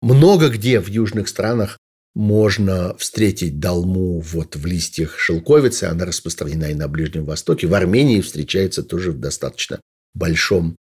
Много 0.00 0.48
где 0.48 0.80
в 0.80 0.88
южных 0.88 1.28
странах 1.28 1.78
можно 2.14 2.96
встретить 2.96 3.60
долму 3.60 4.20
вот 4.20 4.56
в 4.56 4.64
листьях 4.64 5.18
шелковицы. 5.18 5.84
Она 5.84 6.06
распространена 6.06 6.70
и 6.70 6.74
на 6.74 6.88
Ближнем 6.88 7.26
Востоке. 7.26 7.66
В 7.66 7.74
Армении 7.74 8.22
встречается 8.22 8.82
тоже 8.82 9.12
в 9.12 9.20
достаточно 9.20 9.78
большом 10.14 10.76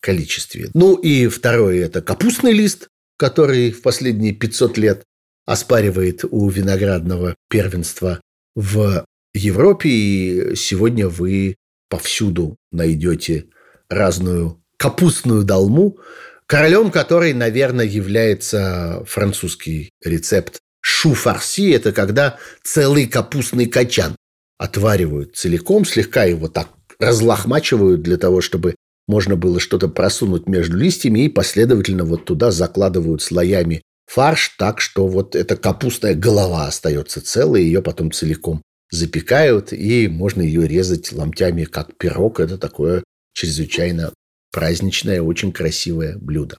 количестве. 0.00 0.70
Ну 0.74 0.96
и 0.96 1.28
второе– 1.28 1.84
это 1.86 2.02
капустный 2.02 2.52
лист, 2.52 2.88
который 3.16 3.70
в 3.70 3.82
последние 3.82 4.32
500 4.32 4.78
лет 4.78 5.04
оспаривает 5.46 6.24
у 6.30 6.48
виноградного 6.48 7.34
первенства 7.48 8.20
в 8.54 9.04
Европе. 9.34 9.88
И 9.88 10.56
сегодня 10.56 11.08
вы 11.08 11.56
повсюду 11.88 12.56
найдете 12.70 13.46
разную 13.88 14.62
капустную 14.76 15.44
долму, 15.44 15.98
королем 16.46 16.90
которой, 16.90 17.34
наверное, 17.34 17.84
является 17.84 19.04
французский 19.06 19.90
рецепт 20.02 20.60
шу-фарси. 20.80 21.72
Это 21.72 21.92
когда 21.92 22.38
целый 22.62 23.06
капустный 23.06 23.66
качан 23.66 24.16
отваривают 24.56 25.36
целиком, 25.36 25.84
слегка 25.84 26.24
его 26.24 26.48
так 26.48 26.68
разлохмачивают 26.98 28.02
для 28.02 28.18
того, 28.18 28.40
чтобы 28.40 28.76
можно 29.08 29.36
было 29.36 29.60
что-то 29.60 29.88
просунуть 29.88 30.48
между 30.48 30.76
листьями 30.76 31.20
и 31.20 31.28
последовательно 31.28 32.04
вот 32.04 32.24
туда 32.24 32.50
закладывают 32.50 33.22
слоями 33.22 33.82
фарш 34.10 34.56
так, 34.58 34.80
что 34.80 35.06
вот 35.06 35.36
эта 35.36 35.56
капустная 35.56 36.14
голова 36.14 36.66
остается 36.66 37.20
целой, 37.20 37.62
ее 37.62 37.80
потом 37.80 38.10
целиком 38.10 38.62
запекают, 38.90 39.72
и 39.72 40.08
можно 40.08 40.42
ее 40.42 40.66
резать 40.66 41.12
ломтями, 41.12 41.64
как 41.64 41.96
пирог. 41.96 42.40
Это 42.40 42.58
такое 42.58 43.04
чрезвычайно 43.32 44.12
праздничное, 44.52 45.22
очень 45.22 45.52
красивое 45.52 46.18
блюдо. 46.18 46.56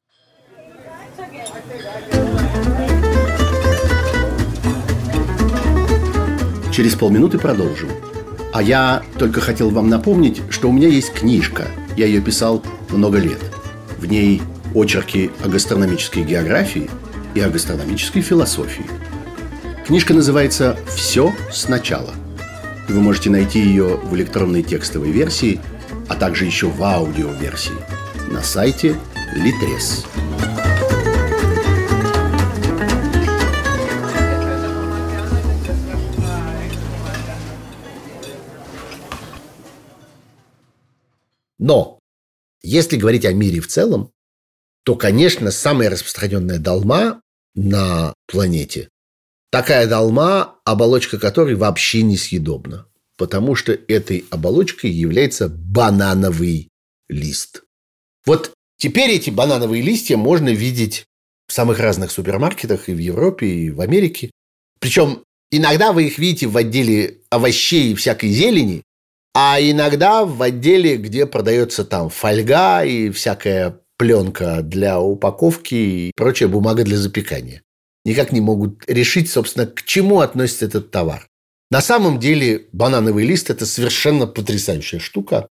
Через 6.72 6.96
полминуты 6.96 7.38
продолжим. 7.38 7.90
А 8.54 8.62
я 8.62 9.02
только 9.18 9.40
хотел 9.40 9.70
вам 9.70 9.90
напомнить, 9.90 10.42
что 10.50 10.70
у 10.70 10.74
меня 10.74 10.88
есть 10.88 11.14
книжка. 11.14 11.68
Я 11.96 12.06
ее 12.06 12.22
писал 12.22 12.62
много 12.90 13.18
лет. 13.18 13.40
В 13.98 14.06
ней 14.06 14.42
очерки 14.76 15.32
о 15.44 15.48
гастрономической 15.48 16.24
географии 16.24 16.90
и 17.34 17.40
о 17.40 17.50
гастрономической 17.50 18.22
философии. 18.22 18.86
Книжка 19.88 20.14
называется 20.14 20.78
«Все 20.88 21.34
сначала». 21.52 22.14
Вы 22.90 23.00
можете 23.00 23.30
найти 23.30 23.60
ее 23.62 24.00
в 24.04 24.14
электронной 24.16 24.64
текстовой 24.64 25.12
версии, 25.12 25.62
а 26.10 26.16
также 26.16 26.46
еще 26.46 26.68
в 26.68 26.84
аудиоверсии 26.84 27.72
на 28.30 28.42
сайте 28.44 28.96
Litres. 29.36 30.06
Но 41.62 42.00
если 42.62 42.98
говорить 42.98 43.24
о 43.24 43.32
мире 43.32 43.62
в 43.62 43.68
целом, 43.68 44.12
то, 44.84 44.96
конечно, 44.96 45.52
самая 45.52 45.90
распространенная 45.90 46.60
долма 46.60 47.22
на 47.56 48.14
планете 48.28 48.90
такая 49.52 49.88
долма, 49.88 50.56
оболочка 50.66 51.20
которой 51.20 51.56
вообще 51.56 52.02
несъедобна, 52.02 52.88
потому 53.18 53.56
что 53.56 53.74
этой 53.74 54.26
оболочкой 54.32 54.90
является 54.90 55.50
банановый 55.50 56.70
лист. 57.10 57.64
Вот 58.26 58.54
теперь 58.78 59.12
эти 59.12 59.30
банановые 59.30 59.84
листья 59.84 60.18
можно 60.18 60.50
видеть 60.50 61.06
в 61.48 61.54
самых 61.54 61.80
разных 61.80 62.12
супермаркетах 62.12 62.90
и 62.90 62.94
в 62.94 62.98
Европе, 62.98 63.48
и 63.48 63.70
в 63.70 63.82
Америке. 63.82 64.32
Причем 64.80 65.24
иногда 65.52 65.92
вы 65.92 66.08
их 66.08 66.18
видите 66.18 66.48
в 66.48 66.58
отделе 66.58 67.20
овощей 67.30 67.92
и 67.92 67.96
всякой 67.96 68.30
зелени, 68.30 68.84
а 69.34 69.58
иногда 69.62 70.26
в 70.26 70.42
отделе, 70.42 70.98
где 70.98 71.26
продается 71.26 71.86
там 71.86 72.10
фольга 72.10 72.84
и 72.84 73.10
всякая 73.12 73.80
пленка 73.98 74.62
для 74.62 75.00
упаковки 75.00 75.76
и 75.76 76.12
прочая 76.16 76.50
бумага 76.50 76.84
для 76.84 76.98
запекания. 76.98 77.62
Никак 78.04 78.32
не 78.32 78.42
могут 78.42 78.84
решить, 78.88 79.30
собственно, 79.30 79.68
к 79.68 79.84
чему 79.84 80.22
относится 80.22 80.66
этот 80.66 80.92
товар. 80.92 81.28
На 81.70 81.82
самом 81.82 82.20
деле 82.20 82.68
банановый 82.74 83.26
лист– 83.26 83.50
это 83.50 83.66
совершенно 83.66 84.28
потрясающая 84.28 85.00
штука, 85.00 85.48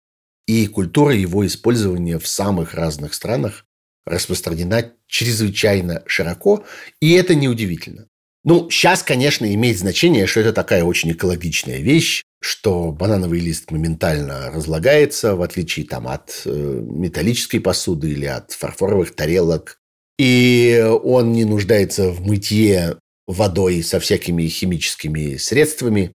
и 0.46 0.66
культура 0.66 1.14
его 1.14 1.46
использования 1.46 2.18
в 2.18 2.26
самых 2.26 2.74
разных 2.74 3.14
странах 3.14 3.64
распространена 4.04 4.92
чрезвычайно 5.06 6.02
широко, 6.06 6.64
и 7.00 7.12
это 7.12 7.34
неудивительно. 7.34 8.08
Ну, 8.42 8.68
сейчас, 8.68 9.02
конечно, 9.02 9.52
имеет 9.54 9.78
значение, 9.78 10.26
что 10.26 10.40
это 10.40 10.52
такая 10.52 10.82
очень 10.82 11.12
экологичная 11.12 11.78
вещь, 11.78 12.24
что 12.40 12.90
банановый 12.90 13.40
лист 13.40 13.70
моментально 13.70 14.50
разлагается, 14.50 15.36
в 15.36 15.42
отличие 15.42 15.86
там, 15.86 16.08
от 16.08 16.42
э, 16.46 16.50
металлической 16.50 17.58
посуды 17.58 18.10
или 18.10 18.24
от 18.24 18.52
фарфоровых 18.52 19.14
тарелок. 19.14 19.78
И 20.18 20.82
он 21.02 21.32
не 21.32 21.44
нуждается 21.44 22.10
в 22.10 22.22
мытье 22.22 22.98
водой 23.26 23.82
со 23.82 24.00
всякими 24.00 24.46
химическими 24.48 25.36
средствами. 25.36 26.12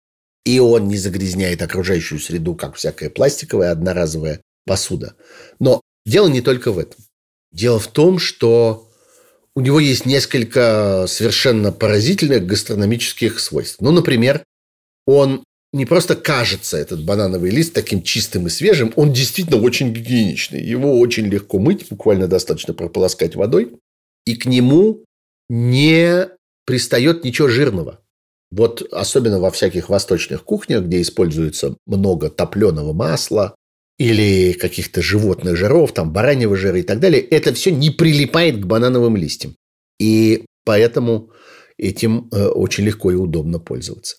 И 0.44 0.58
он 0.58 0.88
не 0.88 0.96
загрязняет 0.96 1.62
окружающую 1.62 2.18
среду, 2.18 2.54
как 2.54 2.76
всякая 2.76 3.10
пластиковая 3.10 3.70
одноразовая 3.70 4.40
посуда. 4.64 5.14
Но 5.58 5.80
дело 6.04 6.28
не 6.28 6.40
только 6.40 6.72
в 6.72 6.78
этом. 6.78 7.00
Дело 7.52 7.78
в 7.78 7.88
том, 7.88 8.18
что 8.18 8.88
у 9.54 9.60
него 9.60 9.78
есть 9.78 10.06
несколько 10.06 11.04
совершенно 11.08 11.72
поразительных 11.72 12.46
гастрономических 12.46 13.38
свойств. 13.38 13.80
Ну, 13.80 13.90
например, 13.90 14.42
он 15.06 15.44
не 15.72 15.86
просто 15.86 16.16
кажется, 16.16 16.76
этот 16.76 17.04
банановый 17.04 17.50
лист, 17.50 17.72
таким 17.72 18.02
чистым 18.02 18.46
и 18.46 18.50
свежим, 18.50 18.92
он 18.96 19.12
действительно 19.12 19.60
очень 19.60 19.92
гигиеничный. 19.92 20.62
Его 20.62 20.98
очень 20.98 21.26
легко 21.26 21.58
мыть, 21.58 21.88
буквально 21.88 22.28
достаточно 22.28 22.74
прополоскать 22.74 23.36
водой. 23.36 23.78
И 24.26 24.36
к 24.36 24.44
нему 24.44 25.04
не 25.48 26.28
пристает 26.66 27.24
ничего 27.24 27.48
жирного. 27.48 28.00
Вот 28.50 28.82
особенно 28.92 29.40
во 29.40 29.50
всяких 29.50 29.88
восточных 29.88 30.44
кухнях, 30.44 30.84
где 30.84 31.00
используется 31.00 31.76
много 31.86 32.28
топленого 32.28 32.92
масла 32.92 33.56
или 33.98 34.52
каких-то 34.52 35.00
животных 35.00 35.56
жиров, 35.56 35.92
там 35.92 36.12
бараньего 36.12 36.54
жира 36.54 36.78
и 36.78 36.82
так 36.82 37.00
далее, 37.00 37.22
это 37.22 37.54
все 37.54 37.70
не 37.70 37.88
прилипает 37.88 38.60
к 38.60 38.66
банановым 38.66 39.16
листьям. 39.16 39.56
И 39.98 40.44
поэтому 40.66 41.30
этим 41.78 42.28
э, 42.30 42.46
очень 42.48 42.84
легко 42.84 43.10
и 43.10 43.14
удобно 43.14 43.58
пользоваться. 43.58 44.16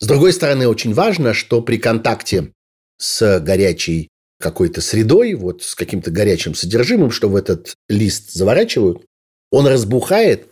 С 0.00 0.06
другой 0.06 0.32
стороны, 0.32 0.66
очень 0.66 0.94
важно, 0.94 1.34
что 1.34 1.60
при 1.60 1.76
контакте 1.76 2.52
с 2.98 3.38
горячей 3.40 4.08
какой-то 4.40 4.80
средой, 4.80 5.34
вот 5.34 5.62
с 5.62 5.74
каким-то 5.74 6.10
горячим 6.10 6.54
содержимым, 6.54 7.10
что 7.10 7.28
в 7.28 7.36
этот 7.36 7.74
лист 7.88 8.32
заворачивают, 8.32 9.04
он 9.50 9.66
разбухает 9.66 10.46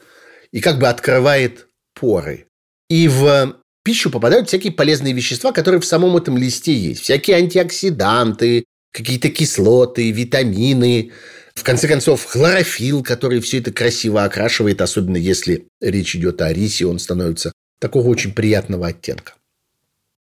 и 0.52 0.60
как 0.60 0.78
бы 0.78 0.88
открывает 0.88 1.66
поры. 1.98 2.46
И 2.90 3.08
в 3.08 3.56
пищу 3.82 4.10
попадают 4.10 4.48
всякие 4.48 4.72
полезные 4.72 5.14
вещества, 5.14 5.52
которые 5.52 5.80
в 5.80 5.86
самом 5.86 6.16
этом 6.16 6.36
листе 6.36 6.74
есть. 6.74 7.00
Всякие 7.02 7.36
антиоксиданты, 7.36 8.64
какие-то 8.92 9.30
кислоты, 9.30 10.10
витамины, 10.10 11.12
в 11.54 11.64
конце 11.64 11.88
концов, 11.88 12.24
хлорофилл, 12.24 13.02
который 13.02 13.40
все 13.40 13.58
это 13.58 13.72
красиво 13.72 14.24
окрашивает, 14.24 14.80
особенно 14.80 15.16
если 15.16 15.66
речь 15.80 16.14
идет 16.14 16.40
о 16.42 16.52
рисе, 16.52 16.86
он 16.86 16.98
становится 16.98 17.52
такого 17.80 18.08
очень 18.08 18.32
приятного 18.32 18.88
оттенка. 18.88 19.34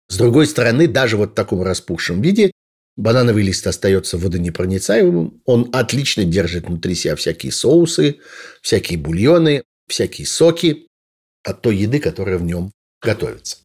С 0.10 0.18
другой 0.18 0.48
стороны, 0.48 0.88
даже 0.88 1.18
вот 1.18 1.32
в 1.32 1.36
таком 1.36 1.62
распухшем 1.62 2.22
виде 2.22 2.52
банановый 2.96 3.44
лист 3.44 3.68
остается 3.68 4.18
водонепроницаемым. 4.18 5.42
Он 5.46 5.70
отлично 5.74 6.24
держит 6.24 6.68
внутри 6.68 6.96
себя 6.96 7.16
всякие 7.16 7.52
соусы, 7.52 8.20
всякие 8.62 8.98
бульоны, 8.98 9.64
всякие 9.88 10.26
соки 10.28 10.88
от 11.44 11.62
той 11.62 11.78
еды, 11.78 12.00
которая 12.00 12.38
в 12.38 12.44
нем 12.44 12.72
готовится. 13.02 13.58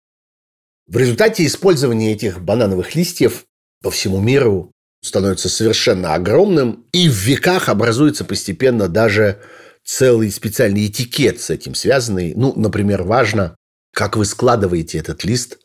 В 0.86 0.96
результате 0.96 1.46
использования 1.46 2.12
этих 2.12 2.40
банановых 2.40 2.94
листьев 2.94 3.44
по 3.82 3.90
всему 3.90 4.20
миру 4.20 4.72
становится 5.02 5.48
совершенно 5.48 6.14
огромным, 6.14 6.86
и 6.92 7.08
в 7.08 7.14
веках 7.14 7.68
образуется 7.68 8.24
постепенно 8.24 8.88
даже 8.88 9.40
целый 9.84 10.30
специальный 10.30 10.86
этикет 10.86 11.40
с 11.40 11.50
этим 11.50 11.74
связанный. 11.74 12.34
Ну, 12.34 12.52
например, 12.54 13.02
важно, 13.02 13.56
как 13.92 14.16
вы 14.16 14.24
складываете 14.24 14.98
этот 14.98 15.24
лист 15.24 15.58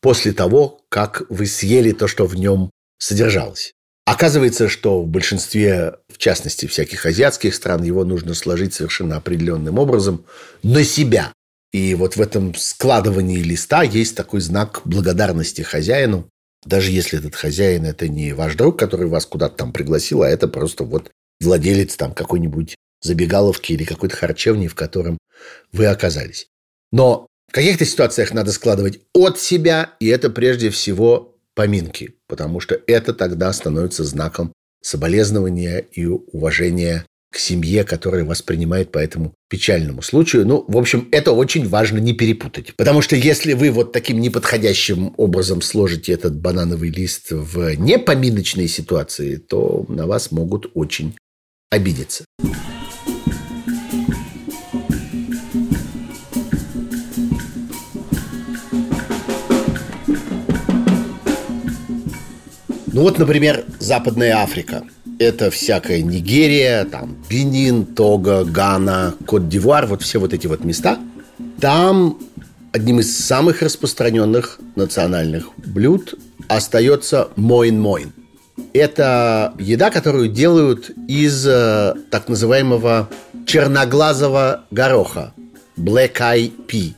после 0.00 0.32
того, 0.32 0.80
как 0.88 1.22
вы 1.28 1.46
съели 1.46 1.92
то, 1.92 2.08
что 2.08 2.26
в 2.26 2.34
нем 2.34 2.70
содержалось. 2.98 3.72
Оказывается, 4.04 4.68
что 4.68 5.02
в 5.02 5.06
большинстве, 5.06 5.96
в 6.08 6.18
частности, 6.18 6.66
всяких 6.66 7.06
азиатских 7.06 7.54
стран, 7.54 7.82
его 7.82 8.04
нужно 8.04 8.34
сложить 8.34 8.74
совершенно 8.74 9.16
определенным 9.16 9.78
образом 9.78 10.24
на 10.62 10.82
себя. 10.84 11.32
И 11.72 11.94
вот 11.94 12.16
в 12.16 12.20
этом 12.20 12.54
складывании 12.54 13.38
листа 13.38 13.82
есть 13.82 14.16
такой 14.16 14.40
знак 14.40 14.82
благодарности 14.84 15.62
хозяину, 15.62 16.28
даже 16.64 16.90
если 16.90 17.18
этот 17.18 17.36
хозяин– 17.36 17.84
это 17.86 18.08
не 18.08 18.32
ваш 18.32 18.54
друг, 18.54 18.78
который 18.78 19.06
вас 19.06 19.24
куда-то 19.26 19.56
там 19.56 19.72
пригласил, 19.72 20.22
а 20.22 20.28
это 20.28 20.48
просто 20.48 20.84
вот 20.84 21.10
владелец 21.40 21.96
там 21.96 22.12
какой-нибудь 22.12 22.76
забегаловки 23.00 23.72
или 23.72 23.84
какой-то 23.84 24.16
харчевни, 24.16 24.66
в 24.66 24.74
котором 24.74 25.18
вы 25.72 25.86
оказались. 25.86 26.48
Но 26.92 27.26
в 27.50 27.52
каких-то 27.52 27.84
ситуациях 27.84 28.32
надо 28.32 28.52
складывать 28.52 29.00
от 29.12 29.40
себя, 29.40 29.94
и 29.98 30.06
это 30.06 30.30
прежде 30.30 30.70
всего 30.70 31.36
поминки, 31.56 32.14
потому 32.28 32.60
что 32.60 32.80
это 32.86 33.12
тогда 33.12 33.52
становится 33.52 34.04
знаком 34.04 34.52
соболезнования 34.80 35.84
и 35.90 36.06
уважения 36.06 37.04
к 37.32 37.38
семье, 37.38 37.82
которая 37.82 38.24
воспринимает 38.24 38.92
по 38.92 38.98
этому 38.98 39.34
печальному 39.48 40.00
случаю. 40.00 40.46
Ну, 40.46 40.64
в 40.68 40.78
общем, 40.78 41.08
это 41.10 41.32
очень 41.32 41.68
важно 41.68 41.98
не 41.98 42.12
перепутать. 42.12 42.74
Потому 42.76 43.02
что 43.02 43.16
если 43.16 43.52
вы 43.54 43.72
вот 43.72 43.92
таким 43.92 44.20
неподходящим 44.20 45.12
образом 45.16 45.60
сложите 45.60 46.12
этот 46.12 46.40
банановый 46.40 46.90
лист 46.90 47.26
в 47.30 47.74
непоминочной 47.74 48.68
ситуации, 48.68 49.36
то 49.36 49.84
на 49.88 50.06
вас 50.06 50.30
могут 50.30 50.70
очень 50.74 51.16
обидеться. 51.68 52.24
Ну 62.92 63.02
вот, 63.02 63.18
например, 63.18 63.64
Западная 63.78 64.38
Африка. 64.38 64.82
Это 65.20 65.50
всякая 65.50 66.02
Нигерия, 66.02 66.84
там 66.84 67.16
Бенин, 67.28 67.86
Тога, 67.86 68.44
Гана, 68.44 69.14
Кот-Дивуар, 69.26 69.86
вот 69.86 70.02
все 70.02 70.18
вот 70.18 70.32
эти 70.32 70.48
вот 70.48 70.64
места. 70.64 70.98
Там 71.60 72.18
одним 72.72 72.98
из 72.98 73.16
самых 73.16 73.62
распространенных 73.62 74.58
национальных 74.74 75.50
блюд 75.58 76.14
остается 76.48 77.28
моин-моин. 77.36 78.12
Это 78.72 79.54
еда, 79.58 79.90
которую 79.90 80.28
делают 80.28 80.90
из 81.06 81.46
э, 81.46 81.94
так 82.10 82.28
называемого 82.28 83.08
черноглазого 83.46 84.64
гороха 84.70 85.32
Black 85.76 86.14
Eye 86.18 86.52
Pea. 86.66 86.94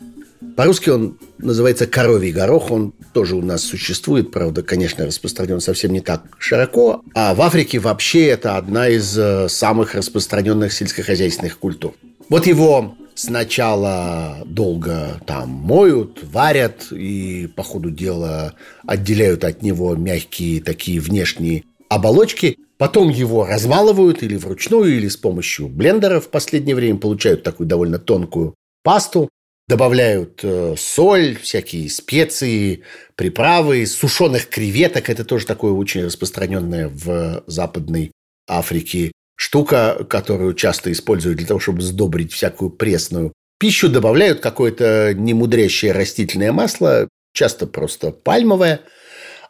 По-русски 0.62 0.90
он 0.90 1.18
называется 1.38 1.88
коровий 1.88 2.30
горох. 2.30 2.70
Он 2.70 2.92
тоже 3.12 3.34
у 3.34 3.42
нас 3.42 3.64
существует, 3.64 4.30
правда, 4.30 4.62
конечно, 4.62 5.04
распространен 5.04 5.60
совсем 5.60 5.92
не 5.92 5.98
так 5.98 6.22
широко. 6.38 7.02
А 7.14 7.34
в 7.34 7.42
Африке 7.42 7.80
вообще 7.80 8.26
это 8.26 8.56
одна 8.56 8.86
из 8.86 9.18
э, 9.18 9.48
самых 9.48 9.96
распространенных 9.96 10.72
сельскохозяйственных 10.72 11.58
культур. 11.58 11.94
Вот 12.28 12.46
его 12.46 12.94
сначала 13.16 14.42
долго 14.46 15.20
там 15.26 15.48
моют, 15.48 16.20
варят 16.22 16.92
и 16.92 17.48
по 17.56 17.64
ходу 17.64 17.90
дела 17.90 18.54
отделяют 18.86 19.42
от 19.42 19.62
него 19.62 19.96
мягкие 19.96 20.62
такие 20.62 21.00
внешние 21.00 21.64
оболочки. 21.88 22.56
Потом 22.78 23.08
его 23.08 23.46
размалывают 23.46 24.22
или 24.22 24.36
вручную, 24.36 24.96
или 24.96 25.08
с 25.08 25.16
помощью 25.16 25.66
блендера 25.66 26.20
в 26.20 26.28
последнее 26.28 26.76
время 26.76 27.00
получают 27.00 27.42
такую 27.42 27.66
довольно 27.66 27.98
тонкую 27.98 28.54
пасту 28.84 29.28
добавляют 29.68 30.40
э, 30.42 30.74
соль, 30.76 31.36
всякие 31.36 31.88
специи, 31.88 32.82
приправы, 33.16 33.86
сушеных 33.86 34.48
креветок. 34.48 35.08
Это 35.08 35.24
тоже 35.24 35.46
такое 35.46 35.72
очень 35.72 36.04
распространенное 36.04 36.88
в 36.88 37.44
Западной 37.46 38.12
Африке 38.48 39.12
штука, 39.36 40.06
которую 40.08 40.54
часто 40.54 40.92
используют 40.92 41.38
для 41.38 41.46
того, 41.46 41.60
чтобы 41.60 41.82
сдобрить 41.82 42.32
всякую 42.32 42.70
пресную 42.70 43.32
пищу. 43.58 43.88
Добавляют 43.88 44.40
какое-то 44.40 45.14
немудрящее 45.14 45.92
растительное 45.92 46.52
масло, 46.52 47.08
часто 47.32 47.66
просто 47.66 48.10
пальмовое. 48.10 48.80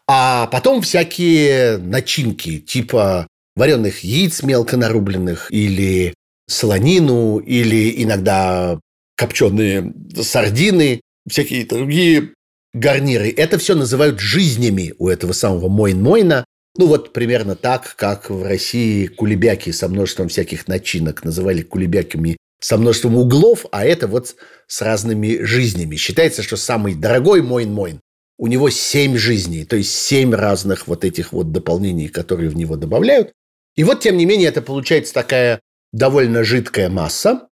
А 0.08 0.46
потом 0.48 0.82
всякие 0.82 1.78
начинки, 1.78 2.58
типа 2.58 3.26
вареных 3.54 4.00
яиц 4.00 4.42
мелко 4.42 4.76
нарубленных 4.76 5.50
или 5.50 6.14
солонину, 6.48 7.38
или 7.38 8.02
иногда 8.02 8.78
копченые 9.22 9.94
сардины, 10.20 11.00
всякие 11.28 11.64
другие 11.64 12.30
гарниры. 12.74 13.30
Это 13.30 13.56
все 13.58 13.76
называют 13.76 14.18
жизнями 14.18 14.94
у 14.98 15.08
этого 15.08 15.32
самого 15.32 15.68
Мойн-Мойна. 15.68 16.44
Ну, 16.76 16.86
вот 16.86 17.12
примерно 17.12 17.54
так, 17.54 17.94
как 17.96 18.30
в 18.30 18.42
России 18.42 19.06
кулебяки 19.06 19.70
со 19.70 19.88
множеством 19.88 20.28
всяких 20.28 20.66
начинок 20.66 21.22
называли 21.22 21.62
кулебяками 21.62 22.36
со 22.60 22.76
множеством 22.78 23.16
углов, 23.16 23.66
а 23.70 23.84
это 23.84 24.08
вот 24.08 24.34
с 24.66 24.82
разными 24.82 25.44
жизнями. 25.44 25.94
Считается, 25.94 26.42
что 26.42 26.56
самый 26.56 26.94
дорогой 26.94 27.42
Мойн-Мойн 27.42 28.00
у 28.38 28.48
него 28.48 28.70
семь 28.70 29.16
жизней, 29.16 29.64
то 29.64 29.76
есть 29.76 29.92
семь 29.92 30.34
разных 30.34 30.88
вот 30.88 31.04
этих 31.04 31.32
вот 31.32 31.52
дополнений, 31.52 32.08
которые 32.08 32.48
в 32.48 32.56
него 32.56 32.74
добавляют. 32.74 33.32
И 33.76 33.84
вот, 33.84 34.00
тем 34.00 34.16
не 34.16 34.26
менее, 34.26 34.48
это 34.48 34.62
получается 34.62 35.14
такая 35.14 35.60
довольно 35.92 36.42
жидкая 36.42 36.88
масса, 36.88 37.48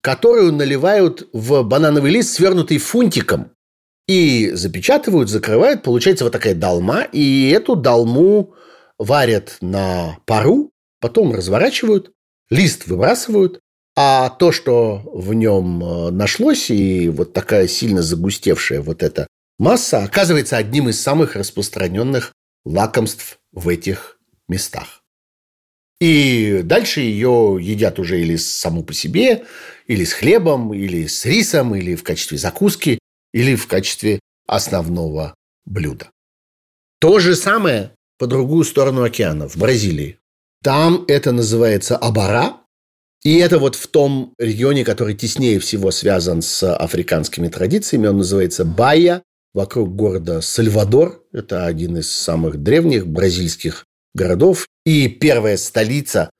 которую 0.00 0.52
наливают 0.52 1.28
в 1.32 1.62
банановый 1.62 2.10
лист, 2.10 2.34
свернутый 2.34 2.78
фунтиком, 2.78 3.52
и 4.06 4.50
запечатывают, 4.54 5.28
закрывают. 5.28 5.82
Получается 5.82 6.24
вот 6.24 6.32
такая 6.32 6.54
долма, 6.54 7.02
и 7.02 7.50
эту 7.50 7.76
долму 7.76 8.54
варят 8.98 9.56
на 9.60 10.18
пару, 10.26 10.72
потом 11.00 11.32
разворачивают, 11.32 12.10
лист 12.50 12.86
выбрасывают, 12.86 13.60
а 13.96 14.30
то, 14.30 14.50
что 14.50 15.02
в 15.12 15.32
нем 15.34 15.82
э, 15.82 16.10
нашлось, 16.10 16.70
и 16.70 17.08
вот 17.08 17.32
такая 17.32 17.68
сильно 17.68 18.02
загустевшая 18.02 18.80
вот 18.80 19.02
эта 19.02 19.26
масса, 19.58 20.02
оказывается 20.02 20.56
одним 20.56 20.88
из 20.88 21.00
самых 21.00 21.36
распространенных 21.36 22.32
лакомств 22.64 23.38
в 23.52 23.68
этих 23.68 24.18
местах. 24.48 24.99
И 26.00 26.62
дальше 26.64 27.00
ее 27.00 27.58
едят 27.60 27.98
уже 27.98 28.20
или 28.20 28.36
саму 28.36 28.82
по 28.82 28.94
себе, 28.94 29.44
или 29.86 30.04
с 30.04 30.12
хлебом, 30.12 30.72
или 30.72 31.06
с 31.06 31.26
рисом, 31.26 31.74
или 31.74 31.94
в 31.94 32.02
качестве 32.02 32.38
закуски, 32.38 32.98
или 33.32 33.54
в 33.54 33.66
качестве 33.66 34.20
основного 34.46 35.34
блюда. 35.66 36.10
То 37.00 37.18
же 37.18 37.36
самое 37.36 37.92
по 38.18 38.26
другую 38.26 38.64
сторону 38.64 39.02
океана, 39.02 39.48
в 39.48 39.56
Бразилии. 39.56 40.18
Там 40.62 41.04
это 41.08 41.32
называется 41.32 41.96
абара, 41.96 42.56
и 43.22 43.36
это 43.36 43.58
вот 43.58 43.74
в 43.74 43.86
том 43.88 44.34
регионе, 44.38 44.84
который 44.84 45.14
теснее 45.14 45.58
всего 45.58 45.90
связан 45.90 46.40
с 46.40 46.74
африканскими 46.74 47.48
традициями, 47.48 48.06
он 48.06 48.18
называется 48.18 48.64
Байя, 48.64 49.22
вокруг 49.52 49.94
города 49.94 50.40
Сальвадор. 50.40 51.22
Это 51.32 51.66
один 51.66 51.98
из 51.98 52.10
самых 52.10 52.62
древних 52.62 53.06
бразильских 53.06 53.84
городов. 54.14 54.66
И 54.84 55.08
первая 55.08 55.56
столица 55.56 56.30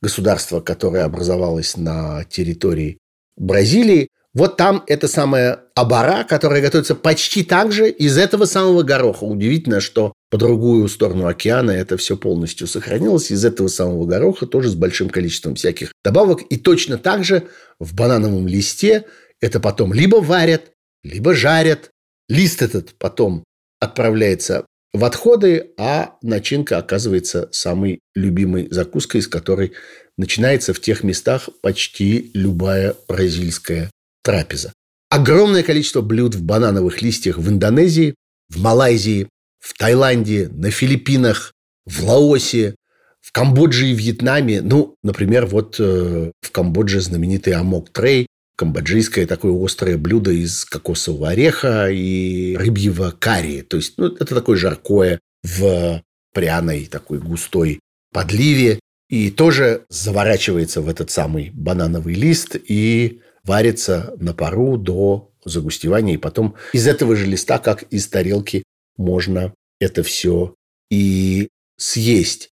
государства, 0.00 0.60
которое 0.60 1.04
образовалось 1.04 1.76
на 1.76 2.24
территории 2.24 2.98
Бразилии, 3.36 4.08
вот 4.32 4.56
там 4.56 4.84
это 4.86 5.08
самая 5.08 5.64
абара, 5.74 6.22
которая 6.22 6.62
готовится 6.62 6.94
почти 6.94 7.42
так 7.42 7.72
же 7.72 7.90
из 7.90 8.16
этого 8.16 8.44
самого 8.44 8.84
гороха. 8.84 9.24
Удивительно, 9.24 9.80
что 9.80 10.12
по 10.30 10.38
другую 10.38 10.88
сторону 10.88 11.26
океана 11.26 11.72
это 11.72 11.96
все 11.96 12.16
полностью 12.16 12.68
сохранилось. 12.68 13.32
Из 13.32 13.44
этого 13.44 13.66
самого 13.66 14.06
гороха 14.06 14.46
тоже 14.46 14.68
с 14.68 14.76
большим 14.76 15.10
количеством 15.10 15.56
всяких 15.56 15.92
добавок. 16.04 16.42
И 16.42 16.56
точно 16.56 16.96
так 16.96 17.24
же 17.24 17.48
в 17.80 17.94
банановом 17.94 18.46
листе 18.46 19.04
это 19.40 19.58
потом 19.58 19.92
либо 19.92 20.16
варят, 20.16 20.70
либо 21.02 21.34
жарят. 21.34 21.90
Лист 22.28 22.62
этот 22.62 22.94
потом 22.98 23.42
отправляется 23.80 24.64
в 24.92 25.04
отходы, 25.04 25.70
а 25.78 26.16
начинка 26.22 26.78
оказывается 26.78 27.48
самой 27.52 28.00
любимой 28.14 28.68
закуской, 28.70 29.22
с 29.22 29.28
которой 29.28 29.72
начинается 30.16 30.74
в 30.74 30.80
тех 30.80 31.04
местах 31.04 31.48
почти 31.62 32.30
любая 32.34 32.94
бразильская 33.08 33.90
трапеза. 34.22 34.72
Огромное 35.08 35.62
количество 35.62 36.02
блюд 36.02 36.34
в 36.34 36.42
банановых 36.42 37.02
листьях 37.02 37.38
в 37.38 37.48
Индонезии, 37.48 38.14
в 38.48 38.60
Малайзии, 38.60 39.28
в 39.58 39.76
Таиланде, 39.76 40.48
на 40.52 40.70
Филиппинах, 40.70 41.52
в 41.84 42.04
Лаосе, 42.04 42.74
в 43.20 43.32
Камбодже 43.32 43.88
и 43.88 43.94
Вьетнаме. 43.94 44.60
Ну, 44.62 44.94
например, 45.02 45.46
вот 45.46 45.76
э, 45.78 46.32
в 46.40 46.50
Камбодже 46.50 47.00
знаменитый 47.00 47.52
амок 47.52 47.90
трей, 47.90 48.26
камбоджийское 48.60 49.26
такое 49.26 49.52
острое 49.64 49.96
блюдо 49.96 50.32
из 50.32 50.66
кокосового 50.66 51.30
ореха 51.30 51.88
и 51.90 52.54
рыбьего 52.56 53.10
карри. 53.10 53.62
То 53.62 53.78
есть, 53.78 53.94
ну, 53.96 54.08
это 54.08 54.34
такое 54.34 54.58
жаркое 54.58 55.18
в 55.42 56.02
пряной 56.34 56.84
такой 56.84 57.20
густой 57.20 57.80
подливе. 58.12 58.78
И 59.08 59.30
тоже 59.30 59.86
заворачивается 59.88 60.82
в 60.82 60.90
этот 60.90 61.10
самый 61.10 61.50
банановый 61.54 62.12
лист 62.12 62.54
и 62.54 63.22
варится 63.44 64.14
на 64.20 64.34
пару 64.34 64.76
до 64.76 65.32
загустевания. 65.42 66.14
И 66.14 66.18
потом 66.18 66.54
из 66.74 66.86
этого 66.86 67.16
же 67.16 67.24
листа, 67.24 67.58
как 67.58 67.84
из 67.84 68.08
тарелки, 68.08 68.64
можно 68.98 69.54
это 69.80 70.02
все 70.02 70.54
и 70.90 71.48
съесть. 71.78 72.50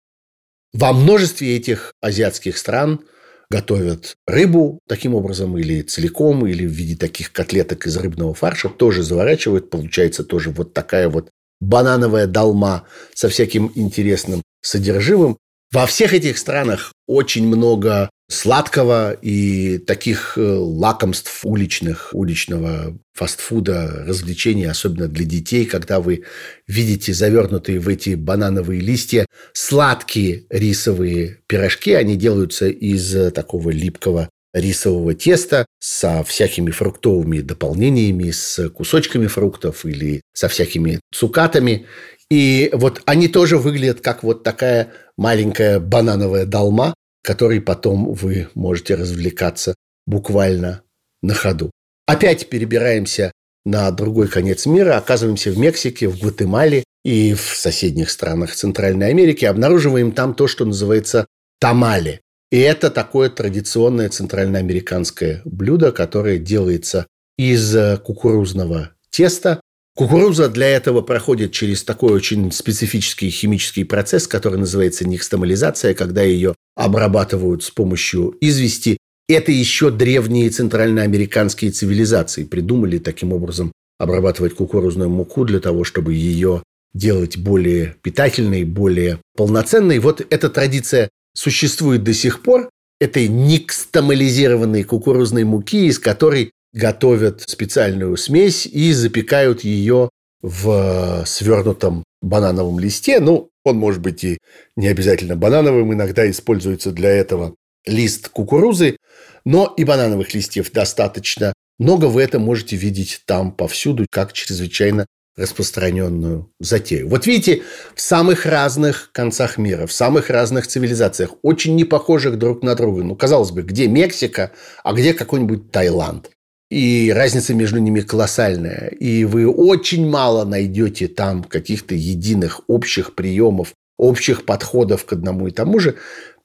Во 0.72 0.94
множестве 0.94 1.58
этих 1.58 1.92
азиатских 2.00 2.58
стран– 2.58 3.02
готовят 3.50 4.16
рыбу 4.26 4.80
таким 4.88 5.16
образом 5.16 5.58
или 5.58 5.82
целиком, 5.82 6.46
или 6.46 6.66
в 6.66 6.72
виде 6.72 6.96
таких 6.96 7.32
котлеток 7.32 7.88
из 7.88 7.96
рыбного 7.98 8.34
фарша, 8.34 8.70
тоже 8.70 9.04
заворачивают. 9.04 9.70
Получается 9.70 10.24
тоже 10.24 10.52
вот 10.52 10.74
такая 10.74 11.10
вот 11.10 11.30
банановая 11.60 12.28
долма 12.28 12.88
со 13.14 13.30
всяким 13.30 13.72
интересным 13.76 14.42
содержимым. 14.62 15.38
Во 15.72 15.86
всех 15.86 16.14
этих 16.14 16.38
странах 16.38 16.94
очень 17.08 17.48
много 17.48 18.10
сладкого 18.30 19.14
и 19.14 19.78
таких 19.78 20.38
э, 20.38 20.42
лакомств 20.42 21.42
уличных, 21.44 22.10
уличного 22.14 22.98
фастфуда, 23.14 24.04
развлечений, 24.06 24.66
особенно 24.66 25.08
для 25.08 25.26
детей, 25.26 25.66
когда 25.66 26.00
вы 26.00 26.24
видите 26.68 27.14
завернутые 27.14 27.80
в 27.80 27.88
эти 27.88 28.16
банановые 28.16 28.82
листья 28.82 29.26
сладкие 29.54 30.46
рисовые 30.50 31.40
пирожки. 31.48 31.94
Они 31.94 32.16
делаются 32.16 32.68
из 32.68 33.16
э, 33.16 33.32
такого 33.32 33.70
липкого 33.70 34.30
рисового 34.54 35.14
теста 35.14 35.66
со 35.80 36.24
всякими 36.24 36.72
фруктовыми 36.72 37.40
дополнениями, 37.40 38.32
с 38.32 38.70
кусочками 38.70 39.28
фруктов 39.28 39.86
или 39.86 40.22
со 40.34 40.48
всякими 40.48 41.00
цукатами. 41.14 41.86
И 42.30 42.70
вот 42.74 43.02
они 43.06 43.30
тоже 43.30 43.58
выглядят 43.58 44.02
как 44.02 44.24
вот 44.24 44.44
такая 44.44 44.92
маленькая 45.16 45.80
банановая 45.80 46.46
долма, 46.46 46.94
которой 47.28 47.60
потом 47.60 48.14
вы 48.14 48.48
можете 48.56 48.96
развлекаться 48.96 49.76
буквально 50.06 50.84
на 51.22 51.34
ходу. 51.34 51.72
Опять 52.06 52.48
перебираемся 52.48 53.34
на 53.66 53.92
другой 53.92 54.30
конец 54.30 54.66
мира, 54.66 54.96
оказываемся 54.96 55.52
в 55.52 55.58
Мексике, 55.58 56.08
в 56.08 56.18
Гватемале. 56.18 56.86
и 57.04 57.34
в 57.34 57.42
соседних 57.42 58.12
странах 58.12 58.56
Центральной 58.56 59.10
Америки, 59.10 59.44
обнаруживаем 59.44 60.14
там 60.14 60.34
то, 60.36 60.48
что 60.48 60.64
называется 60.64 61.26
тамали. 61.60 62.22
И 62.50 62.60
это 62.60 62.90
такое 62.90 63.30
традиционное 63.30 64.08
центральноамериканское 64.08 65.42
блюдо, 65.44 65.92
которое 65.92 66.38
делается 66.38 67.08
из 67.38 67.76
кукурузного 68.06 68.92
теста. 69.10 69.60
Кукуруза 69.98 70.48
для 70.48 70.68
этого 70.68 71.02
проходит 71.02 71.54
через 71.54 71.84
такой 71.84 72.12
очень 72.12 72.52
специфический 72.52 73.32
химический 73.32 73.84
процесс, 73.84 74.28
который 74.28 74.60
называется 74.60 75.08
никстомализация, 75.08 75.96
когда 75.96 76.22
ее 76.22 76.54
обрабатывают 76.76 77.64
с 77.64 77.72
помощью 77.72 78.38
извести. 78.40 79.00
Это 79.28 79.52
еще 79.52 79.90
древние 79.90 80.52
центральноамериканские 80.52 81.72
цивилизации 81.72 82.44
придумали 82.44 83.00
таким 83.00 83.34
образом 83.34 83.72
обрабатывать 83.98 84.54
кукурузную 84.54 85.10
муку 85.10 85.46
для 85.46 85.60
того, 85.60 85.84
чтобы 85.84 86.14
ее 86.14 86.62
делать 86.94 87.36
более 87.36 87.96
питательной, 88.04 88.66
более 88.66 89.20
полноценной. 89.36 89.98
Вот 89.98 90.24
эта 90.30 90.50
традиция 90.52 91.10
существует 91.34 92.04
до 92.04 92.14
сих 92.14 92.44
пор. 92.44 92.70
Этой 93.00 93.28
никстомализированной 93.28 94.84
кукурузной 94.84 95.44
муки, 95.44 95.88
из 95.88 95.98
которой 95.98 96.52
готовят 96.74 97.44
специальную 97.48 98.18
смесь 98.18 98.66
и 98.66 98.94
запекают 98.94 99.64
ее 99.64 100.10
в 100.42 101.24
свернутом 101.26 102.04
банановом 102.22 102.80
листе. 102.80 103.20
Ну, 103.20 103.50
он 103.64 103.78
может 103.78 104.02
быть 104.02 104.24
и 104.24 104.38
не 104.76 104.88
обязательно 104.88 105.36
банановым, 105.36 105.94
иногда 105.94 106.30
используется 106.30 106.92
для 106.92 107.10
этого 107.10 107.56
лист 107.86 108.30
кукурузы, 108.30 108.98
но 109.46 109.74
и 109.78 109.84
банановых 109.84 110.34
листьев 110.34 110.72
достаточно 110.72 111.54
много. 111.80 112.06
Вы 112.06 112.24
это 112.24 112.40
можете 112.40 112.76
видеть 112.76 113.22
там 113.26 113.52
повсюду, 113.52 114.06
как 114.10 114.34
чрезвычайно 114.34 115.06
распространенную 115.38 116.52
затею. 116.60 117.08
Вот 117.08 117.28
видите, 117.28 117.62
в 117.94 118.02
самых 118.02 118.46
разных 118.46 119.12
концах 119.14 119.58
мира, 119.58 119.86
в 119.86 119.94
самых 119.94 120.30
разных 120.32 120.66
цивилизациях, 120.68 121.36
очень 121.44 121.76
не 121.76 121.84
похожих 121.84 122.40
друг 122.40 122.64
на 122.64 122.74
друга. 122.74 123.04
Ну, 123.04 123.16
казалось 123.16 123.52
бы, 123.52 123.62
где 123.62 123.88
Мексика, 123.88 124.52
а 124.84 124.94
где 124.94 125.14
какой-нибудь 125.14 125.72
Таиланд. 125.72 126.32
И 126.70 127.12
разница 127.16 127.54
между 127.54 127.80
ними 127.80 128.02
колоссальная. 128.02 128.90
И 128.90 129.24
вы 129.24 129.48
очень 129.48 130.08
мало 130.08 130.44
найдете 130.44 131.08
там 131.08 131.44
каких-то 131.44 131.96
единых 131.96 132.62
общих 132.68 133.16
приемов, 133.16 133.74
общих 133.98 134.46
подходов 134.46 135.06
к 135.06 135.14
одному 135.14 135.48
и 135.48 135.52
тому 135.52 135.80
же. 135.80 135.96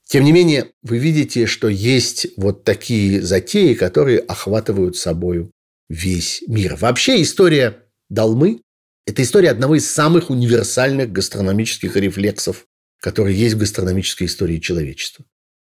Тем 0.06 0.24
не 0.24 0.32
менее, 0.32 0.66
вы 0.82 0.98
видите, 0.98 1.46
что 1.46 1.68
есть 1.68 2.28
вот 2.36 2.64
такие 2.64 3.22
затеи, 3.22 3.74
которые 3.74 4.20
охватывают 4.20 4.96
собой 4.96 5.50
весь 5.88 6.42
мир. 6.46 6.76
Вообще 6.76 7.22
история 7.22 7.78
долмы 8.08 8.60
это 9.06 9.22
история 9.22 9.50
одного 9.50 9.74
из 9.74 9.90
самых 9.90 10.30
универсальных 10.30 11.10
гастрономических 11.10 11.96
рефлексов, 11.96 12.66
которые 13.00 13.36
есть 13.36 13.56
в 13.56 13.58
гастрономической 13.58 14.26
истории 14.26 14.58
человечества. 14.58 15.24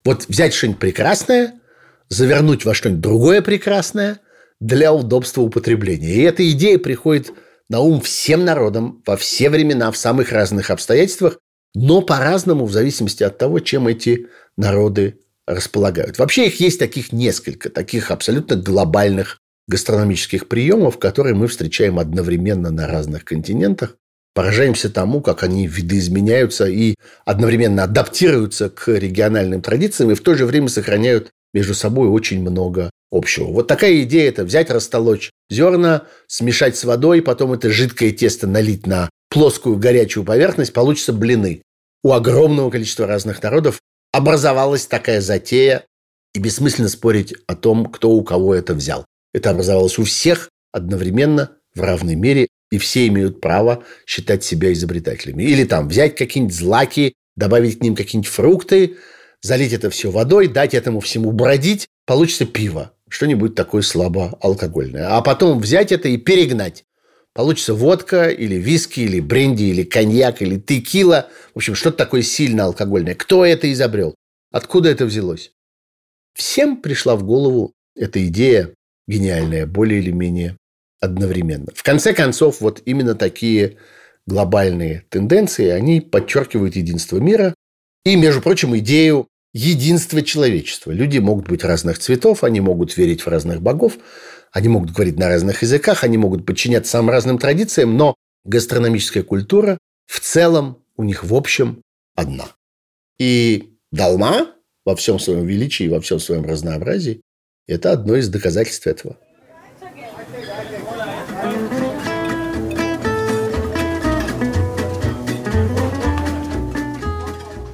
Вот 0.04 0.28
взять 0.28 0.54
что-нибудь 0.54 0.80
прекрасное, 0.80 1.62
завернуть 2.10 2.66
во 2.66 2.74
что-нибудь 2.74 3.02
другое 3.02 3.42
прекрасное 3.42 4.20
для 4.64 4.94
удобства 4.94 5.42
употребления. 5.42 6.14
И 6.14 6.22
эта 6.22 6.50
идея 6.52 6.80
приходит 6.80 7.34
на 7.68 7.82
ум 7.82 8.00
всем 8.00 8.46
народам 8.46 9.04
во 9.06 9.18
все 9.18 9.50
времена, 9.50 9.92
в 9.92 9.98
самых 9.98 10.32
разных 10.32 10.70
обстоятельствах, 10.70 11.38
но 11.76 12.02
по-разному 12.02 12.66
в 12.66 12.72
зависимости 12.72 13.24
от 13.24 13.38
того, 13.38 13.60
чем 13.60 13.88
эти 13.88 14.28
народы 14.56 15.20
располагают. 15.46 16.18
Вообще 16.18 16.48
их 16.48 16.62
есть 16.62 16.80
таких 16.80 17.12
несколько, 17.12 17.70
таких 17.70 18.10
абсолютно 18.10 18.56
глобальных 18.56 19.40
гастрономических 19.68 20.48
приемов, 20.48 20.98
которые 20.98 21.36
мы 21.36 21.48
встречаем 21.48 22.00
одновременно 22.00 22.72
на 22.72 22.88
разных 22.88 23.26
континентах. 23.26 23.98
Поражаемся 24.34 24.90
тому, 24.90 25.20
как 25.22 25.44
они 25.44 25.68
видоизменяются 25.68 26.68
и 26.68 26.96
одновременно 27.26 27.84
адаптируются 27.84 28.70
к 28.70 28.88
региональным 28.88 29.62
традициям 29.62 30.12
и 30.12 30.16
в 30.16 30.22
то 30.22 30.36
же 30.36 30.46
время 30.46 30.70
сохраняют 30.70 31.32
между 31.54 31.74
собой 31.74 32.08
очень 32.08 32.42
много 32.42 32.90
общего. 33.12 33.46
Вот 33.46 33.68
такая 33.68 34.04
идея– 34.04 34.30
это 34.30 34.44
взять, 34.44 34.70
растолочь 34.70 35.32
зерна, 35.50 36.04
смешать 36.28 36.76
с 36.76 36.84
водой, 36.84 37.22
потом 37.22 37.54
это 37.54 37.70
жидкое 37.70 38.12
тесто 38.12 38.48
налить 38.48 38.88
на 38.88 39.10
плоскую 39.30 39.78
горячую 39.78 40.24
поверхность, 40.24 40.74
получится 40.74 41.14
блины. 41.14 41.62
У 42.04 42.12
огромного 42.12 42.70
количества 42.70 43.08
разных 43.08 43.42
народов 43.42 43.80
образовалась 44.12 44.86
такая 44.86 45.22
затея, 45.22 45.86
и 46.34 46.40
бессмысленно 46.40 46.90
спорить 46.90 47.34
о 47.48 47.56
том, 47.56 47.86
кто 47.86 48.10
у 48.10 48.24
кого 48.24 48.56
это 48.56 48.74
взял. 48.74 49.06
Это 49.34 49.52
образовалось 49.52 49.98
у 50.00 50.04
всех 50.04 50.50
одновременно 50.72 51.52
в 51.76 51.82
равной 51.82 52.16
мере, 52.16 52.48
и 52.72 52.78
все 52.80 53.08
имеют 53.08 53.40
право 53.40 53.84
считать 54.08 54.44
себя 54.44 54.74
изобретателями. 54.74 55.44
Или 55.44 55.64
там 55.64 55.88
взять 55.88 56.16
какие-нибудь 56.16 56.56
злаки, 56.56 57.14
добавить 57.36 57.80
к 57.80 57.84
ним 57.84 57.96
какие-нибудь 57.96 58.32
фрукты, 58.32 58.98
залить 59.44 59.74
это 59.74 59.90
все 59.90 60.10
водой, 60.10 60.48
дать 60.48 60.74
этому 60.74 61.02
всему 61.02 61.32
бродить, 61.32 61.88
получится 62.06 62.46
пиво, 62.46 62.94
что-нибудь 63.10 63.54
такое 63.54 63.84
слабо 63.84 64.38
алкогольное. 64.42 65.16
А 65.16 65.22
потом 65.22 65.60
взять 65.60 65.92
это 65.92 66.08
и 66.08 66.18
перегнать. 66.18 66.86
Получится 67.34 67.74
водка 67.74 68.30
или 68.30 68.56
виски, 68.56 69.02
или 69.02 69.20
бренди, 69.20 69.64
или 69.64 69.84
коньяк, 69.84 70.42
или 70.42 70.60
текила. 70.60 71.30
В 71.54 71.58
общем, 71.58 71.76
что-то 71.76 71.98
такое 71.98 72.22
сильно 72.22 72.66
алкогольное. 72.66 73.16
Кто 73.16 73.46
это 73.46 73.72
изобрел? 73.72 74.16
Откуда 74.52 74.90
это 74.90 75.06
взялось? 75.06 75.52
Всем 76.36 76.78
пришла 76.78 77.16
в 77.16 77.24
голову 77.24 77.74
эта 77.96 78.26
идея 78.28 78.74
гениальная, 79.08 79.66
более 79.66 80.00
или 80.00 80.12
менее 80.12 80.58
одновременно. 81.00 81.68
В 81.76 81.84
конце 81.84 82.14
концов, 82.14 82.62
вот 82.62 82.82
именно 82.86 83.16
такие 83.16 83.78
глобальные 84.26 85.06
тенденции, 85.10 85.68
они 85.68 86.02
подчеркивают 86.02 86.76
единство 86.76 87.18
мира 87.18 87.54
и, 88.06 88.16
между 88.16 88.42
прочим, 88.42 88.78
идею 88.78 89.28
единства 89.54 90.22
человечества. 90.22 90.92
Люди 90.92 91.20
могут 91.20 91.48
быть 91.48 91.64
разных 91.64 92.00
цветов, 92.00 92.44
они 92.44 92.60
могут 92.60 92.98
верить 92.98 93.22
в 93.22 93.28
разных 93.28 93.62
богов, 93.62 93.98
они 94.52 94.68
могут 94.68 94.92
говорить 94.92 95.18
на 95.18 95.30
разных 95.30 95.62
языках, 95.62 96.04
они 96.04 96.18
могут 96.18 96.46
подчиняться 96.46 96.92
самым 96.92 97.12
разным 97.12 97.38
традициям, 97.38 97.96
но 97.96 98.16
гастрономическая 98.46 99.24
культура 99.24 99.78
в 100.06 100.20
целом 100.20 100.84
у 100.98 101.04
них 101.04 101.24
в 101.24 101.34
общем 101.34 101.82
одна. 102.16 102.48
И 103.20 103.76
долма 103.92 104.48
во 104.86 104.96
всем 104.96 105.20
своем 105.20 105.46
величии, 105.46 105.88
во 105.88 106.02
всем 106.02 106.20
своем 106.20 106.46
разнообразии 106.46 107.22
это 107.68 107.92
одно 107.92 108.16
из 108.16 108.28
доказательств 108.30 108.88
этого. 108.88 109.18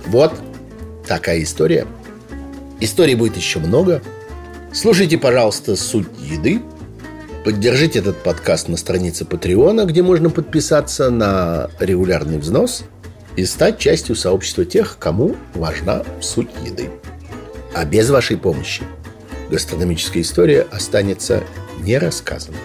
Вот 0.07 0.48
такая 1.09 1.41
история. 1.41 1.87
Историй 2.79 3.15
будет 3.15 3.35
еще 3.35 3.57
много. 3.59 4.01
Слушайте, 4.71 5.17
пожалуйста, 5.17 5.75
суть 5.75 6.07
еды. 6.21 6.61
Поддержите 7.43 7.99
этот 7.99 8.21
подкаст 8.21 8.67
на 8.67 8.77
странице 8.77 9.25
Патреона, 9.25 9.85
где 9.85 10.03
можно 10.03 10.29
подписаться 10.29 11.09
на 11.09 11.71
регулярный 11.79 12.37
взнос 12.37 12.83
и 13.35 13.45
стать 13.45 13.79
частью 13.79 14.15
сообщества 14.15 14.65
тех, 14.65 14.97
кому 14.99 15.35
важна 15.55 16.03
суть 16.21 16.49
еды. 16.63 16.91
А 17.73 17.85
без 17.85 18.09
вашей 18.11 18.37
помощи– 18.37 18.83
гастрономическая 19.49 20.21
история 20.21 20.67
останется 20.71 21.43
нерассказанной. 21.79 22.59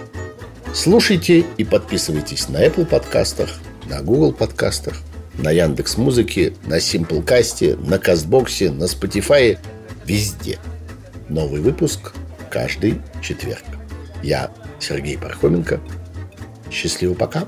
Слушайте 0.74 1.46
и 1.56 1.64
подписывайтесь 1.64 2.48
на 2.48 2.62
Apple 2.62 2.84
подкастах, 2.84 3.48
на 3.86 4.02
Google 4.02 4.32
подкастах, 4.32 5.00
на 5.38 5.50
Яндекс 5.50 5.96
Музыке, 5.96 6.52
на 6.66 6.78
Simplecast, 6.78 7.84
на 7.86 7.98
Кастбоксе, 7.98 8.70
на 8.70 8.84
Spotify, 8.84 9.58
везде. 10.04 10.58
Новый 11.28 11.60
выпуск 11.60 12.12
каждый 12.50 13.00
четверг. 13.22 13.64
Я 14.22 14.50
Сергей 14.80 15.18
Пархоменко. 15.18 15.80
Счастливо 16.70 17.14
пока. 17.14 17.46